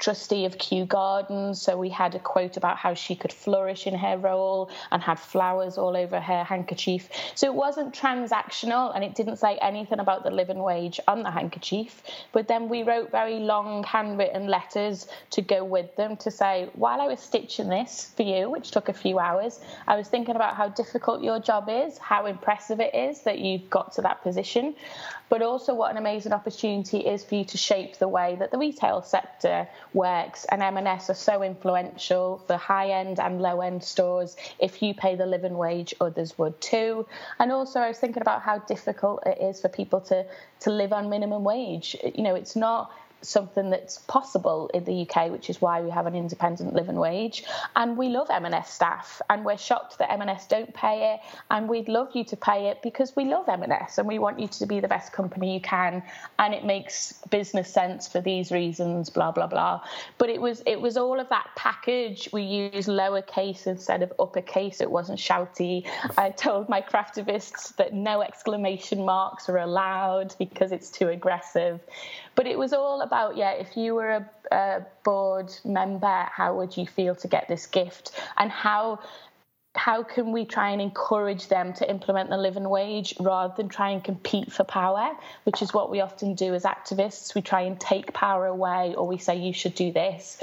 trustee 0.00 0.46
of 0.46 0.58
Kew 0.58 0.86
Gardens, 0.86 1.60
so 1.60 1.76
we 1.76 1.90
had 1.90 2.14
a 2.14 2.18
quote 2.18 2.56
about 2.56 2.78
how 2.78 2.94
she 2.94 3.14
could 3.14 3.32
flourish 3.32 3.86
in 3.86 3.94
her 3.94 4.16
role 4.16 4.70
and 4.90 5.02
had 5.02 5.18
flowers 5.20 5.78
all 5.78 5.96
over 5.96 6.18
her 6.18 6.42
handkerchief. 6.42 7.08
So 7.34 7.46
it 7.46 7.54
wasn't 7.54 7.94
transactional 7.94 8.94
and 8.94 9.04
it 9.04 9.14
didn't 9.14 9.36
say 9.36 9.58
anything 9.60 10.00
about 10.00 10.24
the 10.24 10.30
living 10.30 10.58
wage 10.58 10.98
on 11.06 11.22
the 11.22 11.30
handkerchief. 11.30 12.02
But 12.32 12.48
then 12.48 12.68
we 12.68 12.82
wrote 12.82 13.10
very 13.10 13.38
long 13.38 13.84
handwritten 13.84 14.48
letters 14.48 15.06
to 15.30 15.42
go 15.42 15.62
with 15.62 15.94
them 15.96 16.16
to 16.18 16.30
say, 16.30 16.70
while 16.74 17.00
I 17.00 17.06
was 17.06 17.20
stitching 17.20 17.68
this 17.68 18.10
for 18.16 18.22
you, 18.22 18.50
which 18.50 18.70
took 18.70 18.88
a 18.88 18.94
few 18.94 19.18
hours, 19.18 19.60
I 19.86 19.96
was 19.96 20.08
thinking 20.08 20.34
about 20.34 20.56
how 20.56 20.68
difficult 20.68 21.22
your 21.22 21.38
job 21.38 21.68
is, 21.68 21.98
how 21.98 22.26
impressive 22.26 22.80
it 22.80 22.94
is 22.94 23.20
that 23.22 23.38
you've 23.38 23.68
got 23.68 23.92
to 23.92 24.02
that 24.02 24.22
position 24.22 24.74
but 25.30 25.42
also 25.42 25.72
what 25.72 25.92
an 25.92 25.96
amazing 25.96 26.32
opportunity 26.32 26.98
it 26.98 27.06
is 27.06 27.24
for 27.24 27.36
you 27.36 27.44
to 27.44 27.56
shape 27.56 27.96
the 27.96 28.08
way 28.08 28.36
that 28.40 28.50
the 28.50 28.58
retail 28.58 29.00
sector 29.00 29.66
works. 29.92 30.44
And 30.46 30.62
M&S 30.62 31.10
are 31.10 31.14
so 31.14 31.42
influential 31.42 32.42
for 32.46 32.56
high-end 32.56 33.20
and 33.20 33.40
low-end 33.40 33.82
stores. 33.82 34.36
If 34.58 34.82
you 34.82 34.94
pay 34.94 35.16
the 35.16 35.26
living 35.26 35.56
wage, 35.56 35.94
others 36.00 36.38
would 36.38 36.60
too. 36.60 37.06
And 37.38 37.52
also, 37.52 37.80
I 37.80 37.88
was 37.88 37.98
thinking 37.98 38.22
about 38.22 38.42
how 38.42 38.58
difficult 38.58 39.22
it 39.26 39.38
is 39.40 39.60
for 39.60 39.68
people 39.68 40.00
to 40.02 40.24
to 40.60 40.70
live 40.70 40.92
on 40.92 41.08
minimum 41.08 41.44
wage. 41.44 41.96
You 42.14 42.22
know, 42.22 42.34
it's 42.34 42.56
not 42.56 42.92
something 43.22 43.70
that's 43.70 43.98
possible 43.98 44.70
in 44.72 44.84
the 44.84 45.08
UK, 45.08 45.30
which 45.30 45.50
is 45.50 45.60
why 45.60 45.80
we 45.80 45.90
have 45.90 46.06
an 46.06 46.14
independent 46.14 46.74
living 46.74 46.96
wage. 46.96 47.44
And 47.76 47.96
we 47.96 48.08
love 48.08 48.28
M&S 48.30 48.72
staff, 48.72 49.20
and 49.28 49.44
we're 49.44 49.58
shocked 49.58 49.98
that 49.98 50.12
M&S 50.12 50.46
don't 50.46 50.72
pay 50.74 51.14
it. 51.14 51.20
And 51.50 51.68
we'd 51.68 51.88
love 51.88 52.08
you 52.14 52.24
to 52.24 52.36
pay 52.36 52.68
it 52.68 52.82
because 52.82 53.14
we 53.16 53.24
love 53.24 53.48
M&S 53.48 53.98
and 53.98 54.06
we 54.06 54.18
want 54.18 54.40
you 54.40 54.48
to 54.48 54.66
be 54.66 54.80
the 54.80 54.88
best 54.88 55.12
company 55.12 55.54
you 55.54 55.60
can. 55.60 56.02
And 56.38 56.54
it 56.54 56.64
makes 56.64 57.12
business 57.30 57.72
sense 57.72 58.08
for 58.08 58.20
these 58.20 58.50
reasons, 58.50 59.10
blah 59.10 59.32
blah 59.32 59.46
blah. 59.46 59.82
But 60.18 60.30
it 60.30 60.40
was 60.40 60.62
it 60.66 60.80
was 60.80 60.96
all 60.96 61.20
of 61.20 61.28
that 61.28 61.48
package. 61.56 62.28
We 62.32 62.42
used 62.42 62.88
lowercase 62.88 63.66
instead 63.66 64.02
of 64.02 64.12
uppercase. 64.18 64.80
It 64.80 64.90
wasn't 64.90 65.18
shouty. 65.18 65.86
I 66.16 66.30
told 66.30 66.68
my 66.68 66.80
craftivists 66.80 67.76
that 67.76 67.92
no 67.92 68.22
exclamation 68.22 69.04
marks 69.04 69.48
are 69.48 69.58
allowed 69.58 70.34
because 70.38 70.72
it's 70.72 70.90
too 70.90 71.08
aggressive. 71.08 71.80
But 72.34 72.46
it 72.46 72.58
was 72.58 72.72
all 72.72 73.02
about, 73.02 73.36
yeah, 73.36 73.52
if 73.52 73.76
you 73.76 73.94
were 73.94 74.10
a, 74.10 74.30
a 74.54 74.86
board 75.04 75.52
member, 75.64 76.26
how 76.30 76.56
would 76.56 76.76
you 76.76 76.86
feel 76.86 77.14
to 77.16 77.28
get 77.28 77.48
this 77.48 77.66
gift? 77.66 78.12
And 78.38 78.50
how 78.50 79.00
how 79.76 80.02
can 80.02 80.32
we 80.32 80.44
try 80.44 80.70
and 80.70 80.82
encourage 80.82 81.46
them 81.48 81.72
to 81.72 81.88
implement 81.88 82.28
the 82.28 82.36
living 82.36 82.68
wage 82.68 83.14
rather 83.20 83.54
than 83.56 83.68
try 83.68 83.90
and 83.90 84.02
compete 84.02 84.52
for 84.52 84.64
power, 84.64 85.12
which 85.44 85.62
is 85.62 85.72
what 85.72 85.90
we 85.90 86.00
often 86.00 86.34
do 86.34 86.54
as 86.54 86.64
activists. 86.64 87.34
We 87.36 87.42
try 87.42 87.62
and 87.62 87.78
take 87.78 88.12
power 88.12 88.46
away, 88.46 88.94
or 88.96 89.06
we 89.06 89.18
say 89.18 89.36
you 89.36 89.52
should 89.52 89.76
do 89.76 89.92
this. 89.92 90.42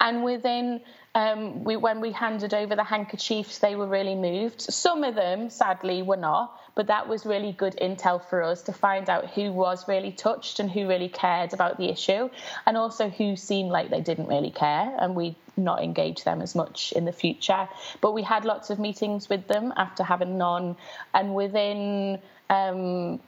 And 0.00 0.24
within 0.24 0.80
um, 1.14 1.64
we, 1.64 1.76
when 1.76 2.00
we 2.00 2.12
handed 2.12 2.54
over 2.54 2.74
the 2.74 2.84
handkerchiefs, 2.84 3.58
they 3.58 3.76
were 3.76 3.86
really 3.86 4.14
moved. 4.14 4.62
Some 4.62 5.04
of 5.04 5.14
them, 5.14 5.50
sadly, 5.50 6.02
were 6.02 6.16
not, 6.16 6.58
but 6.74 6.86
that 6.86 7.06
was 7.06 7.26
really 7.26 7.52
good 7.52 7.76
intel 7.76 8.24
for 8.24 8.42
us 8.42 8.62
to 8.62 8.72
find 8.72 9.10
out 9.10 9.30
who 9.30 9.52
was 9.52 9.86
really 9.86 10.12
touched 10.12 10.58
and 10.58 10.70
who 10.70 10.88
really 10.88 11.10
cared 11.10 11.52
about 11.52 11.76
the 11.76 11.90
issue, 11.90 12.30
and 12.64 12.76
also 12.78 13.10
who 13.10 13.36
seemed 13.36 13.70
like 13.70 13.90
they 13.90 14.00
didn't 14.00 14.28
really 14.28 14.50
care, 14.50 14.96
and 14.98 15.14
we 15.14 15.36
not 15.54 15.82
engage 15.82 16.24
them 16.24 16.40
as 16.40 16.54
much 16.54 16.92
in 16.92 17.04
the 17.04 17.12
future. 17.12 17.68
But 18.00 18.12
we 18.12 18.22
had 18.22 18.46
lots 18.46 18.70
of 18.70 18.78
meetings 18.78 19.28
with 19.28 19.46
them 19.48 19.74
after 19.76 20.02
having 20.02 20.38
none, 20.38 20.76
and 21.12 21.34
within 21.34 22.20
um, 22.48 23.20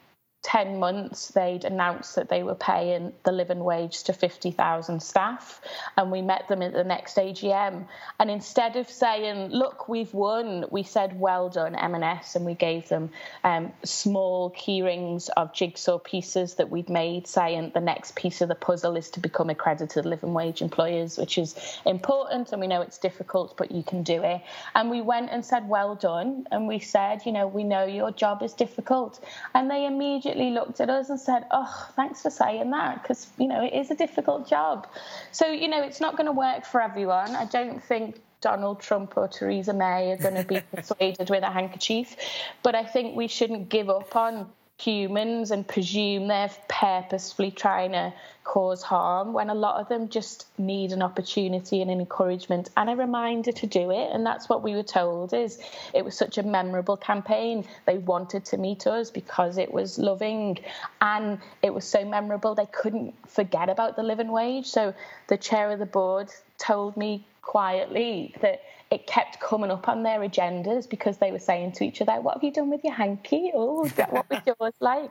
10 0.45 0.79
months, 0.79 1.29
they'd 1.29 1.65
announced 1.65 2.15
that 2.17 2.29
they 2.29 2.43
were 2.43 2.55
paying 2.55 3.13
the 3.25 3.33
living 3.33 3.65
wage 3.65 4.03
to 4.03 4.13
50,000 4.13 5.03
staff. 5.03 5.61
And 5.97 6.13
we 6.13 6.21
met 6.21 6.49
them 6.49 6.61
at 6.61 6.75
the 6.75 6.85
next 6.85 7.17
AGM. 7.17 7.87
And 8.21 8.31
instead 8.31 8.77
of 8.77 8.89
saying, 8.89 9.49
look, 9.49 9.89
we've 9.89 10.13
won, 10.13 10.67
we 10.71 10.83
said, 10.83 11.19
well 11.19 11.49
done, 11.49 11.75
M&S. 11.75 12.37
And 12.37 12.45
we 12.45 12.53
gave 12.53 12.89
them 12.91 13.09
um, 13.43 13.73
small 13.85 14.51
keyrings 14.51 15.31
of 15.35 15.55
jigsaw 15.55 15.99
pieces 15.99 16.57
that 16.57 16.69
we'd 16.69 16.91
made, 16.91 17.27
saying 17.27 17.73
the 17.73 17.81
next 17.81 18.15
piece 18.15 18.43
of 18.43 18.49
the 18.49 18.55
puzzle 18.55 18.97
is 18.97 19.09
to 19.11 19.21
become 19.21 19.49
accredited 19.49 20.05
living 20.05 20.35
wage 20.35 20.61
employers, 20.61 21.17
which 21.17 21.39
is 21.39 21.57
important. 21.87 22.53
And 22.53 22.61
we 22.61 22.67
know 22.67 22.83
it's 22.83 22.99
difficult, 22.99 23.57
but 23.57 23.71
you 23.71 23.83
can 23.83 24.03
do 24.03 24.23
it. 24.23 24.43
And 24.75 24.91
we 24.91 25.01
went 25.01 25.31
and 25.31 25.43
said, 25.43 25.67
well 25.71 25.95
done. 25.95 26.47
And 26.51 26.69
we 26.69 26.81
said, 26.81 27.23
you 27.25 27.33
know, 27.33 27.47
we 27.47 27.65
know 27.65 27.87
your 27.87 28.13
job 28.13 28.43
is 28.43 28.53
difficult. 28.53 29.25
And 29.55 29.71
they 29.71 29.87
immediately 29.87 30.34
immediately 30.35 30.55
looked 30.55 30.81
at 30.81 30.91
us 30.91 31.11
and 31.11 31.21
said, 31.21 31.47
"Oh, 31.51 31.89
thanks 31.97 32.23
for 32.23 32.31
saying 32.31 32.71
that," 32.71 33.03
because 33.03 33.27
you 33.39 33.49
know 33.49 33.63
it 33.63 33.73
is 33.73 33.91
a 33.91 33.95
difficult 33.95 34.49
job. 34.49 34.87
So 35.33 35.47
you 35.47 35.69
know 35.69 35.83
it's 35.83 36.01
not 36.01 36.17
going 36.17 36.27
to 36.27 36.33
work 36.33 36.65
for 36.65 36.81
everyone. 36.81 37.35
I 37.35 37.45
don't 37.47 37.83
think 37.83 38.21
Donald 38.41 38.81
Trump 38.81 39.17
or 39.17 39.29
Theresa 39.29 39.73
May 39.73 40.13
are 40.13 40.17
going 40.17 40.35
to 40.35 40.45
be 40.45 40.61
persuaded 40.75 41.31
with 41.31 41.43
a 41.43 41.51
handkerchief, 41.51 42.17
but 42.63 42.75
I 42.75 42.85
think 42.85 43.17
we 43.17 43.29
shouldn't 43.29 43.69
give 43.69 43.89
up 43.89 44.15
on 44.17 44.51
humans 44.79 45.51
and 45.51 45.67
presume 45.67 46.27
they're 46.27 46.51
purposefully 46.69 47.51
trying 47.51 47.93
to 47.93 48.13
cause 48.43 48.83
harm 48.83 49.33
when 49.33 49.49
a 49.49 49.55
lot 49.55 49.81
of 49.81 49.89
them 49.89 50.09
just 50.09 50.47
need 50.59 50.93
an 50.93 51.01
opportunity 51.01 51.81
and 51.81 51.91
an 51.91 52.01
encouragement 52.01 52.69
and 52.77 52.91
a 52.91 52.97
reminder 52.97 53.53
to 53.53 53.67
do 53.67 53.91
it. 53.91 54.11
And 54.13 54.27
that's 54.27 54.49
what 54.49 54.63
we 54.63 54.75
were 54.75 54.83
told 54.83 55.33
is 55.33 55.59
it 55.95 56.05
was 56.05 56.17
such 56.17 56.39
a 56.39 56.43
memorable 56.43 56.97
campaign. 56.97 57.65
They 57.87 57.99
wanted 57.99 58.45
to 58.47 58.59
meet 58.59 58.87
us 58.87 59.11
because 59.11 59.59
it 59.59 59.73
was 59.73 59.99
loving 59.99 60.59
and 61.01 61.39
it 61.63 61.73
was 61.73 61.85
so 61.85 62.05
memorable 62.05 62.55
they 62.55 62.67
couldn't 62.67 63.15
forget 63.29 63.69
about 63.69 63.97
the 63.97 64.03
living 64.03 64.29
wage. 64.29 64.67
So 64.67 64.93
the 65.29 65.37
chair 65.37 65.71
of 65.71 65.79
the 65.79 65.87
board 65.87 66.31
told 66.59 66.97
me 66.97 67.27
quietly 67.43 68.35
that 68.41 68.63
it 68.95 69.07
kept 69.09 69.41
coming 69.41 69.71
up 69.71 69.89
on 69.89 70.05
their 70.05 70.21
agendas 70.21 70.89
because 70.89 71.19
they 71.19 71.33
were 71.33 71.41
saying 71.41 71.73
to 71.73 71.85
each 71.85 72.01
other, 72.01 72.13
What 72.21 72.35
have 72.35 72.45
you 72.45 72.53
done 72.53 72.71
with 72.71 72.85
your 72.85 72.95
hanky? 72.95 73.51
Oh, 73.53 73.87
what 74.09 74.31
was 74.31 74.41
yours 74.61 74.75
like? 74.81 75.11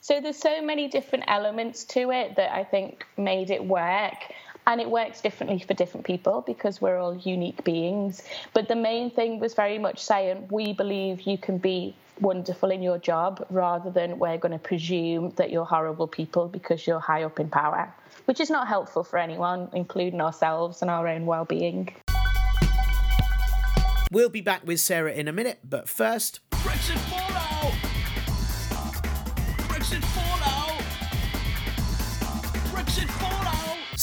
So 0.00 0.20
there's 0.20 0.38
so 0.38 0.62
many 0.62 0.88
different 0.88 1.24
elements 1.26 1.84
to 1.86 2.10
it 2.12 2.36
that 2.36 2.54
I 2.54 2.62
think 2.62 3.04
made 3.16 3.50
it 3.50 3.64
work. 3.64 4.14
And 4.66 4.80
it 4.80 4.88
works 4.88 5.20
differently 5.20 5.58
for 5.58 5.74
different 5.74 6.06
people 6.06 6.42
because 6.46 6.80
we're 6.80 6.98
all 6.98 7.14
unique 7.14 7.64
beings. 7.64 8.22
But 8.54 8.66
the 8.66 8.76
main 8.76 9.10
thing 9.10 9.38
was 9.38 9.52
very 9.52 9.78
much 9.78 10.02
saying, 10.02 10.46
We 10.50 10.72
believe 10.72 11.22
you 11.22 11.36
can 11.36 11.58
be 11.58 11.94
wonderful 12.20 12.70
in 12.70 12.80
your 12.80 12.98
job 12.98 13.44
rather 13.50 13.90
than 13.90 14.18
we're 14.18 14.38
going 14.38 14.52
to 14.52 14.58
presume 14.58 15.30
that 15.36 15.50
you're 15.50 15.64
horrible 15.64 16.06
people 16.06 16.48
because 16.48 16.86
you're 16.86 17.00
high 17.00 17.24
up 17.24 17.40
in 17.40 17.50
power, 17.50 17.92
which 18.24 18.40
is 18.40 18.48
not 18.48 18.68
helpful 18.68 19.04
for 19.04 19.18
anyone, 19.18 19.68
including 19.72 20.20
ourselves 20.20 20.80
and 20.80 20.90
our 20.90 21.08
own 21.08 21.26
well 21.26 21.44
being. 21.44 21.92
We'll 24.14 24.28
be 24.28 24.42
back 24.42 24.64
with 24.64 24.78
Sarah 24.78 25.10
in 25.10 25.26
a 25.26 25.32
minute, 25.32 25.58
but 25.64 25.88
first. 25.88 26.38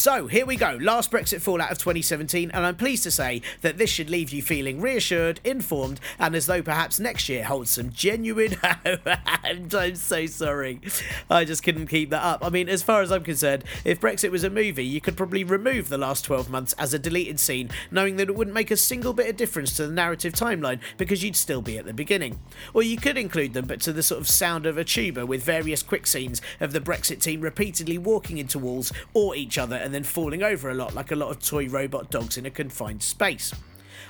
So, 0.01 0.25
here 0.25 0.47
we 0.47 0.55
go. 0.55 0.79
Last 0.81 1.11
Brexit 1.11 1.41
fallout 1.41 1.71
of 1.71 1.77
2017, 1.77 2.49
and 2.49 2.65
I'm 2.65 2.75
pleased 2.75 3.03
to 3.03 3.11
say 3.11 3.43
that 3.61 3.77
this 3.77 3.91
should 3.91 4.09
leave 4.09 4.31
you 4.31 4.41
feeling 4.41 4.81
reassured, 4.81 5.39
informed, 5.43 5.99
and 6.17 6.35
as 6.35 6.47
though 6.47 6.63
perhaps 6.63 6.99
next 6.99 7.29
year 7.29 7.43
holds 7.43 7.69
some 7.69 7.91
genuine. 7.91 8.57
I'm 8.63 9.69
so 9.93 10.25
sorry. 10.25 10.81
I 11.29 11.45
just 11.45 11.61
couldn't 11.61 11.85
keep 11.85 12.09
that 12.09 12.23
up. 12.23 12.43
I 12.43 12.49
mean, 12.49 12.67
as 12.67 12.81
far 12.81 13.03
as 13.03 13.11
I'm 13.11 13.23
concerned, 13.23 13.63
if 13.85 14.01
Brexit 14.01 14.31
was 14.31 14.43
a 14.43 14.49
movie, 14.49 14.83
you 14.83 14.99
could 15.01 15.15
probably 15.15 15.43
remove 15.43 15.89
the 15.89 15.99
last 15.99 16.25
12 16.25 16.49
months 16.49 16.73
as 16.79 16.95
a 16.95 16.99
deleted 16.99 17.39
scene, 17.39 17.69
knowing 17.91 18.15
that 18.15 18.27
it 18.27 18.35
wouldn't 18.35 18.55
make 18.55 18.71
a 18.71 18.77
single 18.77 19.13
bit 19.13 19.29
of 19.29 19.37
difference 19.37 19.75
to 19.75 19.85
the 19.85 19.93
narrative 19.93 20.33
timeline 20.33 20.79
because 20.97 21.23
you'd 21.23 21.35
still 21.35 21.61
be 21.61 21.77
at 21.77 21.85
the 21.85 21.93
beginning. 21.93 22.39
Or 22.73 22.81
you 22.81 22.97
could 22.97 23.19
include 23.19 23.53
them, 23.53 23.67
but 23.67 23.81
to 23.81 23.93
the 23.93 24.01
sort 24.01 24.19
of 24.19 24.27
sound 24.27 24.65
of 24.65 24.79
a 24.79 24.83
tuba 24.83 25.27
with 25.27 25.43
various 25.43 25.83
quick 25.83 26.07
scenes 26.07 26.41
of 26.59 26.73
the 26.73 26.81
Brexit 26.81 27.21
team 27.21 27.41
repeatedly 27.41 27.99
walking 27.99 28.39
into 28.39 28.57
walls 28.57 28.91
or 29.13 29.35
each 29.35 29.59
other 29.59 29.90
and 29.91 29.95
then 29.97 30.03
falling 30.05 30.41
over 30.41 30.69
a 30.69 30.73
lot 30.73 30.95
like 30.95 31.11
a 31.11 31.15
lot 31.17 31.29
of 31.29 31.43
toy 31.43 31.67
robot 31.67 32.09
dogs 32.09 32.37
in 32.37 32.45
a 32.45 32.49
confined 32.49 33.03
space. 33.03 33.53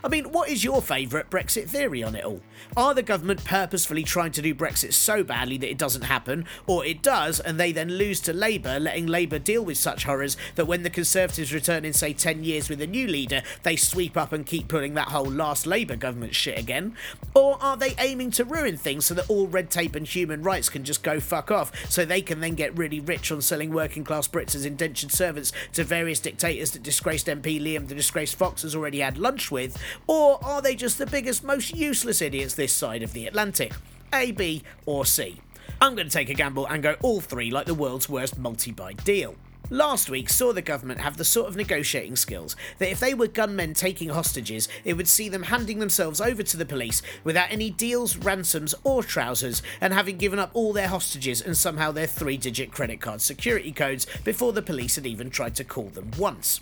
I 0.03 0.07
mean, 0.07 0.31
what 0.31 0.49
is 0.49 0.63
your 0.63 0.81
favourite 0.81 1.29
Brexit 1.29 1.67
theory 1.67 2.01
on 2.01 2.15
it 2.15 2.25
all? 2.25 2.41
Are 2.75 2.95
the 2.95 3.03
government 3.03 3.43
purposefully 3.43 4.03
trying 4.03 4.31
to 4.31 4.41
do 4.41 4.55
Brexit 4.55 4.93
so 4.93 5.23
badly 5.23 5.57
that 5.59 5.69
it 5.69 5.77
doesn't 5.77 6.03
happen, 6.03 6.45
or 6.65 6.83
it 6.83 7.03
does 7.03 7.39
and 7.39 7.59
they 7.59 7.71
then 7.71 7.89
lose 7.89 8.19
to 8.21 8.33
Labour, 8.33 8.79
letting 8.79 9.05
Labour 9.05 9.37
deal 9.37 9.63
with 9.63 9.77
such 9.77 10.05
horrors 10.05 10.37
that 10.55 10.65
when 10.65 10.81
the 10.81 10.89
Conservatives 10.89 11.53
return 11.53 11.85
in, 11.85 11.93
say, 11.93 12.13
10 12.13 12.43
years 12.43 12.67
with 12.67 12.81
a 12.81 12.87
new 12.87 13.07
leader, 13.07 13.43
they 13.61 13.75
sweep 13.75 14.17
up 14.17 14.33
and 14.33 14.45
keep 14.45 14.67
pulling 14.67 14.95
that 14.95 15.09
whole 15.09 15.29
last 15.29 15.67
Labour 15.67 15.95
government 15.95 16.33
shit 16.33 16.57
again? 16.57 16.95
Or 17.35 17.61
are 17.61 17.77
they 17.77 17.93
aiming 17.99 18.31
to 18.31 18.45
ruin 18.45 18.77
things 18.77 19.05
so 19.05 19.13
that 19.13 19.29
all 19.29 19.47
red 19.47 19.69
tape 19.69 19.95
and 19.95 20.07
human 20.07 20.41
rights 20.41 20.69
can 20.69 20.83
just 20.83 21.03
go 21.03 21.19
fuck 21.19 21.51
off, 21.51 21.71
so 21.89 22.05
they 22.05 22.21
can 22.21 22.39
then 22.39 22.55
get 22.55 22.75
really 22.75 22.99
rich 22.99 23.31
on 23.31 23.41
selling 23.41 23.71
working 23.71 24.03
class 24.03 24.27
Brits 24.27 24.55
as 24.55 24.65
indentured 24.65 25.11
servants 25.11 25.51
to 25.73 25.83
various 25.83 26.19
dictators 26.19 26.71
that 26.71 26.81
disgraced 26.81 27.27
MP 27.27 27.61
Liam 27.61 27.87
the 27.87 27.95
disgraced 27.95 28.35
Fox 28.35 28.63
has 28.63 28.75
already 28.75 28.99
had 28.99 29.19
lunch 29.19 29.51
with? 29.51 29.77
Or 30.07 30.43
are 30.43 30.61
they 30.61 30.75
just 30.75 30.97
the 30.97 31.05
biggest, 31.05 31.43
most 31.43 31.75
useless 31.75 32.21
idiots 32.21 32.53
this 32.53 32.73
side 32.73 33.03
of 33.03 33.13
the 33.13 33.27
Atlantic? 33.27 33.73
A, 34.13 34.31
B, 34.31 34.63
or 34.85 35.05
C? 35.05 35.41
I'm 35.79 35.95
going 35.95 36.07
to 36.07 36.13
take 36.13 36.29
a 36.29 36.33
gamble 36.33 36.67
and 36.67 36.83
go 36.83 36.95
all 37.01 37.21
three 37.21 37.49
like 37.49 37.65
the 37.65 37.73
world's 37.73 38.09
worst 38.09 38.37
multi 38.37 38.71
buy 38.71 38.93
deal. 38.93 39.35
Last 39.71 40.09
week 40.09 40.29
saw 40.29 40.51
the 40.51 40.61
government 40.61 40.99
have 40.99 41.15
the 41.15 41.23
sort 41.23 41.47
of 41.47 41.55
negotiating 41.55 42.17
skills 42.17 42.57
that 42.79 42.91
if 42.91 42.99
they 42.99 43.13
were 43.13 43.27
gunmen 43.27 43.73
taking 43.73 44.09
hostages, 44.09 44.67
it 44.83 44.97
would 44.97 45.07
see 45.07 45.29
them 45.29 45.43
handing 45.43 45.79
themselves 45.79 46.19
over 46.19 46.43
to 46.43 46.57
the 46.57 46.65
police 46.65 47.01
without 47.23 47.49
any 47.49 47.69
deals, 47.69 48.17
ransoms, 48.17 48.75
or 48.83 49.01
trousers, 49.01 49.63
and 49.79 49.93
having 49.93 50.17
given 50.17 50.39
up 50.39 50.51
all 50.53 50.73
their 50.73 50.89
hostages 50.89 51.41
and 51.41 51.55
somehow 51.55 51.89
their 51.89 52.05
three 52.05 52.35
digit 52.35 52.69
credit 52.69 52.99
card 52.99 53.21
security 53.21 53.71
codes 53.71 54.05
before 54.25 54.51
the 54.51 54.61
police 54.61 54.97
had 54.97 55.07
even 55.07 55.29
tried 55.29 55.55
to 55.55 55.63
call 55.63 55.85
them 55.85 56.11
once. 56.17 56.59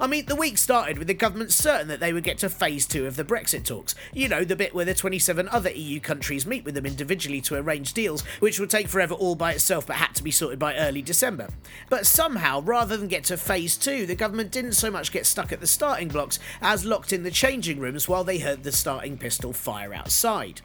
I 0.00 0.06
mean, 0.06 0.26
the 0.26 0.36
week 0.36 0.58
started 0.58 0.98
with 0.98 1.08
the 1.08 1.14
government 1.14 1.52
certain 1.52 1.88
that 1.88 2.00
they 2.00 2.12
would 2.12 2.24
get 2.24 2.38
to 2.38 2.48
phase 2.48 2.86
two 2.86 3.06
of 3.06 3.16
the 3.16 3.24
Brexit 3.24 3.64
talks. 3.64 3.94
You 4.12 4.28
know, 4.28 4.44
the 4.44 4.56
bit 4.56 4.74
where 4.74 4.84
the 4.84 4.94
27 4.94 5.48
other 5.48 5.70
EU 5.70 6.00
countries 6.00 6.46
meet 6.46 6.64
with 6.64 6.74
them 6.74 6.86
individually 6.86 7.40
to 7.42 7.56
arrange 7.56 7.92
deals, 7.92 8.22
which 8.40 8.58
would 8.58 8.70
take 8.70 8.88
forever 8.88 9.14
all 9.14 9.34
by 9.34 9.52
itself 9.52 9.86
but 9.86 9.96
had 9.96 10.14
to 10.14 10.22
be 10.22 10.30
sorted 10.30 10.58
by 10.58 10.76
early 10.76 11.02
December. 11.02 11.48
But 11.88 12.06
somehow, 12.06 12.60
rather 12.62 12.96
than 12.96 13.08
get 13.08 13.24
to 13.24 13.36
phase 13.36 13.76
two, 13.76 14.06
the 14.06 14.14
government 14.14 14.50
didn't 14.50 14.72
so 14.72 14.90
much 14.90 15.12
get 15.12 15.26
stuck 15.26 15.52
at 15.52 15.60
the 15.60 15.66
starting 15.66 16.08
blocks 16.08 16.38
as 16.60 16.84
locked 16.84 17.12
in 17.12 17.22
the 17.22 17.30
changing 17.30 17.80
rooms 17.80 18.08
while 18.08 18.24
they 18.24 18.38
heard 18.38 18.62
the 18.62 18.72
starting 18.72 19.18
pistol 19.18 19.52
fire 19.52 19.94
outside. 19.94 20.60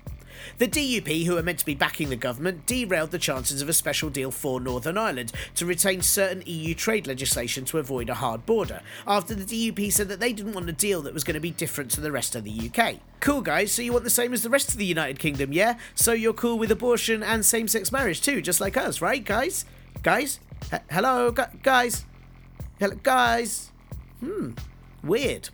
The 0.58 0.68
DUP, 0.68 1.26
who 1.26 1.38
are 1.38 1.44
meant 1.44 1.60
to 1.60 1.66
be 1.66 1.76
backing 1.76 2.10
the 2.10 2.16
government, 2.16 2.66
derailed 2.66 3.12
the 3.12 3.20
chances 3.20 3.62
of 3.62 3.70
a 3.70 3.74
special 3.74 4.10
deal 4.10 4.32
for 4.32 4.60
Northern 4.60 4.98
Ireland 4.98 5.32
to 5.56 5.66
retain 5.66 6.02
certain 6.02 6.44
EU 6.46 6.74
trade 6.74 7.08
legislation 7.08 7.66
to 7.66 7.78
avoid 7.78 8.10
a 8.10 8.16
hard 8.16 8.46
border, 8.46 8.82
after 9.08 9.34
the 9.36 9.44
DUP 9.72 9.92
said 9.92 10.10
that 10.10 10.20
they 10.20 10.34
didn't 10.34 10.54
want 10.54 10.70
a 10.70 10.74
deal 10.74 11.02
that 11.04 11.14
was 11.14 11.24
going 11.24 11.36
to 11.36 11.40
be 11.40 11.52
different 11.52 11.92
to 11.92 12.02
the 12.02 12.12
rest 12.12 12.36
of 12.36 12.44
the 12.44 12.70
UK. 12.74 12.96
Cool, 13.20 13.42
guys, 13.42 13.72
so 13.72 13.82
you 13.82 13.92
want 13.92 14.04
the 14.04 14.10
same 14.10 14.34
as 14.34 14.44
the 14.44 14.50
rest 14.50 14.70
of 14.70 14.78
the 14.78 14.86
United 14.86 15.20
Kingdom, 15.20 15.52
yeah? 15.54 15.78
So 15.96 16.14
you're 16.14 16.34
cool 16.34 16.58
with 16.58 16.72
abortion 16.72 17.22
and 17.24 17.46
same 17.46 17.68
sex 17.68 17.92
marriage 17.92 18.22
too, 18.22 18.42
just 18.42 18.62
like 18.62 18.78
us, 18.78 19.02
right, 19.02 19.24
guys? 19.24 19.66
Guys? 20.04 20.40
H- 20.74 20.82
hello, 20.90 21.32
gu- 21.32 21.44
guys? 21.64 22.06
Hello, 22.80 22.96
guys? 23.04 23.72
Hmm, 24.22 24.52
weird. 25.04 25.50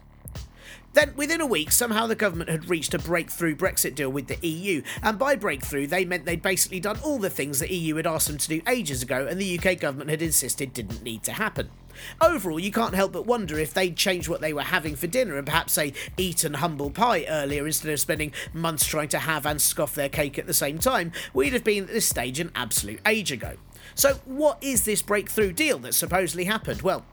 Then, 0.95 1.13
within 1.17 1.41
a 1.41 1.45
week, 1.45 1.73
somehow 1.73 2.07
the 2.07 2.15
government 2.15 2.49
had 2.49 2.69
reached 2.69 2.93
a 2.93 2.99
breakthrough 2.99 3.53
Brexit 3.53 3.95
deal 3.95 4.09
with 4.09 4.27
the 4.27 4.47
EU, 4.47 4.81
and 5.03 5.19
by 5.19 5.35
breakthrough, 5.35 5.87
they 5.87 6.05
meant 6.05 6.23
they'd 6.23 6.41
basically 6.41 6.79
done 6.79 6.97
all 7.03 7.19
the 7.19 7.29
things 7.29 7.59
the 7.59 7.73
EU 7.73 7.97
had 7.97 8.07
asked 8.07 8.29
them 8.29 8.37
to 8.37 8.47
do 8.47 8.61
ages 8.65 9.03
ago 9.03 9.27
and 9.29 9.39
the 9.39 9.59
UK 9.59 9.77
government 9.77 10.09
had 10.09 10.21
insisted 10.21 10.71
didn't 10.71 11.03
need 11.03 11.21
to 11.23 11.33
happen. 11.33 11.69
Overall, 12.21 12.61
you 12.61 12.71
can't 12.71 12.95
help 12.95 13.11
but 13.11 13.25
wonder 13.25 13.59
if 13.59 13.73
they'd 13.73 13.97
changed 13.97 14.29
what 14.29 14.39
they 14.39 14.53
were 14.53 14.61
having 14.61 14.95
for 14.95 15.07
dinner 15.07 15.35
and 15.35 15.45
perhaps 15.45 15.73
say 15.73 15.91
eaten 16.15 16.53
humble 16.55 16.89
pie 16.89 17.25
earlier 17.27 17.65
instead 17.65 17.91
of 17.91 17.99
spending 17.99 18.31
months 18.53 18.85
trying 18.85 19.09
to 19.09 19.19
have 19.19 19.45
and 19.45 19.61
scoff 19.61 19.95
their 19.95 20.07
cake 20.07 20.39
at 20.39 20.47
the 20.47 20.53
same 20.53 20.79
time, 20.79 21.11
we'd 21.33 21.51
have 21.51 21.65
been 21.65 21.83
at 21.83 21.89
this 21.89 22.07
stage 22.07 22.39
an 22.39 22.53
absolute 22.55 23.01
age 23.05 23.33
ago. 23.33 23.55
So, 23.95 24.13
what 24.23 24.63
is 24.63 24.85
this 24.85 25.01
breakthrough 25.01 25.51
deal 25.51 25.77
that 25.79 25.93
supposedly 25.93 26.45
happened? 26.45 26.83
Well, 26.83 27.05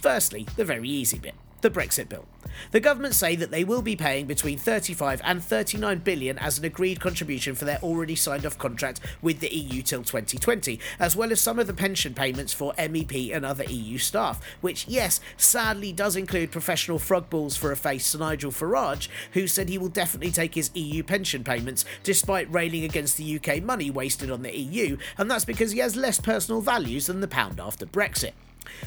firstly, 0.00 0.48
the 0.56 0.64
very 0.64 0.88
easy 0.88 1.20
bit 1.20 1.34
the 1.60 1.70
Brexit 1.70 2.08
bill. 2.08 2.26
The 2.70 2.80
government 2.80 3.14
say 3.14 3.36
that 3.36 3.50
they 3.50 3.64
will 3.64 3.82
be 3.82 3.96
paying 3.96 4.26
between 4.26 4.58
35 4.58 5.20
and 5.24 5.42
39 5.42 5.98
billion 5.98 6.38
as 6.38 6.58
an 6.58 6.64
agreed 6.64 7.00
contribution 7.00 7.54
for 7.54 7.64
their 7.64 7.78
already 7.78 8.14
signed 8.14 8.46
off 8.46 8.58
contract 8.58 9.00
with 9.22 9.40
the 9.40 9.54
EU 9.54 9.82
till 9.82 10.02
2020, 10.02 10.80
as 10.98 11.16
well 11.16 11.32
as 11.32 11.40
some 11.40 11.58
of 11.58 11.66
the 11.66 11.74
pension 11.74 12.14
payments 12.14 12.52
for 12.52 12.72
MEP 12.74 13.34
and 13.34 13.44
other 13.44 13.64
EU 13.64 13.98
staff, 13.98 14.42
which, 14.60 14.86
yes, 14.88 15.20
sadly 15.36 15.92
does 15.92 16.16
include 16.16 16.50
professional 16.50 16.98
frog 16.98 17.30
balls 17.30 17.56
for 17.56 17.72
a 17.72 17.76
face 17.76 18.14
Nigel 18.14 18.50
Farage, 18.50 19.08
who 19.32 19.46
said 19.46 19.68
he 19.68 19.78
will 19.78 19.88
definitely 19.88 20.32
take 20.32 20.54
his 20.54 20.70
EU 20.74 21.02
pension 21.02 21.44
payments 21.44 21.84
despite 22.02 22.52
railing 22.52 22.84
against 22.84 23.16
the 23.16 23.36
UK 23.38 23.62
money 23.62 23.90
wasted 23.90 24.30
on 24.30 24.42
the 24.42 24.56
EU, 24.56 24.96
and 25.16 25.30
that's 25.30 25.44
because 25.44 25.72
he 25.72 25.78
has 25.78 25.96
less 25.96 26.20
personal 26.20 26.60
values 26.60 27.06
than 27.06 27.20
the 27.20 27.28
pound 27.28 27.60
after 27.60 27.86
Brexit. 27.86 28.32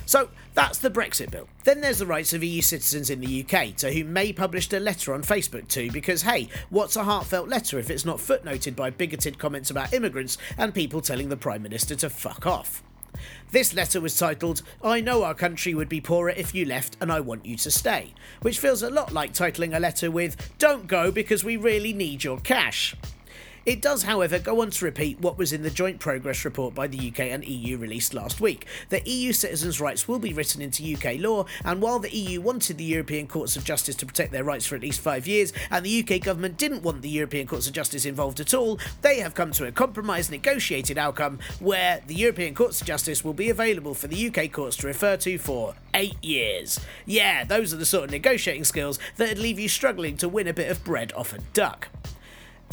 So 0.05 0.29
that's 0.53 0.79
the 0.79 0.89
Brexit 0.89 1.31
bill. 1.31 1.47
Then 1.63 1.81
there's 1.81 1.99
the 1.99 2.05
rights 2.05 2.33
of 2.33 2.43
EU 2.43 2.61
citizens 2.61 3.09
in 3.09 3.21
the 3.21 3.45
UK, 3.45 3.75
to 3.77 3.91
whom 3.91 4.13
May 4.13 4.33
published 4.33 4.73
a 4.73 4.79
letter 4.79 5.13
on 5.13 5.23
Facebook 5.23 5.67
to, 5.69 5.91
because 5.91 6.23
hey, 6.23 6.49
what's 6.69 6.95
a 6.95 7.03
heartfelt 7.03 7.47
letter 7.47 7.79
if 7.79 7.89
it's 7.89 8.05
not 8.05 8.17
footnoted 8.17 8.75
by 8.75 8.89
bigoted 8.89 9.37
comments 9.37 9.69
about 9.69 9.93
immigrants 9.93 10.37
and 10.57 10.73
people 10.73 11.01
telling 11.01 11.29
the 11.29 11.37
Prime 11.37 11.63
Minister 11.63 11.95
to 11.95 12.09
fuck 12.09 12.45
off? 12.45 12.83
This 13.51 13.73
letter 13.73 13.99
was 13.99 14.17
titled, 14.17 14.61
I 14.83 15.01
know 15.01 15.23
our 15.23 15.33
country 15.33 15.73
would 15.73 15.89
be 15.89 15.99
poorer 15.99 16.29
if 16.29 16.55
you 16.55 16.65
left 16.65 16.95
and 17.01 17.11
I 17.11 17.19
want 17.19 17.45
you 17.45 17.57
to 17.57 17.71
stay, 17.71 18.13
which 18.41 18.59
feels 18.59 18.81
a 18.81 18.89
lot 18.89 19.11
like 19.11 19.33
titling 19.33 19.75
a 19.75 19.79
letter 19.79 20.09
with, 20.09 20.57
Don't 20.57 20.87
go 20.87 21.11
because 21.11 21.43
we 21.43 21.57
really 21.57 21.93
need 21.93 22.23
your 22.23 22.39
cash. 22.39 22.95
It 23.63 23.79
does, 23.79 24.01
however, 24.03 24.39
go 24.39 24.61
on 24.61 24.71
to 24.71 24.85
repeat 24.85 25.21
what 25.21 25.37
was 25.37 25.53
in 25.53 25.61
the 25.61 25.69
joint 25.69 25.99
progress 25.99 26.43
report 26.45 26.73
by 26.73 26.87
the 26.87 27.09
UK 27.09 27.19
and 27.19 27.45
EU 27.45 27.77
released 27.77 28.15
last 28.15 28.41
week 28.41 28.65
that 28.89 29.05
EU 29.05 29.31
citizens' 29.33 29.79
rights 29.79 30.07
will 30.07 30.17
be 30.17 30.33
written 30.33 30.63
into 30.63 30.95
UK 30.95 31.19
law, 31.19 31.45
and 31.63 31.79
while 31.79 31.99
the 31.99 32.09
EU 32.09 32.41
wanted 32.41 32.79
the 32.79 32.83
European 32.83 33.27
Courts 33.27 33.55
of 33.55 33.63
Justice 33.63 33.95
to 33.97 34.05
protect 34.07 34.31
their 34.31 34.43
rights 34.43 34.65
for 34.65 34.75
at 34.75 34.81
least 34.81 34.99
five 34.99 35.27
years, 35.27 35.53
and 35.69 35.85
the 35.85 36.03
UK 36.03 36.23
government 36.23 36.57
didn't 36.57 36.81
want 36.81 37.03
the 37.03 37.09
European 37.09 37.45
Courts 37.45 37.67
of 37.67 37.73
Justice 37.73 38.03
involved 38.03 38.39
at 38.39 38.55
all, 38.55 38.79
they 39.03 39.19
have 39.19 39.35
come 39.35 39.51
to 39.51 39.67
a 39.67 39.71
compromise 39.71 40.31
negotiated 40.31 40.97
outcome 40.97 41.37
where 41.59 42.01
the 42.07 42.15
European 42.15 42.55
Courts 42.55 42.81
of 42.81 42.87
Justice 42.87 43.23
will 43.23 43.33
be 43.33 43.51
available 43.51 43.93
for 43.93 44.07
the 44.07 44.27
UK 44.27 44.51
courts 44.51 44.77
to 44.77 44.87
refer 44.87 45.17
to 45.17 45.37
for 45.37 45.75
eight 45.93 46.17
years. 46.23 46.79
Yeah, 47.05 47.43
those 47.43 47.75
are 47.75 47.77
the 47.77 47.85
sort 47.85 48.05
of 48.05 48.09
negotiating 48.09 48.63
skills 48.63 48.97
that'd 49.17 49.37
leave 49.37 49.59
you 49.59 49.69
struggling 49.69 50.17
to 50.17 50.27
win 50.27 50.47
a 50.47 50.53
bit 50.53 50.71
of 50.71 50.83
bread 50.83 51.13
off 51.13 51.31
a 51.31 51.37
duck. 51.53 51.89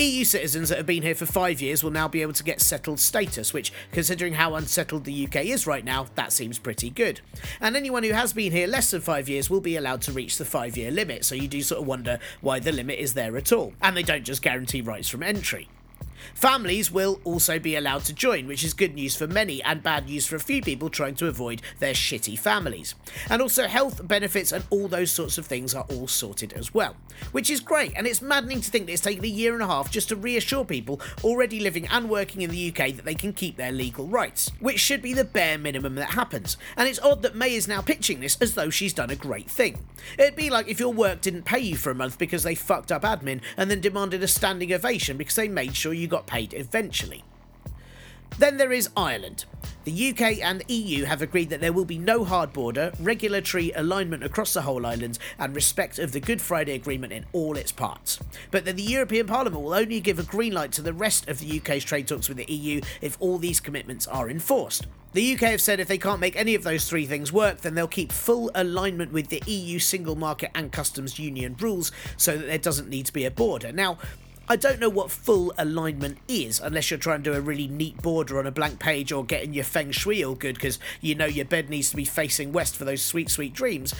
EU 0.00 0.24
citizens 0.24 0.68
that 0.68 0.78
have 0.78 0.86
been 0.86 1.02
here 1.02 1.14
for 1.14 1.26
five 1.26 1.60
years 1.60 1.82
will 1.82 1.90
now 1.90 2.06
be 2.06 2.22
able 2.22 2.32
to 2.32 2.44
get 2.44 2.60
settled 2.60 3.00
status, 3.00 3.52
which, 3.52 3.72
considering 3.90 4.34
how 4.34 4.54
unsettled 4.54 5.04
the 5.04 5.26
UK 5.26 5.46
is 5.46 5.66
right 5.66 5.84
now, 5.84 6.06
that 6.14 6.32
seems 6.32 6.56
pretty 6.56 6.88
good. 6.88 7.20
And 7.60 7.76
anyone 7.76 8.04
who 8.04 8.12
has 8.12 8.32
been 8.32 8.52
here 8.52 8.68
less 8.68 8.92
than 8.92 9.00
five 9.00 9.28
years 9.28 9.50
will 9.50 9.60
be 9.60 9.74
allowed 9.74 10.02
to 10.02 10.12
reach 10.12 10.38
the 10.38 10.44
five 10.44 10.76
year 10.76 10.92
limit, 10.92 11.24
so 11.24 11.34
you 11.34 11.48
do 11.48 11.62
sort 11.62 11.80
of 11.80 11.88
wonder 11.88 12.20
why 12.40 12.60
the 12.60 12.70
limit 12.70 13.00
is 13.00 13.14
there 13.14 13.36
at 13.36 13.52
all. 13.52 13.72
And 13.82 13.96
they 13.96 14.04
don't 14.04 14.24
just 14.24 14.40
guarantee 14.40 14.82
rights 14.82 15.08
from 15.08 15.24
entry. 15.24 15.68
Families 16.34 16.90
will 16.90 17.20
also 17.24 17.58
be 17.58 17.76
allowed 17.76 18.04
to 18.04 18.12
join, 18.12 18.46
which 18.46 18.64
is 18.64 18.74
good 18.74 18.94
news 18.94 19.16
for 19.16 19.26
many 19.26 19.62
and 19.62 19.82
bad 19.82 20.06
news 20.06 20.26
for 20.26 20.36
a 20.36 20.40
few 20.40 20.62
people 20.62 20.88
trying 20.88 21.14
to 21.16 21.26
avoid 21.26 21.62
their 21.78 21.94
shitty 21.94 22.38
families. 22.38 22.94
And 23.28 23.42
also, 23.42 23.66
health 23.66 24.06
benefits 24.06 24.52
and 24.52 24.64
all 24.70 24.88
those 24.88 25.10
sorts 25.10 25.38
of 25.38 25.46
things 25.46 25.74
are 25.74 25.86
all 25.90 26.08
sorted 26.08 26.52
as 26.52 26.74
well, 26.74 26.96
which 27.32 27.50
is 27.50 27.60
great. 27.60 27.92
And 27.96 28.06
it's 28.06 28.22
maddening 28.22 28.60
to 28.60 28.70
think 28.70 28.86
that 28.86 28.92
it's 28.92 29.02
taken 29.02 29.24
a 29.24 29.28
year 29.28 29.54
and 29.54 29.62
a 29.62 29.66
half 29.66 29.90
just 29.90 30.08
to 30.08 30.16
reassure 30.16 30.64
people 30.64 31.00
already 31.22 31.60
living 31.60 31.86
and 31.88 32.10
working 32.10 32.42
in 32.42 32.50
the 32.50 32.68
UK 32.68 32.94
that 32.96 33.04
they 33.04 33.14
can 33.14 33.32
keep 33.32 33.56
their 33.56 33.72
legal 33.72 34.06
rights, 34.06 34.50
which 34.60 34.80
should 34.80 35.02
be 35.02 35.12
the 35.12 35.24
bare 35.24 35.58
minimum 35.58 35.94
that 35.96 36.10
happens. 36.10 36.56
And 36.76 36.88
it's 36.88 37.00
odd 37.00 37.22
that 37.22 37.36
May 37.36 37.54
is 37.54 37.68
now 37.68 37.82
pitching 37.82 38.20
this 38.20 38.36
as 38.40 38.54
though 38.54 38.70
she's 38.70 38.92
done 38.92 39.10
a 39.10 39.16
great 39.16 39.48
thing. 39.48 39.84
It'd 40.18 40.36
be 40.36 40.50
like 40.50 40.68
if 40.68 40.80
your 40.80 40.92
work 40.92 41.20
didn't 41.20 41.44
pay 41.44 41.60
you 41.60 41.76
for 41.76 41.90
a 41.90 41.94
month 41.94 42.18
because 42.18 42.42
they 42.42 42.54
fucked 42.54 42.90
up 42.90 43.02
admin 43.02 43.40
and 43.56 43.70
then 43.70 43.80
demanded 43.80 44.22
a 44.22 44.28
standing 44.28 44.72
ovation 44.72 45.16
because 45.16 45.36
they 45.36 45.48
made 45.48 45.76
sure 45.76 45.92
you 45.92 46.07
got 46.08 46.26
paid 46.26 46.54
eventually. 46.54 47.24
Then 48.38 48.56
there 48.56 48.72
is 48.72 48.88
Ireland. 48.96 49.46
The 49.84 50.10
UK 50.10 50.38
and 50.42 50.62
EU 50.68 51.06
have 51.06 51.22
agreed 51.22 51.50
that 51.50 51.60
there 51.60 51.72
will 51.72 51.84
be 51.84 51.98
no 51.98 52.22
hard 52.22 52.52
border, 52.52 52.92
regulatory 53.00 53.72
alignment 53.72 54.22
across 54.22 54.52
the 54.52 54.62
whole 54.62 54.84
island, 54.84 55.18
and 55.38 55.56
respect 55.56 55.98
of 55.98 56.12
the 56.12 56.20
Good 56.20 56.40
Friday 56.42 56.74
Agreement 56.74 57.12
in 57.12 57.24
all 57.32 57.56
its 57.56 57.72
parts. 57.72 58.18
But 58.50 58.64
that 58.66 58.76
the 58.76 58.82
European 58.82 59.26
Parliament 59.26 59.64
will 59.64 59.74
only 59.74 60.00
give 60.00 60.18
a 60.18 60.24
green 60.24 60.52
light 60.52 60.72
to 60.72 60.82
the 60.82 60.92
rest 60.92 61.26
of 61.28 61.40
the 61.40 61.58
UK's 61.58 61.84
trade 61.84 62.06
talks 62.06 62.28
with 62.28 62.36
the 62.36 62.52
EU 62.52 62.80
if 63.00 63.16
all 63.18 63.38
these 63.38 63.60
commitments 63.60 64.06
are 64.06 64.28
enforced. 64.28 64.86
The 65.14 65.34
UK 65.34 65.40
have 65.40 65.62
said 65.62 65.80
if 65.80 65.88
they 65.88 65.98
can't 65.98 66.20
make 66.20 66.36
any 66.36 66.54
of 66.54 66.64
those 66.64 66.88
three 66.88 67.06
things 67.06 67.32
work, 67.32 67.62
then 67.62 67.74
they'll 67.74 67.88
keep 67.88 68.12
full 68.12 68.50
alignment 68.54 69.10
with 69.10 69.28
the 69.28 69.42
EU 69.46 69.78
single 69.78 70.16
market 70.16 70.50
and 70.54 70.70
customs 70.70 71.18
union 71.18 71.56
rules 71.58 71.90
so 72.18 72.36
that 72.36 72.46
there 72.46 72.58
doesn't 72.58 72.90
need 72.90 73.06
to 73.06 73.12
be 73.12 73.24
a 73.24 73.30
border. 73.30 73.72
Now, 73.72 73.96
I 74.50 74.56
don't 74.56 74.80
know 74.80 74.88
what 74.88 75.10
full 75.10 75.52
alignment 75.58 76.16
is, 76.26 76.58
unless 76.58 76.90
you're 76.90 76.98
trying 76.98 77.22
to 77.22 77.32
do 77.32 77.36
a 77.36 77.40
really 77.40 77.68
neat 77.68 78.00
border 78.00 78.38
on 78.38 78.46
a 78.46 78.50
blank 78.50 78.78
page 78.78 79.12
or 79.12 79.22
getting 79.22 79.52
your 79.52 79.64
feng 79.64 79.90
shui 79.90 80.24
all 80.24 80.34
good 80.34 80.54
because 80.54 80.78
you 81.02 81.14
know 81.14 81.26
your 81.26 81.44
bed 81.44 81.68
needs 81.68 81.90
to 81.90 81.96
be 81.96 82.06
facing 82.06 82.50
west 82.50 82.74
for 82.74 82.86
those 82.86 83.02
sweet, 83.02 83.28
sweet 83.28 83.52
dreams. 83.52 83.94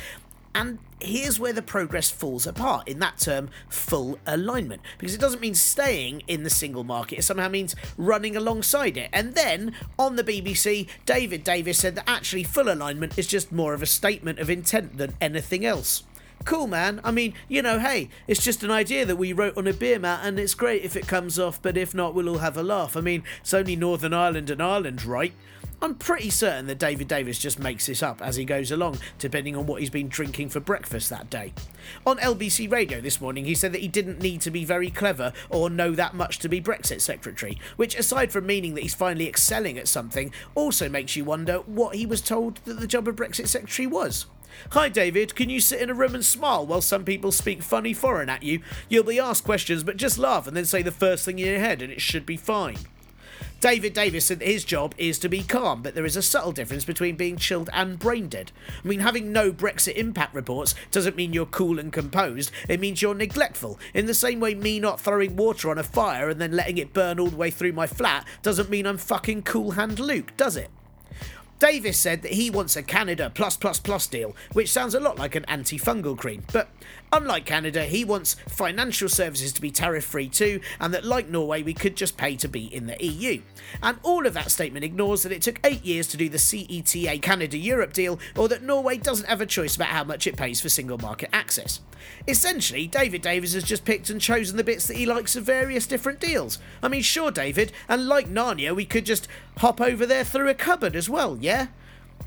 And 0.54 0.78
here's 1.00 1.38
where 1.38 1.52
the 1.52 1.60
progress 1.60 2.10
falls 2.10 2.46
apart 2.46 2.88
in 2.88 2.98
that 3.00 3.18
term, 3.18 3.50
full 3.68 4.18
alignment. 4.26 4.80
Because 4.96 5.14
it 5.14 5.20
doesn't 5.20 5.42
mean 5.42 5.54
staying 5.54 6.22
in 6.26 6.44
the 6.44 6.50
single 6.50 6.82
market, 6.82 7.18
it 7.18 7.24
somehow 7.24 7.48
means 7.48 7.76
running 7.98 8.34
alongside 8.34 8.96
it. 8.96 9.10
And 9.12 9.34
then 9.34 9.74
on 9.98 10.16
the 10.16 10.24
BBC, 10.24 10.88
David 11.04 11.44
Davis 11.44 11.78
said 11.78 11.94
that 11.96 12.08
actually 12.08 12.44
full 12.44 12.72
alignment 12.72 13.18
is 13.18 13.26
just 13.26 13.52
more 13.52 13.74
of 13.74 13.82
a 13.82 13.86
statement 13.86 14.38
of 14.38 14.48
intent 14.48 14.96
than 14.96 15.12
anything 15.20 15.66
else 15.66 16.04
cool, 16.44 16.66
man. 16.66 17.00
I 17.04 17.10
mean, 17.10 17.34
you 17.48 17.62
know, 17.62 17.78
hey, 17.78 18.08
it's 18.26 18.42
just 18.42 18.62
an 18.62 18.70
idea 18.70 19.04
that 19.04 19.16
we 19.16 19.32
wrote 19.32 19.56
on 19.56 19.66
a 19.66 19.72
beer 19.72 19.98
mat, 19.98 20.20
and 20.22 20.38
it's 20.38 20.54
great 20.54 20.82
if 20.82 20.96
it 20.96 21.06
comes 21.06 21.38
off, 21.38 21.60
but 21.60 21.76
if 21.76 21.94
not, 21.94 22.14
we'll 22.14 22.28
all 22.28 22.38
have 22.38 22.56
a 22.56 22.62
laugh. 22.62 22.96
I 22.96 23.00
mean, 23.00 23.22
it's 23.40 23.54
only 23.54 23.76
Northern 23.76 24.14
Ireland 24.14 24.50
and 24.50 24.62
Ireland, 24.62 25.04
right? 25.04 25.32
I'm 25.80 25.94
pretty 25.94 26.30
certain 26.30 26.66
that 26.66 26.80
David 26.80 27.06
Davis 27.06 27.38
just 27.38 27.60
makes 27.60 27.86
this 27.86 28.02
up 28.02 28.20
as 28.20 28.34
he 28.34 28.44
goes 28.44 28.72
along, 28.72 28.98
depending 29.20 29.54
on 29.54 29.66
what 29.66 29.80
he's 29.80 29.90
been 29.90 30.08
drinking 30.08 30.48
for 30.48 30.58
breakfast 30.58 31.08
that 31.10 31.30
day. 31.30 31.52
On 32.04 32.18
LBC 32.18 32.70
Radio 32.70 33.00
this 33.00 33.20
morning, 33.20 33.44
he 33.44 33.54
said 33.54 33.72
that 33.72 33.80
he 33.80 33.86
didn't 33.86 34.20
need 34.20 34.40
to 34.40 34.50
be 34.50 34.64
very 34.64 34.90
clever 34.90 35.32
or 35.50 35.70
know 35.70 35.92
that 35.92 36.14
much 36.14 36.40
to 36.40 36.48
be 36.48 36.60
Brexit 36.60 37.00
Secretary, 37.00 37.60
which, 37.76 37.94
aside 37.94 38.32
from 38.32 38.46
meaning 38.46 38.74
that 38.74 38.82
he's 38.82 38.94
finally 38.94 39.28
excelling 39.28 39.78
at 39.78 39.86
something, 39.86 40.32
also 40.56 40.88
makes 40.88 41.14
you 41.14 41.24
wonder 41.24 41.58
what 41.58 41.94
he 41.94 42.06
was 42.06 42.22
told 42.22 42.56
that 42.64 42.80
the 42.80 42.86
job 42.88 43.06
of 43.06 43.14
Brexit 43.14 43.46
Secretary 43.46 43.86
was. 43.86 44.26
Hi, 44.72 44.88
David. 44.88 45.34
Can 45.34 45.50
you 45.50 45.60
sit 45.60 45.80
in 45.80 45.90
a 45.90 45.94
room 45.94 46.14
and 46.14 46.24
smile 46.24 46.66
while 46.66 46.80
some 46.80 47.04
people 47.04 47.32
speak 47.32 47.62
funny 47.62 47.92
foreign 47.92 48.28
at 48.28 48.42
you? 48.42 48.60
You'll 48.88 49.04
be 49.04 49.18
asked 49.18 49.44
questions, 49.44 49.82
but 49.82 49.96
just 49.96 50.18
laugh 50.18 50.46
and 50.46 50.56
then 50.56 50.64
say 50.64 50.82
the 50.82 50.90
first 50.90 51.24
thing 51.24 51.38
in 51.38 51.46
your 51.46 51.58
head, 51.58 51.82
and 51.82 51.92
it 51.92 52.00
should 52.00 52.26
be 52.26 52.36
fine. 52.36 52.78
David 53.60 53.92
Davis 53.92 54.26
said 54.26 54.38
that 54.38 54.46
his 54.46 54.64
job 54.64 54.94
is 54.98 55.18
to 55.18 55.28
be 55.28 55.42
calm, 55.42 55.82
but 55.82 55.96
there 55.96 56.04
is 56.04 56.16
a 56.16 56.22
subtle 56.22 56.52
difference 56.52 56.84
between 56.84 57.16
being 57.16 57.36
chilled 57.36 57.68
and 57.72 57.98
brain 57.98 58.28
dead. 58.28 58.52
I 58.84 58.86
mean, 58.86 59.00
having 59.00 59.32
no 59.32 59.52
Brexit 59.52 59.96
impact 59.96 60.32
reports 60.32 60.76
doesn't 60.92 61.16
mean 61.16 61.32
you're 61.32 61.44
cool 61.44 61.80
and 61.80 61.92
composed, 61.92 62.52
it 62.68 62.78
means 62.78 63.02
you're 63.02 63.16
neglectful. 63.16 63.80
In 63.94 64.06
the 64.06 64.14
same 64.14 64.38
way, 64.38 64.54
me 64.54 64.78
not 64.78 65.00
throwing 65.00 65.34
water 65.34 65.70
on 65.70 65.78
a 65.78 65.82
fire 65.82 66.28
and 66.28 66.40
then 66.40 66.52
letting 66.52 66.78
it 66.78 66.92
burn 66.92 67.18
all 67.18 67.28
the 67.28 67.36
way 67.36 67.50
through 67.50 67.72
my 67.72 67.88
flat 67.88 68.24
doesn't 68.42 68.70
mean 68.70 68.86
I'm 68.86 68.98
fucking 68.98 69.42
cool 69.42 69.72
hand 69.72 69.98
Luke, 69.98 70.36
does 70.36 70.56
it? 70.56 70.70
Davis 71.58 71.98
said 71.98 72.22
that 72.22 72.32
he 72.32 72.50
wants 72.50 72.76
a 72.76 72.82
Canada 72.82 73.30
plus 73.34 73.56
plus 73.56 73.80
plus 73.80 74.06
deal, 74.06 74.34
which 74.52 74.70
sounds 74.70 74.94
a 74.94 75.00
lot 75.00 75.18
like 75.18 75.34
an 75.34 75.44
antifungal 75.48 76.16
cream. 76.16 76.44
But 76.52 76.68
unlike 77.12 77.44
Canada, 77.44 77.84
he 77.84 78.04
wants 78.04 78.34
financial 78.48 79.08
services 79.08 79.52
to 79.52 79.60
be 79.60 79.70
tariff 79.70 80.04
free 80.04 80.28
too, 80.28 80.60
and 80.80 80.92
that 80.94 81.04
like 81.04 81.28
Norway, 81.28 81.62
we 81.62 81.74
could 81.74 81.96
just 81.96 82.16
pay 82.16 82.36
to 82.36 82.48
be 82.48 82.72
in 82.72 82.86
the 82.86 83.04
EU. 83.04 83.42
And 83.82 83.98
all 84.02 84.26
of 84.26 84.34
that 84.34 84.50
statement 84.50 84.84
ignores 84.84 85.22
that 85.22 85.32
it 85.32 85.42
took 85.42 85.60
eight 85.64 85.84
years 85.84 86.06
to 86.08 86.16
do 86.16 86.28
the 86.28 86.38
CETA 86.38 87.20
Canada 87.22 87.56
Europe 87.56 87.92
deal, 87.92 88.18
or 88.36 88.48
that 88.48 88.62
Norway 88.62 88.96
doesn't 88.96 89.28
have 89.28 89.40
a 89.40 89.46
choice 89.46 89.76
about 89.76 89.88
how 89.88 90.04
much 90.04 90.26
it 90.26 90.36
pays 90.36 90.60
for 90.60 90.68
single 90.68 90.98
market 90.98 91.30
access. 91.32 91.80
Essentially, 92.26 92.86
David 92.86 93.22
Davis 93.22 93.54
has 93.54 93.64
just 93.64 93.84
picked 93.84 94.10
and 94.10 94.20
chosen 94.20 94.56
the 94.56 94.64
bits 94.64 94.86
that 94.86 94.96
he 94.96 95.06
likes 95.06 95.36
of 95.36 95.44
various 95.44 95.86
different 95.86 96.20
deals. 96.20 96.58
I 96.82 96.88
mean, 96.88 97.02
sure, 97.02 97.30
David, 97.30 97.72
and 97.88 98.06
like 98.06 98.28
Narnia, 98.28 98.74
we 98.74 98.84
could 98.84 99.04
just 99.04 99.28
hop 99.58 99.80
over 99.80 100.06
there 100.06 100.24
through 100.24 100.48
a 100.48 100.54
cupboard 100.54 100.94
as 100.94 101.10
well, 101.10 101.38
yeah? 101.40 101.68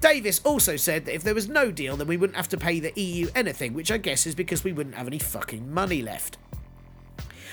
Davis 0.01 0.41
also 0.43 0.75
said 0.75 1.05
that 1.05 1.13
if 1.13 1.23
there 1.23 1.35
was 1.35 1.47
no 1.47 1.71
deal, 1.71 1.95
then 1.95 2.07
we 2.07 2.17
wouldn't 2.17 2.35
have 2.35 2.49
to 2.49 2.57
pay 2.57 2.79
the 2.79 2.91
EU 2.99 3.29
anything, 3.35 3.73
which 3.73 3.91
I 3.91 3.97
guess 3.97 4.25
is 4.25 4.33
because 4.33 4.63
we 4.63 4.73
wouldn't 4.73 4.95
have 4.95 5.05
any 5.05 5.19
fucking 5.19 5.71
money 5.71 6.01
left. 6.01 6.37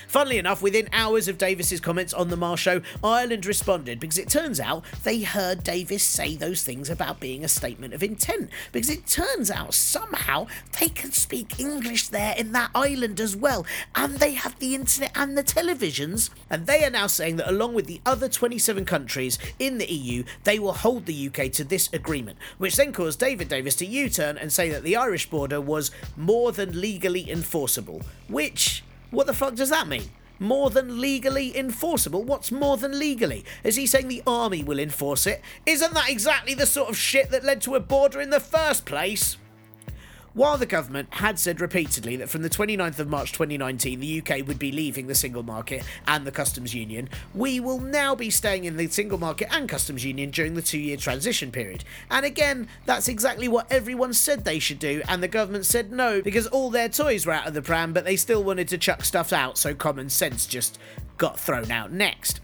Funnily 0.09 0.39
enough, 0.39 0.63
within 0.63 0.89
hours 0.91 1.29
of 1.29 1.37
Davis's 1.37 1.81
comments 1.81 2.15
on 2.15 2.29
the 2.29 2.37
Marr 2.37 2.57
show, 2.57 2.81
Ireland 3.05 3.45
responded 3.45 4.01
because 4.01 4.17
it 4.17 4.31
turns 4.31 4.59
out 4.59 4.83
they 5.05 5.21
heard 5.21 5.63
Davis 5.63 6.03
say 6.03 6.35
those 6.35 6.63
things 6.63 6.89
about 6.89 7.21
being 7.21 7.45
a 7.45 7.49
statement 7.49 7.93
of 7.93 8.03
intent. 8.03 8.49
Because 8.73 8.89
it 8.89 9.07
turns 9.07 9.51
out 9.51 9.75
somehow 9.75 10.47
they 10.81 10.89
can 10.89 11.13
speak 11.13 11.61
English 11.61 12.09
there 12.09 12.35
in 12.39 12.53
that 12.53 12.71
island 12.75 13.21
as 13.21 13.37
well, 13.37 13.67
and 13.95 14.15
they 14.15 14.33
have 14.33 14.59
the 14.59 14.75
internet 14.75 15.13
and 15.15 15.37
the 15.37 15.45
televisions. 15.45 16.31
And 16.49 16.67
they 16.67 16.85
are 16.85 16.91
now 16.91 17.07
saying 17.07 17.37
that 17.37 17.51
along 17.51 17.75
with 17.75 17.85
the 17.85 18.01
other 18.07 18.31
27 18.31 18.87
countries 18.87 19.39
in 19.59 19.77
the 19.77 19.93
EU, 19.93 20.25
they 20.45 20.59
will 20.59 20.73
hold 20.73 21.05
the 21.05 21.27
UK 21.29 21.53
to 21.53 21.65
this 21.65 21.93
agreement, 21.93 22.39
which 22.57 22.77
then 22.77 22.95
caused 22.95 23.21
David 23.21 23.51
Davis 23.51 23.75
to 23.77 23.85
U 23.85 24.09
turn 24.09 24.39
and 24.39 24.51
say 24.51 24.71
that 24.71 24.85
the 24.85 24.97
Irish 24.97 25.29
border 25.29 25.61
was 25.61 25.91
more 26.17 26.51
than 26.51 26.81
legally 26.81 27.31
enforceable. 27.31 28.01
Which, 28.29 28.83
what 29.11 29.27
the 29.27 29.35
fuck 29.35 29.55
does 29.55 29.71
that 29.71 29.89
mean? 29.89 30.11
More 30.39 30.71
than 30.71 31.01
legally 31.01 31.57
enforceable? 31.57 32.23
What's 32.23 32.53
more 32.53 32.77
than 32.77 32.99
legally? 32.99 33.45
Is 33.65 33.77
he 33.77 33.87
saying 33.87 34.09
the 34.09 34.23
army 34.27 34.63
will 34.63 34.79
enforce 34.79 35.27
it? 35.27 35.43
Isn't 35.67 35.95
that 35.95 36.09
exactly 36.09 36.55
the 36.55 36.67
sort 36.67 36.91
of 36.91 36.97
shit 36.97 37.31
that 37.31 37.45
led 37.45 37.61
to 37.63 37.75
a 37.75 37.81
border 37.81 38.21
in 38.21 38.31
the 38.31 38.39
first 38.39 38.85
place? 38.85 39.37
While 40.39 40.57
the 40.57 40.67
government 40.67 41.15
had 41.15 41.37
said 41.37 41.61
repeatedly 41.61 42.15
that 42.15 42.29
from 42.29 42.43
the 42.43 42.49
29th 42.49 43.01
of 43.01 43.09
March 43.09 43.33
2019 43.33 43.99
the 43.99 44.23
UK 44.23 44.47
would 44.47 44.57
be 44.61 44.71
leaving 44.71 45.09
the 45.09 45.15
single 45.17 45.43
market 45.43 45.83
and 46.07 46.25
the 46.25 46.31
customs 46.31 46.73
union, 46.73 47.09
we 47.35 47.59
will 47.59 47.81
now 47.81 48.15
be 48.15 48.31
staying 48.31 48.65
in 48.65 48.77
the 48.77 48.87
single 48.87 49.19
market 49.19 49.49
and 49.53 49.69
customs 49.69 50.05
union 50.05 50.31
during 50.31 50.55
the 50.55 50.63
two 50.63 50.79
year 50.79 50.97
transition 50.97 51.51
period. 51.51 51.83
And 52.09 52.25
again, 52.25 52.69
that's 52.87 53.09
exactly 53.09 53.49
what 53.49 53.67
everyone 53.69 54.15
said 54.15 54.45
they 54.45 54.61
should 54.61 54.79
do, 54.79 55.03
and 55.09 55.25
the 55.25 55.27
government 55.27 55.67
said 55.67 55.91
no 55.91 56.23
because 56.23 56.47
all 56.47 56.71
their 56.71 56.89
toys 56.89 57.27
were 57.27 57.33
out 57.33 57.49
of 57.49 57.55
the 57.55 57.61
pram, 57.61 57.93
but 57.93 58.05
they 58.05 58.15
still 58.15 58.45
wanted 58.45 58.69
to 58.69 58.79
chuck 58.79 59.05
stuff 59.05 59.33
out, 59.33 59.59
so 59.59 59.75
common 59.75 60.09
sense 60.09 60.47
just 60.47 60.79
got 61.17 61.41
thrown 61.41 61.73
out 61.73 61.91
next. 61.91 62.39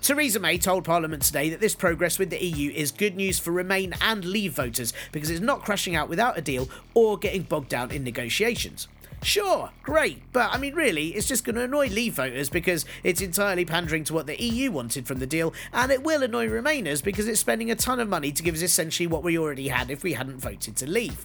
Theresa 0.00 0.40
May 0.40 0.58
told 0.58 0.84
Parliament 0.84 1.22
today 1.22 1.50
that 1.50 1.60
this 1.60 1.74
progress 1.74 2.18
with 2.18 2.30
the 2.30 2.44
EU 2.44 2.70
is 2.72 2.90
good 2.90 3.16
news 3.16 3.38
for 3.38 3.50
Remain 3.50 3.94
and 4.00 4.24
Leave 4.24 4.54
voters 4.54 4.92
because 5.12 5.30
it's 5.30 5.40
not 5.40 5.64
crashing 5.64 5.94
out 5.94 6.08
without 6.08 6.38
a 6.38 6.42
deal 6.42 6.68
or 6.94 7.18
getting 7.18 7.42
bogged 7.42 7.68
down 7.68 7.90
in 7.90 8.04
negotiations. 8.04 8.88
Sure, 9.22 9.70
great, 9.84 10.20
but 10.32 10.52
I 10.52 10.58
mean, 10.58 10.74
really, 10.74 11.08
it's 11.10 11.28
just 11.28 11.44
going 11.44 11.54
to 11.54 11.62
annoy 11.62 11.86
Leave 11.86 12.14
voters 12.14 12.50
because 12.50 12.84
it's 13.04 13.20
entirely 13.20 13.64
pandering 13.64 14.02
to 14.04 14.14
what 14.14 14.26
the 14.26 14.42
EU 14.42 14.72
wanted 14.72 15.06
from 15.06 15.20
the 15.20 15.28
deal, 15.28 15.54
and 15.72 15.92
it 15.92 16.02
will 16.02 16.24
annoy 16.24 16.48
Remainers 16.48 17.04
because 17.04 17.28
it's 17.28 17.38
spending 17.38 17.70
a 17.70 17.76
ton 17.76 18.00
of 18.00 18.08
money 18.08 18.32
to 18.32 18.42
give 18.42 18.56
us 18.56 18.62
essentially 18.62 19.06
what 19.06 19.22
we 19.22 19.38
already 19.38 19.68
had 19.68 19.92
if 19.92 20.02
we 20.02 20.14
hadn't 20.14 20.38
voted 20.38 20.74
to 20.76 20.90
leave. 20.90 21.24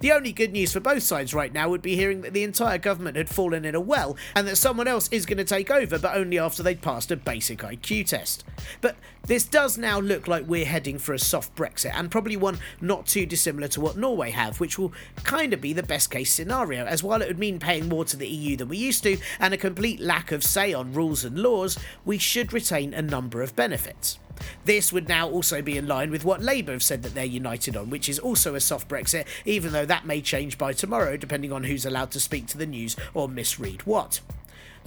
The 0.00 0.12
only 0.12 0.32
good 0.32 0.52
news 0.52 0.72
for 0.72 0.80
both 0.80 1.02
sides 1.02 1.34
right 1.34 1.52
now 1.52 1.68
would 1.68 1.82
be 1.82 1.96
hearing 1.96 2.22
that 2.22 2.32
the 2.32 2.42
entire 2.42 2.78
government 2.78 3.16
had 3.16 3.28
fallen 3.28 3.64
in 3.64 3.74
a 3.74 3.80
well 3.80 4.16
and 4.34 4.46
that 4.46 4.56
someone 4.56 4.88
else 4.88 5.08
is 5.10 5.26
going 5.26 5.38
to 5.38 5.44
take 5.44 5.70
over, 5.70 5.98
but 5.98 6.16
only 6.16 6.38
after 6.38 6.62
they'd 6.62 6.82
passed 6.82 7.10
a 7.10 7.16
basic 7.16 7.58
IQ 7.60 8.06
test. 8.06 8.44
But 8.80 8.96
this 9.26 9.44
does 9.44 9.76
now 9.76 10.00
look 10.00 10.26
like 10.26 10.46
we're 10.46 10.64
heading 10.64 10.98
for 10.98 11.12
a 11.12 11.18
soft 11.18 11.54
Brexit, 11.54 11.92
and 11.94 12.10
probably 12.10 12.36
one 12.36 12.58
not 12.80 13.06
too 13.06 13.26
dissimilar 13.26 13.68
to 13.68 13.80
what 13.80 13.96
Norway 13.96 14.30
have, 14.30 14.58
which 14.58 14.78
will 14.78 14.92
kind 15.24 15.52
of 15.52 15.60
be 15.60 15.72
the 15.72 15.82
best 15.82 16.10
case 16.10 16.32
scenario, 16.32 16.86
as 16.86 17.02
while 17.02 17.20
it 17.20 17.28
would 17.28 17.38
mean 17.38 17.58
paying 17.58 17.88
more 17.88 18.04
to 18.06 18.16
the 18.16 18.28
EU 18.28 18.56
than 18.56 18.68
we 18.68 18.78
used 18.78 19.02
to 19.02 19.18
and 19.38 19.52
a 19.52 19.58
complete 19.58 20.00
lack 20.00 20.32
of 20.32 20.42
say 20.42 20.72
on 20.72 20.92
rules 20.92 21.24
and 21.24 21.38
laws, 21.38 21.78
we 22.04 22.18
should 22.18 22.52
retain 22.52 22.94
a 22.94 23.02
number 23.02 23.42
of 23.42 23.54
benefits. 23.54 24.18
This 24.64 24.92
would 24.92 25.08
now 25.08 25.28
also 25.28 25.62
be 25.62 25.76
in 25.76 25.86
line 25.86 26.10
with 26.10 26.24
what 26.24 26.42
Labour 26.42 26.72
have 26.72 26.82
said 26.82 27.02
that 27.02 27.14
they're 27.14 27.24
united 27.24 27.76
on, 27.76 27.90
which 27.90 28.08
is 28.08 28.18
also 28.18 28.54
a 28.54 28.60
soft 28.60 28.88
Brexit, 28.88 29.26
even 29.44 29.72
though 29.72 29.86
that 29.86 30.06
may 30.06 30.20
change 30.20 30.58
by 30.58 30.72
tomorrow 30.72 31.16
depending 31.16 31.52
on 31.52 31.64
who's 31.64 31.86
allowed 31.86 32.10
to 32.12 32.20
speak 32.20 32.46
to 32.48 32.58
the 32.58 32.66
news 32.66 32.96
or 33.14 33.28
misread 33.28 33.82
what. 33.82 34.20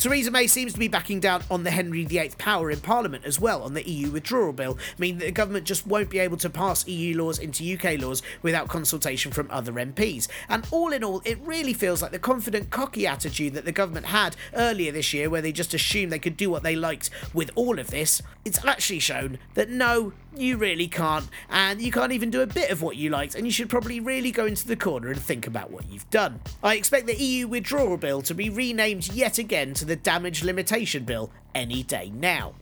Theresa 0.01 0.31
May 0.31 0.47
seems 0.47 0.73
to 0.73 0.79
be 0.79 0.87
backing 0.87 1.19
down 1.19 1.43
on 1.51 1.63
the 1.63 1.69
Henry 1.69 2.05
VIII 2.05 2.31
power 2.39 2.71
in 2.71 2.79
Parliament 2.79 3.23
as 3.23 3.39
well 3.39 3.61
on 3.61 3.75
the 3.75 3.87
EU 3.87 4.09
withdrawal 4.09 4.51
bill, 4.51 4.79
meaning 4.97 5.19
that 5.19 5.25
the 5.25 5.31
government 5.31 5.63
just 5.63 5.85
won't 5.85 6.09
be 6.09 6.17
able 6.17 6.37
to 6.37 6.49
pass 6.49 6.87
EU 6.87 7.15
laws 7.21 7.37
into 7.37 7.71
UK 7.71 8.01
laws 8.01 8.23
without 8.41 8.67
consultation 8.67 9.31
from 9.31 9.47
other 9.51 9.73
MPs. 9.73 10.27
And 10.49 10.65
all 10.71 10.91
in 10.91 11.03
all, 11.03 11.21
it 11.23 11.37
really 11.41 11.73
feels 11.75 12.01
like 12.01 12.09
the 12.09 12.17
confident, 12.17 12.71
cocky 12.71 13.05
attitude 13.05 13.53
that 13.53 13.65
the 13.65 13.71
government 13.71 14.07
had 14.07 14.35
earlier 14.55 14.91
this 14.91 15.13
year, 15.13 15.29
where 15.29 15.39
they 15.39 15.51
just 15.51 15.75
assumed 15.75 16.11
they 16.11 16.17
could 16.17 16.35
do 16.35 16.49
what 16.49 16.63
they 16.63 16.75
liked 16.75 17.11
with 17.31 17.51
all 17.53 17.77
of 17.77 17.91
this. 17.91 18.23
It's 18.43 18.65
actually 18.65 19.01
shown 19.01 19.37
that 19.53 19.69
no, 19.69 20.13
you 20.35 20.57
really 20.57 20.87
can't, 20.87 21.27
and 21.49 21.81
you 21.81 21.91
can't 21.91 22.11
even 22.11 22.29
do 22.29 22.41
a 22.41 22.47
bit 22.47 22.71
of 22.71 22.81
what 22.81 22.95
you 22.95 23.09
liked, 23.09 23.35
and 23.35 23.45
you 23.45 23.51
should 23.51 23.69
probably 23.69 23.99
really 23.99 24.31
go 24.31 24.45
into 24.45 24.67
the 24.67 24.75
corner 24.75 25.09
and 25.09 25.19
think 25.19 25.47
about 25.47 25.71
what 25.71 25.89
you've 25.89 26.09
done. 26.09 26.39
I 26.63 26.75
expect 26.75 27.07
the 27.07 27.15
EU 27.15 27.47
withdrawal 27.47 27.97
bill 27.97 28.21
to 28.23 28.33
be 28.33 28.49
renamed 28.49 29.11
yet 29.13 29.37
again 29.37 29.73
to 29.75 29.85
the 29.85 29.95
Damage 29.95 30.43
Limitation 30.43 31.03
Bill 31.03 31.31
any 31.53 31.83
day 31.83 32.11
now. 32.13 32.53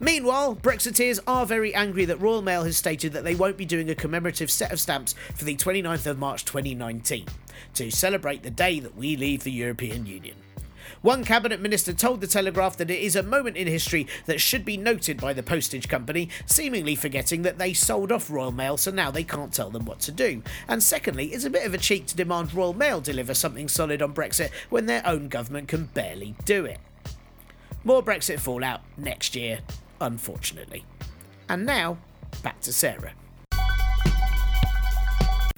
Meanwhile, 0.00 0.56
Brexiteers 0.56 1.20
are 1.28 1.46
very 1.46 1.72
angry 1.74 2.04
that 2.06 2.20
Royal 2.20 2.42
Mail 2.42 2.64
has 2.64 2.76
stated 2.76 3.12
that 3.12 3.22
they 3.22 3.36
won't 3.36 3.56
be 3.56 3.64
doing 3.64 3.88
a 3.88 3.94
commemorative 3.94 4.50
set 4.50 4.72
of 4.72 4.80
stamps 4.80 5.14
for 5.36 5.44
the 5.44 5.56
29th 5.56 6.06
of 6.06 6.18
March 6.18 6.44
2019 6.44 7.26
to 7.74 7.90
celebrate 7.90 8.42
the 8.42 8.50
day 8.50 8.80
that 8.80 8.96
we 8.96 9.16
leave 9.16 9.44
the 9.44 9.52
European 9.52 10.04
Union. 10.04 10.41
One 11.02 11.24
cabinet 11.24 11.60
minister 11.60 11.92
told 11.92 12.20
the 12.20 12.28
Telegraph 12.28 12.76
that 12.76 12.88
it 12.88 13.00
is 13.00 13.16
a 13.16 13.24
moment 13.24 13.56
in 13.56 13.66
history 13.66 14.06
that 14.26 14.40
should 14.40 14.64
be 14.64 14.76
noted 14.76 15.20
by 15.20 15.32
the 15.32 15.42
postage 15.42 15.88
company, 15.88 16.28
seemingly 16.46 16.94
forgetting 16.94 17.42
that 17.42 17.58
they 17.58 17.72
sold 17.72 18.12
off 18.12 18.30
Royal 18.30 18.52
Mail, 18.52 18.76
so 18.76 18.92
now 18.92 19.10
they 19.10 19.24
can't 19.24 19.52
tell 19.52 19.68
them 19.68 19.84
what 19.84 19.98
to 20.00 20.12
do. 20.12 20.44
And 20.68 20.80
secondly, 20.80 21.26
it's 21.32 21.44
a 21.44 21.50
bit 21.50 21.66
of 21.66 21.74
a 21.74 21.78
cheek 21.78 22.06
to 22.06 22.16
demand 22.16 22.54
Royal 22.54 22.72
Mail 22.72 23.00
deliver 23.00 23.34
something 23.34 23.66
solid 23.66 24.00
on 24.00 24.14
Brexit 24.14 24.52
when 24.70 24.86
their 24.86 25.04
own 25.04 25.26
government 25.26 25.66
can 25.66 25.86
barely 25.86 26.36
do 26.44 26.64
it. 26.64 26.78
More 27.82 28.02
Brexit 28.02 28.38
fallout 28.38 28.82
next 28.96 29.34
year, 29.34 29.58
unfortunately. 30.00 30.84
And 31.48 31.66
now, 31.66 31.98
back 32.44 32.60
to 32.60 32.72
Sarah. 32.72 33.14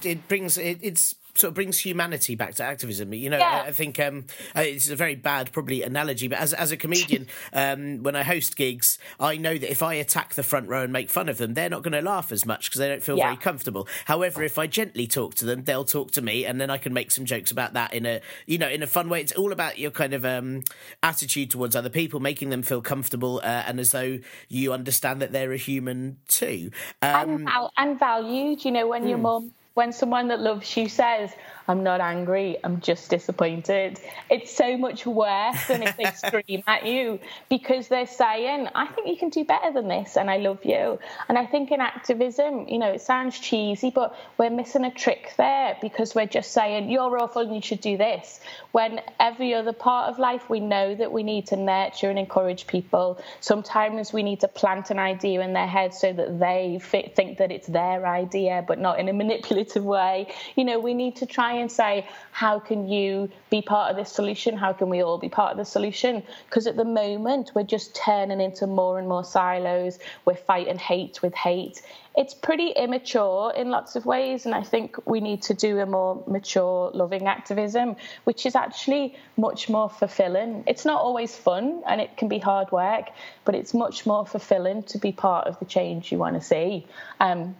It 0.03 0.27
brings 0.27 0.57
it, 0.57 0.79
it's 0.81 1.13
sort 1.35 1.49
of 1.49 1.53
brings 1.55 1.79
humanity 1.79 2.35
back 2.35 2.55
to 2.55 2.63
activism. 2.63 3.13
You 3.13 3.29
know, 3.29 3.37
Yeah. 3.37 3.63
I, 3.65 3.67
I 3.67 3.71
think 3.71 3.99
um, 3.99 4.25
uh, 4.55 4.61
it's 4.61 4.89
a 4.89 4.95
very 4.95 5.15
bad, 5.15 5.51
probably 5.51 5.83
analogy, 5.83 6.27
but 6.27 6.39
as 6.39 6.53
as 6.53 6.71
a 6.71 6.77
comedian, 6.77 7.27
um, 7.53 8.03
when 8.03 8.15
I 8.15 8.23
host 8.23 8.55
gigs, 8.55 8.97
I 9.19 9.37
know 9.37 9.57
that 9.57 9.69
if 9.69 9.83
I 9.83 9.95
attack 9.95 10.33
the 10.35 10.43
front 10.43 10.69
row 10.69 10.83
and 10.83 10.93
make 10.93 11.09
fun 11.09 11.29
of 11.29 11.37
them, 11.37 11.53
they're 11.53 11.69
not 11.69 11.83
going 11.83 11.93
to 11.93 12.01
laugh 12.01 12.31
as 12.31 12.45
much 12.45 12.69
because 12.69 12.79
they 12.79 12.87
don't 12.87 13.03
feel 13.03 13.17
Yeah. 13.17 13.25
very 13.25 13.37
comfortable. 13.37 13.87
However, 14.05 14.43
if 14.43 14.57
I 14.57 14.67
gently 14.67 15.07
talk 15.07 15.35
to 15.35 15.45
them, 15.45 15.63
they'll 15.63 15.83
talk 15.85 16.11
to 16.11 16.21
me, 16.21 16.45
and 16.45 16.59
then 16.59 16.69
I 16.69 16.77
can 16.77 16.93
make 16.93 17.11
some 17.11 17.25
jokes 17.25 17.51
about 17.51 17.73
that 17.73 17.93
in 17.93 18.05
a 18.05 18.21
you 18.45 18.57
know 18.57 18.69
in 18.69 18.81
a 18.81 18.87
fun 18.87 19.09
way. 19.09 19.21
It's 19.21 19.33
all 19.33 19.51
about 19.51 19.77
your 19.77 19.91
kind 19.91 20.13
of 20.13 20.23
um, 20.25 20.63
attitude 21.03 21.51
towards 21.51 21.75
other 21.75 21.89
people, 21.89 22.19
making 22.19 22.49
them 22.49 22.63
feel 22.63 22.81
comfortable, 22.81 23.41
uh, 23.43 23.63
and 23.67 23.79
as 23.79 23.91
though 23.91 24.19
you 24.47 24.73
understand 24.73 25.21
that 25.21 25.31
they're 25.31 25.51
a 25.51 25.57
human 25.57 26.17
too. 26.27 26.71
Um, 27.01 27.47
and, 27.47 27.69
and 27.77 27.99
valued. 27.99 28.63
You 28.63 28.71
know, 28.71 28.87
when 28.87 29.07
your 29.07 29.17
mum, 29.17 29.51
when 29.75 29.91
someone 29.91 30.29
that 30.29 30.39
loves 30.39 30.75
you 30.77 30.87
says, 30.87 31.31
"I'm 31.67 31.83
not 31.83 31.99
angry, 31.99 32.57
I'm 32.63 32.79
just 32.79 33.09
disappointed," 33.09 33.99
it's 34.29 34.55
so 34.55 34.77
much 34.77 35.05
worse 35.05 35.67
than 35.67 35.83
if 35.83 35.97
they 35.97 36.05
scream 36.15 36.63
at 36.65 36.85
you 36.85 37.19
because 37.49 37.89
they're 37.89 38.07
saying, 38.07 38.69
"I 38.73 38.87
think 38.87 39.07
you 39.07 39.17
can 39.17 39.29
do 39.29 39.43
better 39.43 39.71
than 39.73 39.89
this, 39.89 40.15
and 40.15 40.31
I 40.31 40.37
love 40.37 40.63
you." 40.63 40.97
And 41.27 41.37
I 41.37 41.45
think 41.45 41.71
in 41.71 41.81
activism, 41.81 42.69
you 42.69 42.79
know, 42.79 42.91
it 42.93 43.01
sounds 43.01 43.37
cheesy, 43.37 43.89
but 43.89 44.15
we're 44.37 44.49
missing 44.49 44.85
a 44.85 44.91
trick 44.91 45.33
there 45.35 45.77
because 45.81 46.15
we're 46.15 46.25
just 46.25 46.51
saying, 46.53 46.89
"You're 46.89 47.19
awful, 47.19 47.41
and 47.41 47.53
you 47.53 47.61
should 47.61 47.81
do 47.81 47.97
this." 47.97 48.39
When 48.71 49.01
every 49.19 49.53
other 49.53 49.73
part 49.73 50.09
of 50.09 50.19
life, 50.19 50.49
we 50.49 50.61
know 50.61 50.95
that 50.95 51.11
we 51.11 51.23
need 51.23 51.47
to 51.47 51.57
nurture 51.57 52.09
and 52.09 52.17
encourage 52.17 52.65
people. 52.65 53.19
Sometimes 53.41 54.13
we 54.13 54.23
need 54.23 54.39
to 54.39 54.47
plant 54.47 54.89
an 54.89 54.99
idea 54.99 55.41
in 55.41 55.51
their 55.51 55.67
head 55.67 55.93
so 55.93 56.13
that 56.13 56.39
they 56.39 56.79
think 56.81 57.39
that 57.39 57.51
it's 57.51 57.67
their 57.67 58.07
idea, 58.07 58.63
but 58.65 58.79
not 58.79 58.99
in 58.99 59.09
a 59.09 59.13
manipulative 59.25 59.64
way. 59.73 60.33
You 60.55 60.63
know, 60.63 60.79
we 60.79 60.93
need 60.93 61.15
to 61.17 61.25
try 61.25 61.53
and 61.53 61.71
say, 61.71 62.07
how 62.31 62.59
can 62.59 62.87
you 62.87 63.29
be 63.49 63.61
part 63.61 63.91
of 63.91 63.97
this 63.97 64.11
solution? 64.11 64.57
How 64.57 64.73
can 64.73 64.89
we 64.89 65.01
all 65.01 65.17
be 65.17 65.29
part 65.29 65.51
of 65.51 65.57
the 65.57 65.65
solution? 65.65 66.23
Because 66.45 66.67
at 66.67 66.75
the 66.75 66.85
moment, 66.85 67.51
we're 67.55 67.63
just 67.63 67.95
turning 67.95 68.41
into 68.41 68.67
more 68.67 68.99
and 68.99 69.07
more 69.07 69.23
silos. 69.23 69.99
We're 70.25 70.35
fighting 70.35 70.77
hate 70.77 71.21
with 71.21 71.33
hate. 71.33 71.81
It's 72.17 72.33
pretty 72.33 72.69
immature 72.69 73.51
in 73.55 73.71
lots 73.71 73.97
of 73.97 74.05
ways, 74.05 74.45
and 74.45 74.55
I 74.55 74.63
think 74.63 74.95
we 75.05 75.19
need 75.19 75.41
to 75.43 75.53
do 75.53 75.79
a 75.79 75.85
more 75.85 76.23
mature, 76.27 76.91
loving 76.93 77.27
activism, 77.27 77.97
which 78.23 78.45
is 78.45 78.55
actually 78.55 79.15
much 79.35 79.67
more 79.67 79.89
fulfilling. 79.89 80.63
It's 80.65 80.85
not 80.85 81.01
always 81.01 81.35
fun 81.35 81.83
and 81.85 81.99
it 81.99 82.15
can 82.15 82.29
be 82.29 82.39
hard 82.39 82.71
work, 82.71 83.09
but 83.43 83.53
it's 83.53 83.73
much 83.73 84.05
more 84.05 84.25
fulfilling 84.25 84.83
to 84.83 84.97
be 84.97 85.11
part 85.11 85.47
of 85.47 85.59
the 85.59 85.65
change 85.65 86.11
you 86.11 86.17
want 86.17 86.35
to 86.35 86.41
see. 86.41 86.87
Um, 87.19 87.55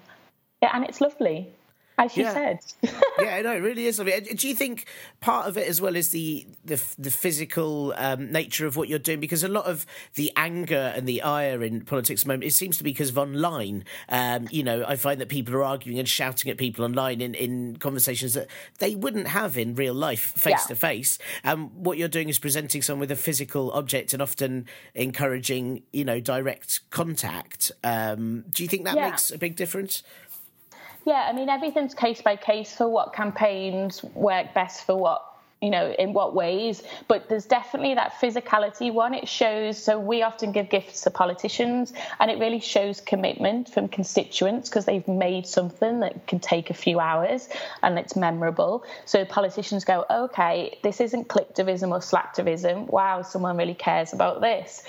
yeah, 0.62 0.72
and 0.74 0.86
it's 0.86 1.02
lovely. 1.02 1.50
As 1.98 2.12
she 2.12 2.22
Yeah. 2.22 2.34
said. 2.34 2.60
yeah, 3.20 3.42
no, 3.42 3.54
it 3.54 3.60
really 3.60 3.86
is. 3.86 4.00
I 4.00 4.04
mean, 4.04 4.24
do 4.24 4.48
you 4.48 4.56
think 4.56 4.86
part 5.22 5.48
of 5.48 5.58
it 5.58 5.68
as 5.68 5.82
well 5.82 5.96
is 5.96 6.10
the 6.12 6.48
the, 6.64 6.82
the 6.98 7.12
physical 7.12 7.94
um, 7.98 8.32
nature 8.32 8.66
of 8.66 8.76
what 8.76 8.90
you're 8.90 9.00
doing? 9.00 9.20
Because 9.20 9.44
a 9.44 9.48
lot 9.48 9.66
of 9.66 9.86
the 10.16 10.32
anger 10.36 10.94
and 10.96 11.08
the 11.08 11.22
ire 11.22 11.64
in 11.64 11.82
politics 11.82 12.22
at 12.22 12.26
the 12.26 12.34
moment, 12.34 12.46
it 12.46 12.54
seems 12.54 12.78
to 12.78 12.84
be 12.84 12.92
because 12.92 13.10
of 13.10 13.18
online. 13.18 13.84
Um, 14.10 14.48
you 14.52 14.64
know, 14.64 14.84
I 14.88 14.96
find 14.96 15.20
that 15.22 15.30
people 15.30 15.56
are 15.56 15.64
arguing 15.64 16.00
and 16.00 16.08
shouting 16.08 16.50
at 16.52 16.58
people 16.58 16.84
online 16.86 17.22
in, 17.22 17.34
in 17.34 17.78
conversations 17.78 18.34
that 18.34 18.48
they 18.80 18.96
wouldn't 18.96 19.28
have 19.28 19.58
in 19.58 19.76
real 19.76 19.94
life, 19.94 20.34
face 20.36 20.66
to 20.68 20.76
face. 20.76 21.18
Um, 21.44 21.70
what 21.84 21.98
you're 21.98 22.08
doing 22.08 22.30
is 22.30 22.40
presenting 22.40 22.82
someone 22.82 23.02
with 23.02 23.12
a 23.12 23.16
physical 23.16 23.72
object 23.72 24.14
and 24.14 24.22
often 24.22 24.68
encouraging, 24.94 25.84
you 25.94 26.04
know, 26.04 26.20
direct 26.20 26.90
contact. 26.90 27.72
Um, 27.84 28.44
do 28.50 28.64
you 28.64 28.70
think 28.70 28.86
that 28.86 28.96
Yeah. 28.96 29.10
makes 29.10 29.32
a 29.32 29.38
big 29.38 29.56
difference? 29.56 30.04
Yeah, 31.06 31.28
I 31.30 31.34
mean, 31.34 31.50
everything's 31.50 31.94
case 31.94 32.22
by 32.24 32.36
case 32.36 32.76
for 32.76 32.90
what 32.90 33.14
campaigns 33.14 34.04
work 34.04 34.56
best 34.56 34.88
for 34.88 34.96
what, 34.96 35.24
you 35.62 35.70
know, 35.70 35.92
in 36.00 36.14
what 36.14 36.34
ways. 36.34 36.82
But 37.08 37.30
there's 37.30 37.46
definitely 37.46 37.94
that 37.94 38.14
physicality 38.14 38.92
one. 38.92 39.14
It 39.14 39.28
shows, 39.28 39.78
so 39.78 40.00
we 40.00 40.24
often 40.24 40.52
give 40.52 40.68
gifts 40.68 41.02
to 41.02 41.12
politicians, 41.12 41.94
and 42.20 42.32
it 42.32 42.40
really 42.40 42.60
shows 42.60 43.02
commitment 43.02 43.70
from 43.70 43.88
constituents 43.88 44.68
because 44.68 44.86
they've 44.86 45.08
made 45.08 45.46
something 45.46 46.00
that 46.00 46.26
can 46.26 46.40
take 46.40 46.72
a 46.72 46.74
few 46.74 47.00
hours 47.00 47.50
and 47.84 48.00
it's 48.00 48.16
memorable. 48.16 48.84
So 49.06 49.26
politicians 49.26 49.86
go, 49.86 50.06
okay, 50.10 50.80
this 50.82 51.00
isn't 51.00 51.28
clicktivism 51.28 51.92
or 51.92 52.00
slacktivism. 52.00 52.88
Wow, 52.88 53.22
someone 53.22 53.58
really 53.58 53.76
cares 53.76 54.12
about 54.12 54.42
this. 54.42 54.84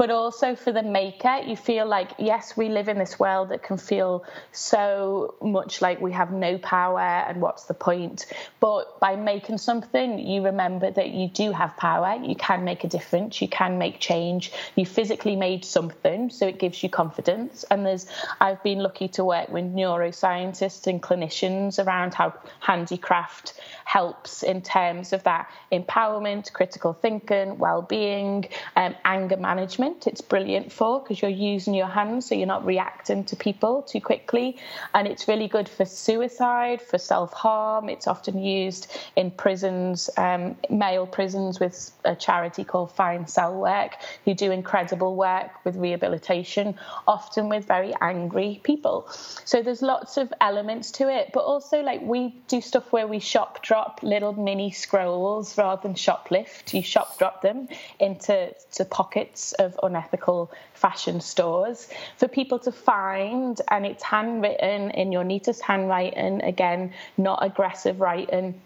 But 0.00 0.10
also 0.10 0.54
for 0.54 0.72
the 0.72 0.82
maker, 0.82 1.42
you 1.46 1.56
feel 1.56 1.84
like, 1.84 2.12
yes, 2.18 2.56
we 2.56 2.70
live 2.70 2.88
in 2.88 2.96
this 2.96 3.18
world 3.18 3.50
that 3.50 3.62
can 3.62 3.76
feel 3.76 4.24
so 4.50 5.34
much 5.42 5.82
like 5.82 6.00
we 6.00 6.12
have 6.12 6.32
no 6.32 6.56
power 6.56 7.00
and 7.00 7.42
what's 7.42 7.64
the 7.64 7.74
point. 7.74 8.24
But 8.60 8.98
by 8.98 9.16
making 9.16 9.58
something, 9.58 10.18
you 10.18 10.42
remember 10.42 10.90
that 10.90 11.10
you 11.10 11.28
do 11.28 11.52
have 11.52 11.76
power, 11.76 12.18
you 12.18 12.34
can 12.34 12.64
make 12.64 12.82
a 12.82 12.88
difference, 12.88 13.42
you 13.42 13.48
can 13.48 13.76
make 13.76 14.00
change. 14.00 14.52
You 14.74 14.86
physically 14.86 15.36
made 15.36 15.66
something, 15.66 16.30
so 16.30 16.46
it 16.48 16.58
gives 16.58 16.82
you 16.82 16.88
confidence. 16.88 17.66
And 17.70 17.84
there's, 17.84 18.06
I've 18.40 18.62
been 18.62 18.78
lucky 18.78 19.08
to 19.08 19.24
work 19.26 19.50
with 19.50 19.64
neuroscientists 19.64 20.86
and 20.86 21.02
clinicians 21.02 21.78
around 21.78 22.14
how 22.14 22.32
handicraft 22.60 23.52
helps 23.84 24.42
in 24.44 24.62
terms 24.62 25.12
of 25.12 25.24
that 25.24 25.50
empowerment, 25.70 26.50
critical 26.54 26.94
thinking, 26.94 27.58
well-being, 27.58 28.48
um, 28.76 28.94
anger 29.04 29.36
management. 29.36 29.89
It's 30.06 30.20
brilliant 30.20 30.72
for 30.72 31.00
because 31.00 31.22
you're 31.22 31.30
using 31.30 31.74
your 31.74 31.86
hands, 31.86 32.26
so 32.26 32.34
you're 32.34 32.46
not 32.46 32.64
reacting 32.64 33.24
to 33.24 33.36
people 33.36 33.82
too 33.82 34.00
quickly, 34.00 34.56
and 34.94 35.06
it's 35.08 35.28
really 35.28 35.48
good 35.48 35.68
for 35.68 35.84
suicide, 35.84 36.80
for 36.82 36.98
self-harm. 36.98 37.88
It's 37.88 38.06
often 38.06 38.42
used 38.42 38.90
in 39.16 39.30
prisons, 39.30 40.10
um, 40.16 40.56
male 40.68 41.06
prisons, 41.06 41.60
with 41.60 41.92
a 42.04 42.14
charity 42.14 42.64
called 42.64 42.92
Fine 42.92 43.26
Cell 43.26 43.54
Work, 43.54 43.96
who 44.24 44.34
do 44.34 44.50
incredible 44.50 45.16
work 45.16 45.50
with 45.64 45.76
rehabilitation, 45.76 46.76
often 47.06 47.48
with 47.48 47.66
very 47.66 47.94
angry 48.00 48.60
people. 48.62 49.08
So 49.44 49.62
there's 49.62 49.82
lots 49.82 50.16
of 50.16 50.32
elements 50.40 50.90
to 50.92 51.08
it, 51.08 51.30
but 51.32 51.44
also 51.44 51.80
like 51.82 52.00
we 52.02 52.34
do 52.48 52.60
stuff 52.60 52.92
where 52.92 53.06
we 53.06 53.18
shop 53.18 53.62
drop 53.62 54.00
little 54.02 54.32
mini 54.32 54.70
scrolls 54.70 55.56
rather 55.56 55.82
than 55.82 55.94
shoplift. 55.94 56.74
You 56.74 56.82
shop 56.82 57.18
drop 57.18 57.42
them 57.42 57.68
into 57.98 58.54
to 58.72 58.84
pockets 58.84 59.52
of 59.54 59.78
unethical 59.82 60.50
fashion 60.74 61.20
stores 61.20 61.88
for 62.16 62.28
people 62.28 62.58
to 62.60 62.72
find, 62.72 63.60
and 63.70 63.86
it's 63.86 64.02
handwritten 64.02 64.90
in 64.90 65.12
your 65.12 65.24
neatest 65.24 65.62
handwriting. 65.62 66.42
Again, 66.42 66.92
not 67.16 67.44
aggressive 67.44 68.00
writing, 68.00 68.60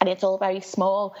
and 0.00 0.08
it's 0.08 0.24
all 0.24 0.38
very 0.38 0.60
small. 0.60 1.14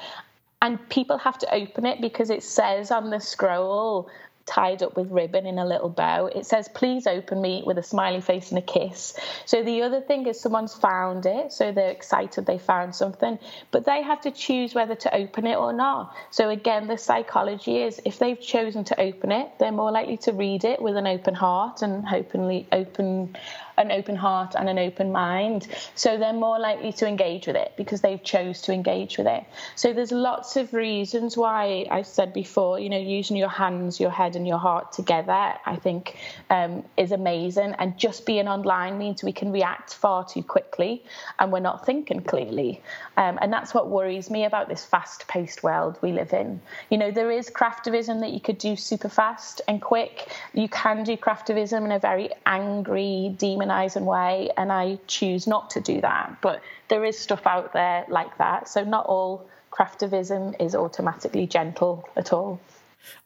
And 0.62 0.88
people 0.90 1.16
have 1.18 1.38
to 1.38 1.54
open 1.54 1.86
it 1.86 2.00
because 2.00 2.30
it 2.30 2.42
says 2.42 2.90
on 2.90 3.10
the 3.10 3.20
scroll 3.20 4.10
tied 4.50 4.82
up 4.82 4.96
with 4.96 5.10
ribbon 5.10 5.46
in 5.46 5.58
a 5.58 5.64
little 5.64 5.88
bow. 5.88 6.26
It 6.26 6.44
says, 6.44 6.68
please 6.68 7.06
open 7.06 7.40
me 7.40 7.62
with 7.64 7.78
a 7.78 7.82
smiley 7.84 8.20
face 8.20 8.50
and 8.50 8.58
a 8.58 8.62
kiss. 8.62 9.16
So 9.46 9.62
the 9.62 9.82
other 9.82 10.00
thing 10.00 10.26
is 10.26 10.40
someone's 10.40 10.74
found 10.74 11.24
it, 11.24 11.52
so 11.52 11.70
they're 11.70 11.90
excited 11.90 12.46
they 12.46 12.58
found 12.58 12.94
something, 12.94 13.38
but 13.70 13.84
they 13.84 14.02
have 14.02 14.20
to 14.22 14.32
choose 14.32 14.74
whether 14.74 14.96
to 14.96 15.14
open 15.14 15.46
it 15.46 15.56
or 15.56 15.72
not. 15.72 16.14
So 16.30 16.50
again, 16.50 16.88
the 16.88 16.98
psychology 16.98 17.78
is 17.78 18.00
if 18.04 18.18
they've 18.18 18.40
chosen 18.40 18.82
to 18.84 19.00
open 19.00 19.30
it, 19.30 19.52
they're 19.60 19.70
more 19.70 19.92
likely 19.92 20.16
to 20.18 20.32
read 20.32 20.64
it 20.64 20.82
with 20.82 20.96
an 20.96 21.06
open 21.06 21.34
heart 21.34 21.82
and 21.82 22.04
openly 22.12 22.66
open 22.72 23.36
an 23.80 23.90
open 23.90 24.14
heart 24.14 24.54
and 24.54 24.68
an 24.68 24.78
open 24.78 25.10
mind. 25.10 25.66
So 25.94 26.18
they're 26.18 26.32
more 26.32 26.58
likely 26.58 26.92
to 26.92 27.06
engage 27.06 27.46
with 27.46 27.56
it 27.56 27.72
because 27.76 28.02
they've 28.02 28.22
chose 28.22 28.60
to 28.62 28.72
engage 28.72 29.16
with 29.18 29.26
it. 29.26 29.44
So 29.74 29.92
there's 29.92 30.12
lots 30.12 30.56
of 30.56 30.74
reasons 30.74 31.36
why 31.36 31.86
I 31.90 32.02
said 32.02 32.32
before, 32.32 32.78
you 32.78 32.90
know, 32.90 32.98
using 32.98 33.36
your 33.36 33.48
hands, 33.48 33.98
your 33.98 34.10
head, 34.10 34.36
and 34.36 34.46
your 34.46 34.58
heart 34.58 34.92
together, 34.92 35.54
I 35.64 35.76
think 35.76 36.16
um, 36.50 36.84
is 36.96 37.10
amazing. 37.10 37.74
And 37.78 37.96
just 37.98 38.26
being 38.26 38.48
online 38.48 38.98
means 38.98 39.24
we 39.24 39.32
can 39.32 39.50
react 39.50 39.94
far 39.94 40.24
too 40.24 40.42
quickly 40.42 41.02
and 41.38 41.50
we're 41.50 41.60
not 41.60 41.86
thinking 41.86 42.20
clearly. 42.20 42.82
Um, 43.16 43.38
and 43.40 43.52
that's 43.52 43.72
what 43.72 43.88
worries 43.88 44.30
me 44.30 44.44
about 44.44 44.68
this 44.68 44.84
fast-paced 44.84 45.62
world 45.62 45.98
we 46.02 46.12
live 46.12 46.32
in. 46.32 46.60
You 46.90 46.98
know, 46.98 47.10
there 47.10 47.30
is 47.30 47.48
craftivism 47.48 48.20
that 48.20 48.32
you 48.32 48.40
could 48.40 48.58
do 48.58 48.76
super 48.76 49.08
fast 49.08 49.62
and 49.66 49.80
quick. 49.80 50.30
You 50.52 50.68
can 50.68 51.02
do 51.04 51.16
craftivism 51.16 51.84
in 51.84 51.92
a 51.92 51.98
very 51.98 52.30
angry, 52.44 53.34
demonizing 53.70 54.02
way, 54.02 54.50
and 54.56 54.72
I 54.72 54.98
choose 55.06 55.46
not 55.46 55.70
to 55.70 55.80
do 55.80 56.00
that. 56.00 56.38
But 56.40 56.62
there 56.88 57.04
is 57.04 57.18
stuff 57.18 57.46
out 57.46 57.72
there 57.72 58.04
like 58.08 58.36
that. 58.38 58.68
So 58.68 58.84
not 58.84 59.06
all 59.06 59.46
craftivism 59.70 60.60
is 60.60 60.74
automatically 60.74 61.46
gentle 61.46 62.08
at 62.16 62.32
all. 62.32 62.60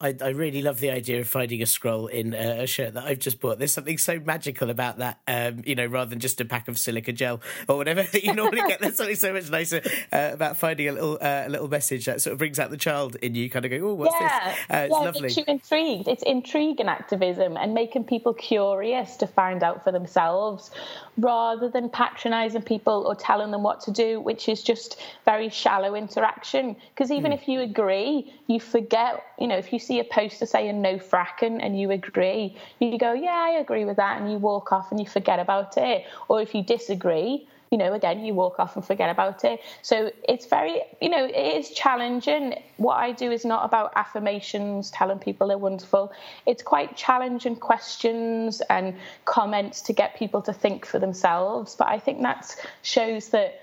I, 0.00 0.14
I 0.20 0.28
really 0.28 0.62
love 0.62 0.80
the 0.80 0.90
idea 0.90 1.20
of 1.20 1.28
finding 1.28 1.62
a 1.62 1.66
scroll 1.66 2.06
in 2.06 2.34
a, 2.34 2.62
a 2.62 2.66
shirt 2.66 2.94
that 2.94 3.04
I've 3.04 3.18
just 3.18 3.40
bought. 3.40 3.58
There's 3.58 3.72
something 3.72 3.98
so 3.98 4.20
magical 4.20 4.70
about 4.70 4.98
that, 4.98 5.20
um, 5.26 5.62
you 5.64 5.74
know, 5.74 5.86
rather 5.86 6.10
than 6.10 6.20
just 6.20 6.40
a 6.40 6.44
pack 6.44 6.68
of 6.68 6.78
silica 6.78 7.12
gel 7.12 7.40
or 7.68 7.76
whatever 7.76 8.02
that 8.02 8.24
you 8.24 8.34
normally 8.34 8.62
get. 8.68 8.80
There's 8.80 8.96
something 8.96 9.16
so 9.16 9.32
much 9.32 9.50
nicer 9.50 9.82
uh, 10.12 10.30
about 10.32 10.56
finding 10.56 10.88
a 10.88 10.92
little 10.92 11.18
uh, 11.20 11.44
a 11.46 11.48
little 11.48 11.68
message 11.68 12.06
that 12.06 12.20
sort 12.20 12.32
of 12.32 12.38
brings 12.38 12.58
out 12.58 12.70
the 12.70 12.76
child 12.76 13.16
in 13.16 13.34
you. 13.34 13.50
Kind 13.50 13.64
of 13.64 13.70
go, 13.70 13.76
oh, 13.88 13.94
what's 13.94 14.14
yeah, 14.20 14.48
this? 14.48 14.58
Uh, 14.58 14.76
it's 14.76 14.90
yeah, 14.92 15.04
lovely. 15.04 15.22
Makes 15.22 15.36
you 15.36 15.44
intrigued. 15.46 16.08
It's 16.08 16.22
intrigue 16.22 16.80
and 16.80 16.88
activism 16.88 17.56
and 17.56 17.74
making 17.74 18.04
people 18.04 18.34
curious 18.34 19.16
to 19.16 19.26
find 19.26 19.62
out 19.62 19.84
for 19.84 19.92
themselves, 19.92 20.70
rather 21.16 21.68
than 21.68 21.88
patronising 21.88 22.62
people 22.62 23.04
or 23.06 23.14
telling 23.14 23.50
them 23.50 23.62
what 23.62 23.80
to 23.82 23.90
do, 23.90 24.20
which 24.20 24.48
is 24.48 24.62
just 24.62 25.00
very 25.24 25.48
shallow 25.48 25.94
interaction. 25.94 26.76
Because 26.90 27.10
even 27.10 27.32
Hmm. 27.32 27.38
if 27.38 27.48
you 27.48 27.60
agree, 27.60 28.32
you 28.46 28.60
forget. 28.60 29.24
You 29.38 29.48
know, 29.48 29.56
if 29.56 29.72
you 29.72 29.78
see 29.78 29.98
a 30.00 30.04
poster 30.04 30.46
saying 30.46 30.80
no 30.80 30.96
fracking 30.96 31.58
and 31.60 31.78
you 31.78 31.90
agree, 31.90 32.56
you 32.78 32.98
go, 32.98 33.12
yeah, 33.12 33.30
I 33.30 33.58
agree 33.60 33.84
with 33.84 33.96
that, 33.96 34.20
and 34.20 34.30
you 34.30 34.38
walk 34.38 34.72
off 34.72 34.90
and 34.90 35.00
you 35.00 35.06
forget 35.06 35.38
about 35.40 35.76
it. 35.76 36.04
Or 36.28 36.40
if 36.40 36.54
you 36.54 36.62
disagree, 36.62 37.48
you 37.70 37.78
know, 37.78 37.92
again, 37.92 38.24
you 38.24 38.34
walk 38.34 38.60
off 38.60 38.76
and 38.76 38.84
forget 38.84 39.10
about 39.10 39.42
it. 39.42 39.60
So 39.82 40.12
it's 40.28 40.46
very, 40.46 40.82
you 41.00 41.08
know, 41.08 41.24
it 41.24 41.56
is 41.56 41.70
challenging. 41.70 42.62
What 42.76 42.94
I 42.94 43.10
do 43.10 43.32
is 43.32 43.44
not 43.44 43.64
about 43.64 43.92
affirmations, 43.96 44.92
telling 44.92 45.18
people 45.18 45.48
they're 45.48 45.58
wonderful. 45.58 46.12
It's 46.46 46.62
quite 46.62 46.96
challenging 46.96 47.56
questions 47.56 48.62
and 48.70 48.94
comments 49.24 49.80
to 49.82 49.92
get 49.92 50.14
people 50.16 50.40
to 50.42 50.52
think 50.52 50.86
for 50.86 51.00
themselves. 51.00 51.74
But 51.74 51.88
I 51.88 51.98
think 51.98 52.22
that 52.22 52.54
shows 52.82 53.30
that, 53.30 53.60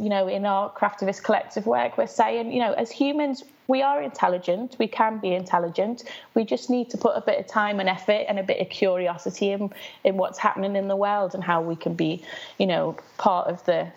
you 0.00 0.08
know, 0.08 0.28
in 0.28 0.44
our 0.46 0.70
craftivist 0.72 1.22
collective 1.22 1.66
work, 1.66 1.96
we're 1.98 2.06
saying, 2.06 2.52
you 2.52 2.60
know, 2.60 2.72
as 2.72 2.90
humans, 2.90 3.44
we 3.66 3.82
are 3.82 4.02
intelligent. 4.02 4.76
We 4.78 4.88
can 4.88 5.18
be 5.18 5.34
intelligent. 5.34 6.04
We 6.34 6.44
just 6.44 6.68
need 6.68 6.90
to 6.90 6.98
put 6.98 7.16
a 7.16 7.20
bit 7.20 7.38
of 7.38 7.46
time 7.46 7.80
and 7.80 7.88
effort 7.88 8.26
and 8.28 8.38
a 8.38 8.42
bit 8.42 8.60
of 8.60 8.68
curiosity 8.68 9.52
in, 9.52 9.70
in 10.04 10.16
what's 10.16 10.38
happening 10.38 10.76
in 10.76 10.88
the 10.88 10.96
world 10.96 11.34
and 11.34 11.42
how 11.42 11.62
we 11.62 11.76
can 11.76 11.94
be, 11.94 12.22
you 12.58 12.66
know, 12.66 12.96
part 13.16 13.48
of 13.48 13.64
the 13.64 13.88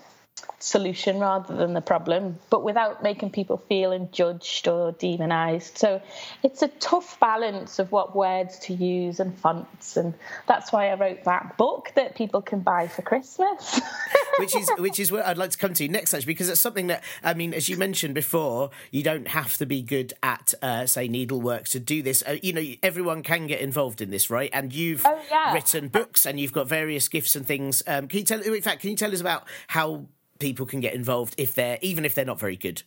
solution 0.60 1.20
rather 1.20 1.56
than 1.56 1.74
the 1.74 1.82
problem, 1.82 2.40
but 2.50 2.64
without 2.64 3.04
making 3.04 3.30
people 3.30 3.58
feeling 3.70 4.10
judged 4.12 4.68
or 4.68 4.92
demonized. 4.94 5.78
So 5.78 6.02
it's 6.44 6.62
a 6.62 6.68
tough 6.68 7.20
balance 7.20 7.80
of 7.80 7.92
what 7.92 8.16
words 8.16 8.58
to 8.60 8.74
use 8.74 9.20
and 9.20 9.38
fonts, 9.38 9.98
and 9.98 10.14
that's 10.48 10.72
why 10.72 10.90
I 10.90 10.96
wrote 10.96 11.24
that 11.26 11.58
book 11.58 11.92
that 11.96 12.16
people 12.16 12.42
can 12.42 12.62
buy 12.62 12.88
for 12.88 13.02
Christmas. 13.04 13.80
which 14.40 14.56
is 14.56 14.70
which 14.78 15.00
is 15.00 15.12
what 15.12 15.26
I'd 15.26 15.38
like 15.38 15.52
to 15.52 15.58
come 15.58 15.74
to 15.76 15.88
next, 15.88 16.14
actually, 16.14 16.34
because 16.34 16.50
it's 16.50 16.62
something 16.62 16.88
that 16.88 17.04
I 17.24 17.34
mean, 17.34 17.54
as 17.54 17.70
you 17.70 17.78
mentioned 17.78 18.16
before, 18.16 18.72
you 18.92 19.04
don't 19.04 19.28
have 19.28 19.58
to 19.58 19.66
be 19.66 19.82
good 19.82 20.14
at, 20.24 20.54
uh, 20.62 20.86
say, 20.86 21.08
needlework 21.08 21.66
to 21.70 21.80
do 21.80 22.02
this. 22.02 22.24
Uh, 22.28 22.38
you 22.42 22.54
know, 22.54 22.64
everyone 22.82 23.22
can 23.24 23.48
get 23.48 23.62
involved 23.62 24.02
in 24.02 24.10
this, 24.10 24.30
right? 24.30 24.50
And 24.54 24.74
you've 24.74 25.06
Oh, 25.06 25.20
yeah. 25.30 25.54
written 25.54 25.88
books, 25.88 26.26
and 26.26 26.40
you've 26.40 26.54
got 26.54 26.68
various 26.68 27.08
gifts 27.08 27.36
and 27.36 27.46
things. 27.46 27.84
Um, 27.86 28.08
can 28.08 28.20
you 28.20 28.26
tell? 28.26 28.42
In 28.42 28.62
fact, 28.62 28.82
can 28.82 28.90
you 28.90 28.96
tell 28.96 29.12
us 29.14 29.22
about 29.22 29.48
how 29.68 30.06
people 30.40 30.66
can 30.66 30.80
get 30.80 30.94
involved 30.94 31.36
if 31.38 31.56
they're 31.56 31.78
even 31.82 32.06
if 32.06 32.16
they're 32.16 32.26
not 32.26 32.40
very 32.40 32.58
good? 32.58 32.84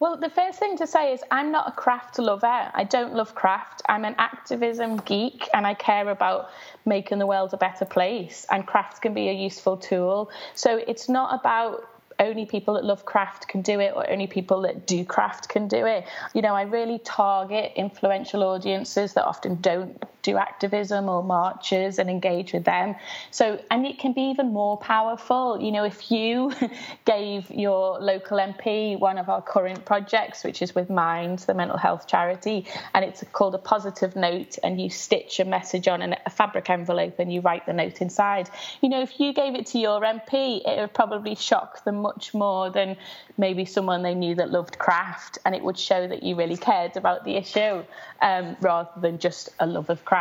Well, 0.00 0.16
the 0.16 0.30
first 0.30 0.58
thing 0.58 0.76
to 0.78 0.86
say 0.86 1.12
is 1.12 1.22
I'm 1.30 1.50
not 1.50 1.68
a 1.68 1.72
craft 1.72 2.18
lover. 2.18 2.70
I 2.74 2.84
don't 2.84 3.14
love 3.14 3.34
craft. 3.34 3.82
I'm 3.88 4.04
an 4.04 4.14
activism 4.18 4.98
geek 4.98 5.48
and 5.54 5.66
I 5.66 5.74
care 5.74 6.08
about 6.08 6.50
making 6.84 7.18
the 7.18 7.26
world 7.26 7.54
a 7.54 7.56
better 7.56 7.84
place. 7.84 8.46
And 8.50 8.66
craft 8.66 9.00
can 9.00 9.14
be 9.14 9.28
a 9.28 9.32
useful 9.32 9.76
tool. 9.76 10.30
So 10.54 10.76
it's 10.76 11.08
not 11.08 11.38
about 11.38 11.88
only 12.18 12.46
people 12.46 12.74
that 12.74 12.84
love 12.84 13.04
craft 13.04 13.48
can 13.48 13.62
do 13.62 13.80
it 13.80 13.92
or 13.94 14.08
only 14.10 14.26
people 14.26 14.62
that 14.62 14.86
do 14.86 15.04
craft 15.04 15.48
can 15.48 15.68
do 15.68 15.86
it. 15.86 16.04
You 16.34 16.42
know, 16.42 16.54
I 16.54 16.62
really 16.62 16.98
target 16.98 17.72
influential 17.76 18.42
audiences 18.42 19.14
that 19.14 19.24
often 19.24 19.60
don't 19.60 20.02
do 20.22 20.36
activism 20.36 21.08
or 21.08 21.22
marches 21.22 21.98
and 21.98 22.08
engage 22.08 22.52
with 22.52 22.64
them. 22.64 22.94
So, 23.30 23.60
and 23.70 23.84
it 23.84 23.98
can 23.98 24.12
be 24.12 24.22
even 24.22 24.52
more 24.52 24.76
powerful. 24.76 25.60
You 25.60 25.72
know, 25.72 25.84
if 25.84 26.10
you 26.10 26.52
gave 27.04 27.50
your 27.50 27.98
local 27.98 28.38
MP 28.38 28.98
one 28.98 29.18
of 29.18 29.28
our 29.28 29.42
current 29.42 29.84
projects, 29.84 30.44
which 30.44 30.62
is 30.62 30.74
with 30.74 30.88
Mind, 30.88 31.40
the 31.40 31.54
mental 31.54 31.76
health 31.76 32.06
charity, 32.06 32.66
and 32.94 33.04
it's 33.04 33.24
called 33.32 33.54
a 33.54 33.58
positive 33.58 34.14
note, 34.14 34.58
and 34.62 34.80
you 34.80 34.88
stitch 34.88 35.40
a 35.40 35.44
message 35.44 35.88
on 35.88 36.02
a 36.02 36.30
fabric 36.30 36.70
envelope 36.70 37.18
and 37.18 37.32
you 37.32 37.40
write 37.40 37.66
the 37.66 37.72
note 37.72 38.00
inside. 38.00 38.48
You 38.80 38.88
know, 38.88 39.02
if 39.02 39.18
you 39.18 39.32
gave 39.32 39.54
it 39.54 39.66
to 39.66 39.78
your 39.78 40.00
MP, 40.00 40.60
it 40.66 40.80
would 40.80 40.94
probably 40.94 41.34
shock 41.34 41.84
them 41.84 41.96
much 41.96 42.32
more 42.32 42.70
than 42.70 42.96
maybe 43.36 43.64
someone 43.64 44.02
they 44.02 44.14
knew 44.14 44.34
that 44.36 44.50
loved 44.50 44.78
craft, 44.78 45.38
and 45.44 45.54
it 45.54 45.62
would 45.62 45.78
show 45.78 46.06
that 46.06 46.22
you 46.22 46.36
really 46.36 46.56
cared 46.56 46.96
about 46.96 47.24
the 47.24 47.36
issue 47.36 47.82
um, 48.20 48.56
rather 48.60 48.90
than 49.00 49.18
just 49.18 49.50
a 49.58 49.66
love 49.66 49.90
of 49.90 50.04
craft. 50.04 50.11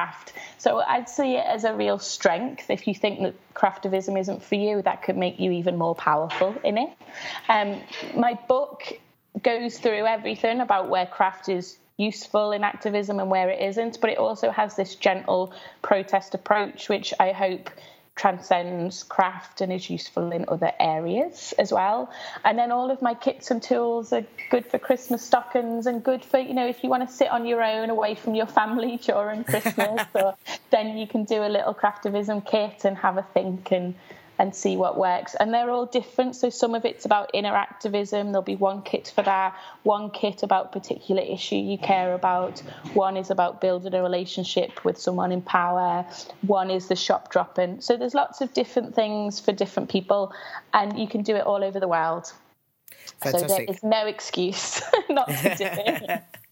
So 0.57 0.79
I'd 0.79 1.09
see 1.09 1.35
it 1.35 1.45
as 1.45 1.63
a 1.63 1.73
real 1.75 1.99
strength. 1.99 2.69
If 2.69 2.87
you 2.87 2.95
think 2.95 3.21
that 3.21 3.35
craftivism 3.53 4.19
isn't 4.19 4.43
for 4.43 4.55
you, 4.55 4.81
that 4.83 5.03
could 5.03 5.17
make 5.17 5.39
you 5.39 5.51
even 5.51 5.77
more 5.77 5.95
powerful 5.95 6.55
in 6.63 6.77
it. 6.77 6.89
Um, 7.49 7.81
my 8.15 8.39
book 8.47 8.83
goes 9.43 9.79
through 9.79 10.05
everything 10.05 10.61
about 10.61 10.89
where 10.89 11.05
craft 11.05 11.49
is 11.49 11.77
useful 11.97 12.51
in 12.51 12.63
activism 12.63 13.19
and 13.19 13.29
where 13.29 13.49
it 13.49 13.61
isn't, 13.61 13.99
but 14.01 14.09
it 14.09 14.17
also 14.17 14.49
has 14.49 14.75
this 14.75 14.95
gentle 14.95 15.53
protest 15.81 16.33
approach, 16.33 16.89
which 16.89 17.13
I 17.19 17.31
hope 17.31 17.69
transcends 18.15 19.03
craft 19.03 19.61
and 19.61 19.71
is 19.71 19.89
useful 19.89 20.31
in 20.31 20.45
other 20.47 20.71
areas 20.79 21.53
as 21.57 21.71
well. 21.71 22.11
And 22.43 22.57
then 22.57 22.71
all 22.71 22.91
of 22.91 23.01
my 23.01 23.13
kits 23.13 23.51
and 23.51 23.63
tools 23.63 24.13
are 24.13 24.25
good 24.49 24.65
for 24.65 24.77
Christmas 24.77 25.23
stockings 25.23 25.87
and 25.87 26.03
good 26.03 26.23
for, 26.23 26.37
you 26.37 26.53
know, 26.53 26.67
if 26.67 26.83
you 26.83 26.89
want 26.89 27.07
to 27.07 27.13
sit 27.13 27.29
on 27.29 27.45
your 27.45 27.63
own 27.63 27.89
away 27.89 28.15
from 28.15 28.35
your 28.35 28.45
family 28.45 28.97
during 29.03 29.43
Christmas, 29.43 30.05
or 30.13 30.35
then 30.69 30.97
you 30.97 31.07
can 31.07 31.23
do 31.23 31.43
a 31.43 31.49
little 31.49 31.73
craftivism 31.73 32.45
kit 32.45 32.85
and 32.85 32.97
have 32.97 33.17
a 33.17 33.23
think 33.33 33.71
and 33.71 33.95
and 34.41 34.55
see 34.55 34.75
what 34.75 34.97
works. 34.97 35.35
And 35.39 35.53
they're 35.53 35.69
all 35.69 35.85
different. 35.85 36.35
So 36.35 36.49
some 36.49 36.73
of 36.73 36.83
it's 36.83 37.05
about 37.05 37.29
inner 37.31 37.55
activism. 37.55 38.31
There'll 38.31 38.41
be 38.41 38.55
one 38.55 38.81
kit 38.81 39.13
for 39.13 39.21
that, 39.21 39.55
one 39.83 40.09
kit 40.09 40.41
about 40.41 40.71
particular 40.71 41.21
issue 41.21 41.57
you 41.57 41.77
care 41.77 42.15
about. 42.15 42.59
One 42.95 43.17
is 43.17 43.29
about 43.29 43.61
building 43.61 43.93
a 43.93 44.01
relationship 44.01 44.83
with 44.83 44.97
someone 44.97 45.31
in 45.31 45.43
power. 45.43 46.07
One 46.47 46.71
is 46.71 46.87
the 46.87 46.95
shop 46.95 47.31
dropping. 47.31 47.81
So 47.81 47.95
there's 47.95 48.15
lots 48.15 48.41
of 48.41 48.51
different 48.55 48.95
things 48.95 49.39
for 49.39 49.51
different 49.51 49.89
people, 49.89 50.33
and 50.73 50.97
you 50.97 51.07
can 51.07 51.21
do 51.21 51.35
it 51.35 51.45
all 51.45 51.63
over 51.63 51.79
the 51.79 51.87
world. 51.87 52.33
Fantastic. 53.21 53.47
So 53.47 53.55
there 53.55 53.65
is 53.69 53.83
no 53.83 54.07
excuse 54.07 54.81
not 55.09 55.27
to 55.27 55.55
do 55.55 55.65
it. 55.67 56.23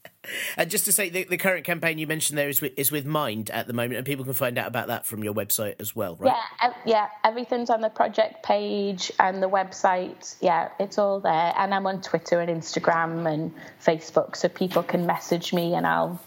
And 0.58 0.70
just 0.70 0.86
to 0.86 0.92
say, 0.92 1.10
the, 1.10 1.24
the 1.24 1.38
current 1.38 1.66
campaign 1.66 1.98
you 1.98 2.08
mentioned 2.08 2.38
there 2.38 2.50
is 2.50 2.62
with, 2.62 2.74
is 2.78 2.92
with 2.92 3.06
Mind 3.06 3.50
at 3.50 3.68
the 3.68 3.74
moment, 3.74 3.98
and 3.98 4.06
people 4.06 4.26
can 4.26 4.34
find 4.34 4.58
out 4.58 4.68
about 4.68 4.88
that 4.88 5.06
from 5.06 5.24
your 5.24 5.34
website 5.34 5.76
as 5.80 5.96
well, 5.96 6.16
right? 6.20 6.36
Yeah, 6.62 6.74
yeah. 6.86 7.08
Everything's 7.24 7.70
on 7.70 7.82
the 7.82 7.90
project 7.90 8.44
page 8.44 9.12
and 9.20 9.42
the 9.42 9.50
website. 9.50 10.36
Yeah, 10.42 10.70
it's 10.80 10.98
all 10.98 11.20
there. 11.20 11.54
And 11.58 11.74
I'm 11.74 11.88
on 11.88 12.02
Twitter 12.02 12.40
and 12.40 12.50
Instagram 12.50 13.32
and 13.32 13.54
Facebook, 13.84 14.36
so 14.36 14.48
people 14.50 14.84
can 14.84 15.06
message 15.06 15.54
me 15.54 15.74
and 15.76 15.86
I'll 15.86 16.22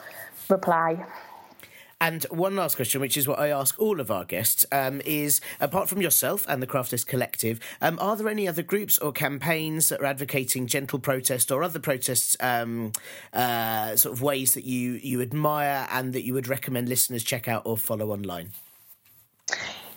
reply. 0.49 1.05
And 2.03 2.25
one 2.31 2.57
last 2.57 2.75
question, 2.75 3.01
which 3.01 3.17
is 3.17 3.29
what 3.29 3.39
I 3.39 3.51
ask 3.51 3.79
all 3.79 4.01
of 4.01 4.11
our 4.11 4.25
guests, 4.25 4.67
um, 4.73 5.01
is 5.05 5.41
apart 5.61 5.89
from 5.89 6.03
yourself 6.03 6.45
and 6.49 6.61
the 6.61 6.67
Craftivist 6.67 7.07
Collective, 7.07 7.61
um, 7.81 7.97
are 8.01 8.17
there 8.17 8.29
any 8.29 8.49
other 8.49 8.65
groups 8.65 8.99
or 8.99 9.13
campaigns 9.13 9.89
that 9.89 10.01
are 10.01 10.07
advocating 10.07 10.67
gentle 10.67 10.99
protest 10.99 11.53
or 11.53 11.63
other 11.63 11.79
protests, 11.79 12.37
um, 12.41 12.91
uh, 13.33 13.95
sort 13.95 14.13
of 14.13 14.21
ways 14.21 14.55
that 14.55 14.65
you 14.65 14.95
you 14.95 15.23
admire 15.23 15.87
and 15.93 16.13
that 16.13 16.25
you 16.25 16.35
would 16.35 16.49
recommend 16.49 16.89
listeners 16.89 17.23
check 17.23 17.47
out 17.47 17.63
or 17.65 17.79
follow 17.79 18.11
online? 18.11 18.51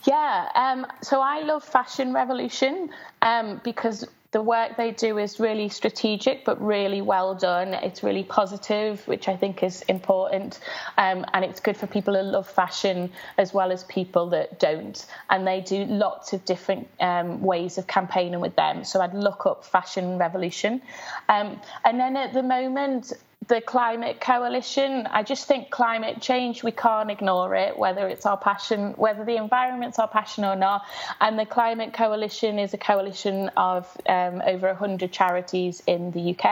Yeah, 0.03 0.49
um, 0.53 0.85
so 1.01 1.21
I 1.21 1.41
love 1.41 1.63
Fashion 1.63 2.13
Revolution 2.13 2.91
um, 3.23 3.59
because 3.63 4.07
the 4.35 4.41
work 4.41 4.75
they 4.75 4.91
do 4.91 5.17
is 5.17 5.39
really 5.39 5.69
strategic 5.69 6.43
but 6.43 6.61
really 6.61 7.01
well 7.01 7.33
done. 7.35 7.73
It's 7.73 8.03
really 8.03 8.25
positive, 8.25 9.01
which 9.07 9.29
I 9.29 9.37
think 9.37 9.63
is 9.63 9.81
important, 9.83 10.59
um, 10.97 11.25
and 11.33 11.45
it's 11.45 11.61
good 11.61 11.77
for 11.77 11.87
people 11.87 12.13
who 12.15 12.21
love 12.21 12.45
fashion 12.45 13.13
as 13.37 13.53
well 13.53 13.71
as 13.71 13.85
people 13.85 14.31
that 14.31 14.59
don't. 14.59 15.05
And 15.29 15.47
they 15.47 15.61
do 15.61 15.85
lots 15.85 16.33
of 16.33 16.43
different 16.43 16.89
um, 16.99 17.39
ways 17.39 17.77
of 17.77 17.87
campaigning 17.87 18.41
with 18.41 18.57
them. 18.57 18.83
So 18.83 18.99
I'd 18.99 19.13
look 19.13 19.45
up 19.45 19.63
Fashion 19.63 20.17
Revolution, 20.17 20.81
um, 21.29 21.61
and 21.85 21.97
then 21.97 22.17
at 22.17 22.33
the 22.33 22.43
moment 22.43 23.13
the 23.47 23.61
climate 23.61 24.19
coalition 24.19 25.07
i 25.11 25.21
just 25.21 25.47
think 25.47 25.69
climate 25.69 26.21
change 26.21 26.63
we 26.63 26.71
can't 26.71 27.11
ignore 27.11 27.55
it 27.55 27.77
whether 27.77 28.07
it's 28.07 28.25
our 28.25 28.37
passion 28.37 28.93
whether 28.97 29.23
the 29.25 29.35
environment's 29.35 29.99
our 29.99 30.07
passion 30.07 30.45
or 30.45 30.55
not. 30.55 30.83
And 31.21 31.37
the 31.37 31.45
climate 31.45 31.93
coalition 31.93 32.59
is 32.59 32.73
a 32.73 32.77
coalition 32.77 33.49
of 33.57 33.85
um, 34.07 34.41
over 34.45 34.67
100 34.67 35.11
charities 35.11 35.83
in 35.87 36.11
the 36.11 36.31
uk 36.31 36.45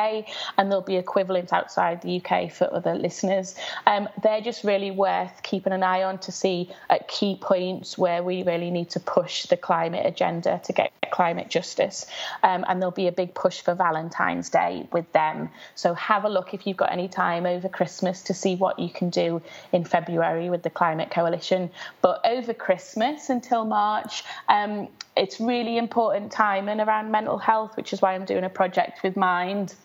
and 0.57 0.69
there'll 0.69 0.81
be 0.81 0.97
equivalent 0.97 1.53
outside 1.53 2.01
the 2.01 2.21
uk 2.21 2.51
for 2.51 2.71
other 2.73 2.95
listeners. 2.95 3.55
Um, 3.87 4.09
they're 4.21 4.41
just 4.41 4.63
really 4.63 4.91
worth 4.91 5.43
keeping 5.43 5.73
an 5.73 5.83
eye 5.83 6.03
on 6.03 6.17
to 6.19 6.31
see 6.31 6.69
at 6.89 7.07
key 7.07 7.37
points 7.41 7.97
where 7.97 8.23
we 8.23 8.43
really 8.43 8.71
need 8.71 8.89
to 8.91 8.99
push 8.99 9.45
the 9.45 9.57
climate 9.57 10.05
agenda 10.05 10.61
to 10.65 10.73
get 10.73 10.91
climate 11.11 11.49
justice. 11.49 12.05
Um, 12.41 12.65
and 12.67 12.81
there'll 12.81 12.91
be 12.91 13.07
a 13.07 13.11
big 13.11 13.33
push 13.35 13.61
for 13.61 13.75
valentine's 13.75 14.49
day 14.49 14.87
with 14.91 15.11
them. 15.13 15.49
So 15.75 15.93
have 15.93 16.25
a 16.25 16.29
look 16.29 16.53
if 16.53 16.65
you've 16.65 16.77
got 16.83 16.91
any 16.91 17.07
time 17.07 17.45
over 17.45 17.69
Christmas 17.69 18.21
to 18.23 18.33
see 18.33 18.55
what 18.55 18.77
you 18.77 18.89
can 18.89 19.09
do 19.09 19.41
in 19.71 19.85
February 19.85 20.49
with 20.49 20.63
the 20.63 20.69
Climate 20.69 21.09
Coalition. 21.09 21.69
But 22.01 22.19
over 22.25 22.53
Christmas 22.53 23.29
until 23.29 23.63
March, 23.63 24.23
um, 24.49 24.89
it's 25.15 25.39
really 25.39 25.77
important 25.77 26.31
time 26.31 26.67
and 26.67 26.81
around 26.81 27.09
mental 27.09 27.37
health, 27.37 27.77
which 27.77 27.93
is 27.93 28.01
why 28.01 28.15
I'm 28.15 28.25
doing 28.25 28.43
a 28.43 28.49
project 28.49 29.01
with 29.01 29.15
Mind 29.15 29.75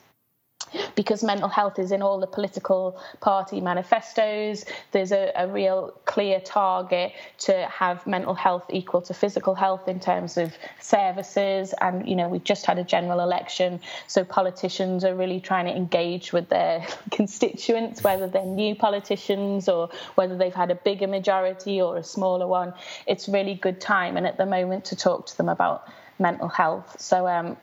because 0.94 1.22
mental 1.22 1.48
health 1.48 1.78
is 1.78 1.92
in 1.92 2.02
all 2.02 2.18
the 2.18 2.26
political 2.26 3.00
party 3.20 3.60
manifestos. 3.60 4.64
There's 4.92 5.12
a, 5.12 5.32
a, 5.36 5.48
real 5.48 5.94
clear 6.04 6.40
target 6.40 7.12
to 7.38 7.66
have 7.66 8.06
mental 8.06 8.34
health 8.34 8.64
equal 8.70 9.02
to 9.02 9.14
physical 9.14 9.54
health 9.54 9.88
in 9.88 10.00
terms 10.00 10.36
of 10.36 10.52
services. 10.80 11.74
And, 11.80 12.08
you 12.08 12.16
know, 12.16 12.28
we've 12.28 12.44
just 12.44 12.66
had 12.66 12.78
a 12.78 12.84
general 12.84 13.20
election, 13.20 13.80
so 14.06 14.24
politicians 14.24 15.04
are 15.04 15.14
really 15.14 15.40
trying 15.40 15.66
to 15.66 15.74
engage 15.74 16.32
with 16.32 16.48
their 16.48 16.86
constituents, 17.10 18.02
whether 18.02 18.26
they're 18.26 18.44
new 18.44 18.74
politicians 18.74 19.68
or 19.68 19.90
whether 20.14 20.36
they've 20.36 20.54
had 20.54 20.70
a 20.70 20.74
bigger 20.74 21.06
majority 21.06 21.80
or 21.80 21.96
a 21.96 22.04
smaller 22.04 22.46
one. 22.46 22.74
It's 23.06 23.28
really 23.28 23.54
good 23.54 23.80
time 23.80 24.16
and 24.16 24.26
at 24.26 24.36
the 24.36 24.46
moment 24.46 24.84
to 24.86 24.96
talk 24.96 25.26
to 25.26 25.36
them 25.36 25.48
about 25.48 25.88
mental 26.18 26.48
health. 26.48 27.00
So, 27.00 27.26
um, 27.26 27.56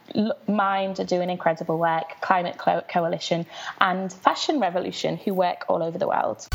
Mind 0.48 1.00
are 1.00 1.06
doing 1.06 1.30
incredible 1.30 1.78
work, 1.78 2.22
Climate 2.22 2.58
Coalition, 2.58 3.46
and 3.80 4.12
Fashion 4.12 4.60
Revolution, 4.60 5.18
who 5.18 5.34
work 5.34 5.66
all 5.68 5.84
over 5.84 5.98
the 5.98 6.08
world. 6.08 6.48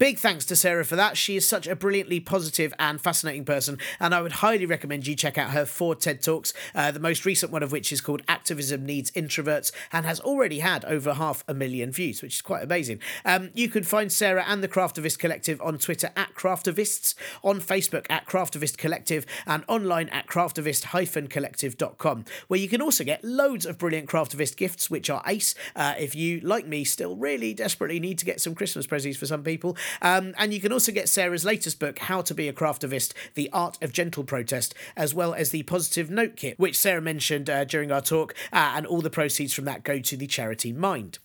Big 0.00 0.18
thanks 0.18 0.46
to 0.46 0.56
Sarah 0.56 0.86
for 0.86 0.96
that. 0.96 1.18
She 1.18 1.36
is 1.36 1.46
such 1.46 1.66
a 1.66 1.76
brilliantly 1.76 2.20
positive 2.20 2.72
and 2.78 2.98
fascinating 2.98 3.44
person, 3.44 3.76
and 4.00 4.14
I 4.14 4.22
would 4.22 4.32
highly 4.32 4.64
recommend 4.64 5.06
you 5.06 5.14
check 5.14 5.36
out 5.36 5.50
her 5.50 5.66
four 5.66 5.94
TED 5.94 6.22
Talks, 6.22 6.54
uh, 6.74 6.90
the 6.90 6.98
most 6.98 7.26
recent 7.26 7.52
one 7.52 7.62
of 7.62 7.70
which 7.70 7.92
is 7.92 8.00
called 8.00 8.22
Activism 8.26 8.86
Needs 8.86 9.10
Introverts 9.10 9.72
and 9.92 10.06
has 10.06 10.18
already 10.18 10.60
had 10.60 10.86
over 10.86 11.12
half 11.12 11.44
a 11.46 11.52
million 11.52 11.92
views, 11.92 12.22
which 12.22 12.36
is 12.36 12.40
quite 12.40 12.64
amazing. 12.64 12.98
Um, 13.26 13.50
you 13.52 13.68
can 13.68 13.82
find 13.82 14.10
Sarah 14.10 14.42
and 14.48 14.62
the 14.62 14.68
Craftivist 14.68 15.18
Collective 15.18 15.60
on 15.60 15.76
Twitter 15.76 16.08
at 16.16 16.34
Craftivists, 16.34 17.14
on 17.44 17.60
Facebook 17.60 18.06
at 18.08 18.24
Craftivist 18.24 18.78
Collective, 18.78 19.26
and 19.46 19.64
online 19.68 20.08
at 20.08 20.26
craftivist-collective.com, 20.28 22.24
where 22.48 22.58
you 22.58 22.70
can 22.70 22.80
also 22.80 23.04
get 23.04 23.22
loads 23.22 23.66
of 23.66 23.76
brilliant 23.76 24.08
Craftivist 24.08 24.56
gifts, 24.56 24.88
which 24.88 25.10
are 25.10 25.22
ace 25.26 25.54
uh, 25.76 25.92
if 25.98 26.14
you, 26.14 26.40
like 26.40 26.66
me, 26.66 26.84
still 26.84 27.16
really 27.16 27.52
desperately 27.52 28.00
need 28.00 28.16
to 28.16 28.24
get 28.24 28.40
some 28.40 28.54
Christmas 28.54 28.86
presents 28.86 29.18
for 29.18 29.26
some 29.26 29.42
people. 29.42 29.76
Um, 30.02 30.34
and 30.38 30.52
you 30.52 30.60
can 30.60 30.72
also 30.72 30.92
get 30.92 31.08
Sarah's 31.08 31.44
latest 31.44 31.78
book, 31.78 31.98
How 32.00 32.22
to 32.22 32.34
Be 32.34 32.48
a 32.48 32.52
Craftivist 32.52 33.12
The 33.34 33.50
Art 33.52 33.78
of 33.82 33.92
Gentle 33.92 34.24
Protest, 34.24 34.74
as 34.96 35.14
well 35.14 35.34
as 35.34 35.50
the 35.50 35.62
Positive 35.64 36.10
Note 36.10 36.36
Kit, 36.36 36.58
which 36.58 36.78
Sarah 36.78 37.00
mentioned 37.00 37.48
uh, 37.48 37.64
during 37.64 37.90
our 37.90 38.00
talk, 38.00 38.34
uh, 38.52 38.72
and 38.76 38.86
all 38.86 39.00
the 39.00 39.10
proceeds 39.10 39.52
from 39.52 39.64
that 39.66 39.84
go 39.84 39.98
to 39.98 40.16
the 40.16 40.26
charity 40.26 40.72
Mind. 40.72 41.18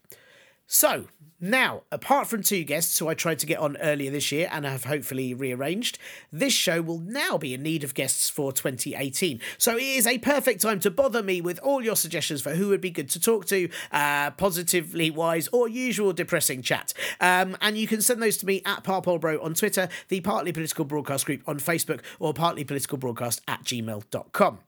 So, 0.67 1.05
now, 1.39 1.83
apart 1.91 2.27
from 2.27 2.41
two 2.41 2.63
guests 2.63 2.97
who 2.97 3.07
I 3.07 3.13
tried 3.13 3.39
to 3.39 3.45
get 3.45 3.59
on 3.59 3.77
earlier 3.77 4.09
this 4.09 4.31
year 4.31 4.49
and 4.51 4.65
have 4.65 4.85
hopefully 4.85 5.33
rearranged, 5.33 5.99
this 6.31 6.53
show 6.53 6.81
will 6.81 6.99
now 6.99 7.37
be 7.37 7.53
in 7.53 7.61
need 7.61 7.83
of 7.83 7.93
guests 7.93 8.29
for 8.29 8.51
2018. 8.53 9.41
So 9.57 9.75
it 9.75 9.83
is 9.83 10.07
a 10.07 10.17
perfect 10.17 10.61
time 10.61 10.79
to 10.79 10.89
bother 10.89 11.21
me 11.21 11.41
with 11.41 11.59
all 11.59 11.83
your 11.83 11.95
suggestions 11.97 12.41
for 12.41 12.55
who 12.55 12.69
would 12.69 12.81
be 12.81 12.89
good 12.89 13.09
to 13.09 13.19
talk 13.19 13.45
to, 13.47 13.69
uh, 13.91 14.31
positively 14.31 15.11
wise 15.11 15.49
or 15.49 15.67
usual 15.67 16.13
depressing 16.13 16.61
chat. 16.61 16.93
Um, 17.19 17.57
and 17.61 17.77
you 17.77 17.85
can 17.85 18.01
send 18.01 18.21
those 18.21 18.37
to 18.37 18.45
me 18.45 18.61
at 18.65 18.83
Parpolbro 18.83 19.43
on 19.43 19.53
Twitter, 19.53 19.89
the 20.07 20.21
Partly 20.21 20.53
Political 20.53 20.85
Broadcast 20.85 21.25
Group 21.25 21.41
on 21.47 21.59
Facebook, 21.59 21.99
or 22.17 22.33
partlypoliticalbroadcast 22.33 23.41
at 23.47 23.63
gmail.com. 23.65 24.59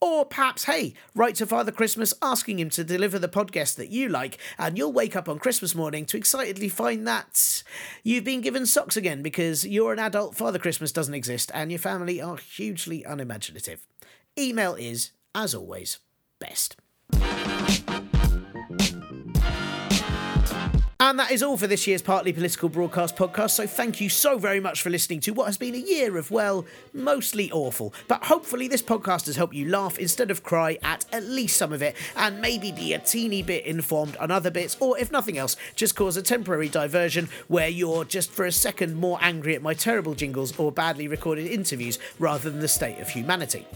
Or 0.00 0.24
perhaps, 0.26 0.64
hey, 0.64 0.94
write 1.14 1.36
to 1.36 1.46
Father 1.46 1.72
Christmas 1.72 2.12
asking 2.20 2.58
him 2.58 2.68
to 2.70 2.84
deliver 2.84 3.18
the 3.18 3.28
podcast 3.28 3.76
that 3.76 3.90
you 3.90 4.08
like, 4.08 4.38
and 4.58 4.76
you'll 4.76 4.92
wake 4.92 5.16
up 5.16 5.28
on 5.28 5.38
Christmas 5.38 5.74
morning 5.74 6.04
to 6.06 6.16
excitedly 6.16 6.68
find 6.68 7.06
that 7.06 7.62
you've 8.02 8.24
been 8.24 8.42
given 8.42 8.66
socks 8.66 8.96
again 8.96 9.22
because 9.22 9.66
you're 9.66 9.92
an 9.92 9.98
adult, 9.98 10.36
Father 10.36 10.58
Christmas 10.58 10.92
doesn't 10.92 11.14
exist, 11.14 11.50
and 11.54 11.70
your 11.70 11.78
family 11.78 12.20
are 12.20 12.36
hugely 12.36 13.02
unimaginative. 13.04 13.86
Email 14.38 14.74
is, 14.74 15.12
as 15.34 15.54
always, 15.54 16.00
best. 16.38 16.76
And 21.00 21.18
that 21.18 21.32
is 21.32 21.42
all 21.42 21.56
for 21.56 21.66
this 21.66 21.86
year's 21.86 22.02
Partly 22.02 22.32
Political 22.32 22.68
Broadcast 22.68 23.16
podcast. 23.16 23.50
So 23.50 23.66
thank 23.66 24.00
you 24.00 24.08
so 24.08 24.38
very 24.38 24.60
much 24.60 24.80
for 24.80 24.90
listening 24.90 25.20
to 25.20 25.32
what 25.32 25.46
has 25.46 25.58
been 25.58 25.74
a 25.74 25.78
year 25.78 26.16
of, 26.16 26.30
well, 26.30 26.64
mostly 26.92 27.50
awful. 27.50 27.92
But 28.06 28.24
hopefully, 28.24 28.68
this 28.68 28.82
podcast 28.82 29.26
has 29.26 29.36
helped 29.36 29.54
you 29.54 29.68
laugh 29.68 29.98
instead 29.98 30.30
of 30.30 30.44
cry 30.44 30.78
at 30.82 31.04
at 31.12 31.24
least 31.24 31.56
some 31.56 31.72
of 31.72 31.82
it, 31.82 31.96
and 32.16 32.40
maybe 32.40 32.70
be 32.70 32.92
a 32.92 32.98
teeny 32.98 33.42
bit 33.42 33.66
informed 33.66 34.16
on 34.16 34.30
other 34.30 34.50
bits, 34.50 34.76
or 34.78 34.96
if 34.98 35.10
nothing 35.10 35.36
else, 35.36 35.56
just 35.74 35.96
cause 35.96 36.16
a 36.16 36.22
temporary 36.22 36.68
diversion 36.68 37.28
where 37.48 37.68
you're 37.68 38.04
just 38.04 38.30
for 38.30 38.44
a 38.44 38.52
second 38.52 38.94
more 38.94 39.18
angry 39.20 39.54
at 39.54 39.62
my 39.62 39.74
terrible 39.74 40.14
jingles 40.14 40.56
or 40.58 40.70
badly 40.70 41.08
recorded 41.08 41.46
interviews 41.46 41.98
rather 42.18 42.50
than 42.50 42.60
the 42.60 42.68
state 42.68 43.00
of 43.00 43.08
humanity. 43.08 43.66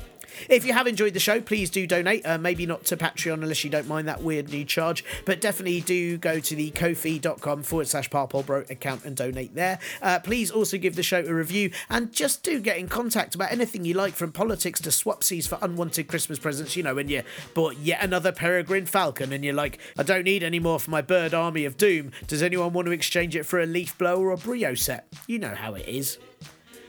If 0.49 0.65
you 0.65 0.73
have 0.73 0.87
enjoyed 0.87 1.15
the 1.15 1.21
show, 1.21 1.41
please 1.41 1.71
do 1.71 1.87
donate. 1.87 2.27
Uh, 2.27 2.39
maybe 2.39 2.67
not 2.67 2.85
to 2.87 2.97
Patreon 2.97 3.35
unless 3.35 3.65
you 3.65 3.71
don't 3.71 3.89
mind 3.89 4.09
that 4.09 4.23
weird 4.23 4.51
new 4.51 4.65
charge, 4.65 5.05
but 5.25 5.41
definitely 5.41 5.81
do 5.81 6.19
go 6.19 6.41
to 6.41 6.55
the 6.55 6.71
ko-fi.com 6.71 7.63
forward 7.63 7.89
slash 7.89 8.11
parpolbro 8.11 8.69
account 8.71 9.05
and 9.05 9.17
donate 9.17 9.55
there. 9.55 9.79
Uh, 10.03 10.19
please 10.19 10.51
also 10.51 10.79
give 10.79 10.97
the 10.97 11.03
show 11.03 11.25
a 11.25 11.33
review 11.33 11.71
and 11.89 12.13
just 12.13 12.43
do 12.43 12.61
get 12.61 12.79
in 12.79 12.89
contact 12.89 13.35
about 13.35 13.53
anything 13.53 13.85
you 13.85 13.95
like 13.95 14.15
from 14.15 14.33
politics 14.33 14.81
to 14.81 14.91
swapsies 14.91 15.47
for 15.49 15.59
unwanted 15.63 16.09
Christmas 16.09 16.39
presents. 16.39 16.77
You 16.77 16.83
know, 16.83 16.95
when 16.95 17.09
you 17.09 17.23
bought 17.55 17.77
yet 17.79 18.03
another 18.03 18.33
peregrine 18.33 18.87
falcon 18.87 19.33
and 19.33 19.45
you're 19.45 19.55
like, 19.55 19.79
I 19.97 20.03
don't 20.03 20.25
need 20.25 20.43
any 20.43 20.59
more 20.59 20.79
for 20.79 20.91
my 20.91 21.03
bird 21.03 21.35
army 21.35 21.65
of 21.65 21.77
doom. 21.77 22.13
Does 22.27 22.43
anyone 22.43 22.73
want 22.73 22.87
to 22.87 22.93
exchange 22.93 23.37
it 23.37 23.45
for 23.45 23.61
a 23.61 23.67
leaf 23.67 23.97
blower 23.99 24.29
or 24.29 24.33
a 24.33 24.37
brio 24.37 24.75
set? 24.75 25.07
You 25.27 25.39
know 25.39 25.55
how 25.55 25.75
it 25.75 25.89
is. 25.89 26.19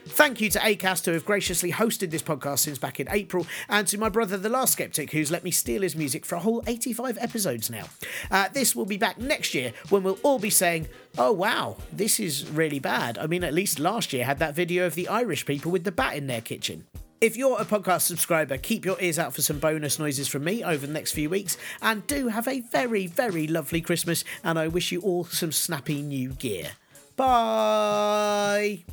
Thank 0.10 0.42
you 0.42 0.50
to 0.50 0.60
ACAST 0.60 1.06
who 1.06 1.12
have 1.14 1.24
graciously 1.24 1.72
hosted 1.72 2.10
this 2.10 2.24
podcast 2.24 2.60
since 2.60 2.78
back 2.78 3.00
in 3.00 3.08
April, 3.10 3.46
and 3.70 3.88
to 3.88 3.98
my 3.98 4.10
brother 4.10 4.38
The 4.38 4.50
Last 4.50 4.78
Skeptik 4.78 5.12
who's 5.12 5.32
let 5.32 5.44
me 5.44 5.52
steal 5.52 5.84
his 5.84 5.96
music 5.96 6.26
for 6.26 6.36
a 6.36 6.40
whole 6.40 6.64
85 6.68 7.18
episodes 7.22 7.70
now. 7.70 7.86
Uh, 8.32 8.50
this 8.52 8.76
will 8.76 8.86
be 8.86 8.98
back 8.98 9.18
next 9.20 9.54
year 9.54 9.72
when 9.90 10.04
we'll 10.04 10.20
all 10.24 10.40
be 10.40 10.50
saying, 10.50 10.88
oh 11.18 11.32
wow, 11.32 11.78
this 11.94 12.20
is 12.20 12.50
really 12.50 12.80
bad. 12.80 13.18
I 13.18 13.28
mean, 13.28 13.44
at 13.44 13.54
least 13.54 13.80
last 13.80 14.12
year 14.12 14.26
had 14.26 14.40
that 14.40 14.56
video 14.56 14.86
of 14.86 14.96
the 14.96 15.08
Irish 15.08 15.46
people 15.46 15.72
with 15.72 15.84
the 15.84 15.92
bat 15.92 16.16
in 16.16 16.28
their 16.28 16.42
kitchen. 16.42 16.86
If 17.22 17.38
you're 17.38 17.60
a 17.60 17.66
podcast 17.66 18.02
subscriber, 18.02 18.58
keep 18.58 18.86
your 18.86 19.00
ears 19.00 19.20
out 19.20 19.34
for 19.34 19.42
some 19.42 19.60
bonus 19.60 20.00
noises 20.00 20.28
from 20.28 20.44
me 20.44 20.64
over 20.64 20.88
the 20.88 20.94
next 20.94 21.12
few 21.12 21.30
weeks, 21.30 21.58
and 21.82 22.06
do 22.08 22.30
have 22.30 22.48
a 22.48 22.62
very, 22.62 23.08
very 23.08 23.46
lovely 23.46 23.82
Christmas, 23.82 24.24
and 24.44 24.58
I 24.58 24.70
wish 24.70 24.92
you 24.92 25.02
all 25.02 25.26
some 25.26 25.52
snappy 25.52 26.02
new 26.02 26.30
gear. 26.30 26.72
Bye! 27.16 28.86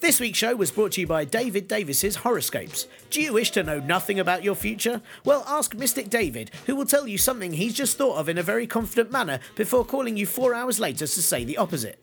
This 0.00 0.20
week's 0.20 0.38
show 0.38 0.54
was 0.54 0.70
brought 0.70 0.92
to 0.92 1.00
you 1.00 1.08
by 1.08 1.24
David 1.24 1.66
Davis's 1.66 2.16
Horoscopes. 2.16 2.86
Do 3.10 3.20
you 3.20 3.32
wish 3.32 3.50
to 3.50 3.64
know 3.64 3.80
nothing 3.80 4.20
about 4.20 4.44
your 4.44 4.54
future? 4.54 5.02
Well, 5.24 5.44
ask 5.48 5.74
Mystic 5.74 6.08
David, 6.08 6.52
who 6.66 6.76
will 6.76 6.86
tell 6.86 7.08
you 7.08 7.18
something 7.18 7.52
he's 7.52 7.74
just 7.74 7.98
thought 7.98 8.16
of 8.16 8.28
in 8.28 8.38
a 8.38 8.42
very 8.42 8.68
confident 8.68 9.10
manner 9.10 9.40
before 9.56 9.84
calling 9.84 10.16
you 10.16 10.24
four 10.24 10.54
hours 10.54 10.78
later 10.78 11.06
to 11.06 11.22
say 11.22 11.44
the 11.44 11.56
opposite. 11.56 12.00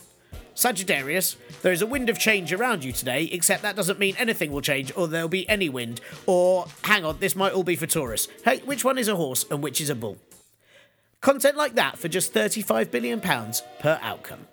Sagittarius, 0.56 1.38
there 1.62 1.72
is 1.72 1.82
a 1.82 1.88
wind 1.88 2.10
of 2.10 2.20
change 2.20 2.52
around 2.52 2.84
you 2.84 2.92
today, 2.92 3.24
except 3.32 3.62
that 3.62 3.78
doesn't 3.78 4.00
mean 4.00 4.16
anything 4.18 4.52
will 4.52 4.62
change 4.62 4.92
or 4.98 5.08
there'll 5.08 5.30
be 5.30 5.48
any 5.48 5.70
wind. 5.70 6.02
Or, 6.26 6.68
hang 6.84 7.06
on, 7.06 7.20
this 7.20 7.36
might 7.36 7.54
all 7.54 7.64
be 7.64 7.78
for 7.78 7.88
Taurus. 7.88 8.28
Hey, 8.44 8.60
which 8.66 8.84
one 8.84 8.98
is 8.98 9.08
a 9.08 9.16
horse 9.16 9.46
and 9.50 9.64
which 9.64 9.80
is 9.80 9.90
a 9.90 9.96
bull? 9.96 10.18
Content 11.22 11.56
like 11.56 11.76
that 11.76 11.98
for 11.98 12.10
just 12.10 12.34
£35 12.34 12.92
billion 12.92 13.22
per 13.22 14.00
outcome. 14.02 14.48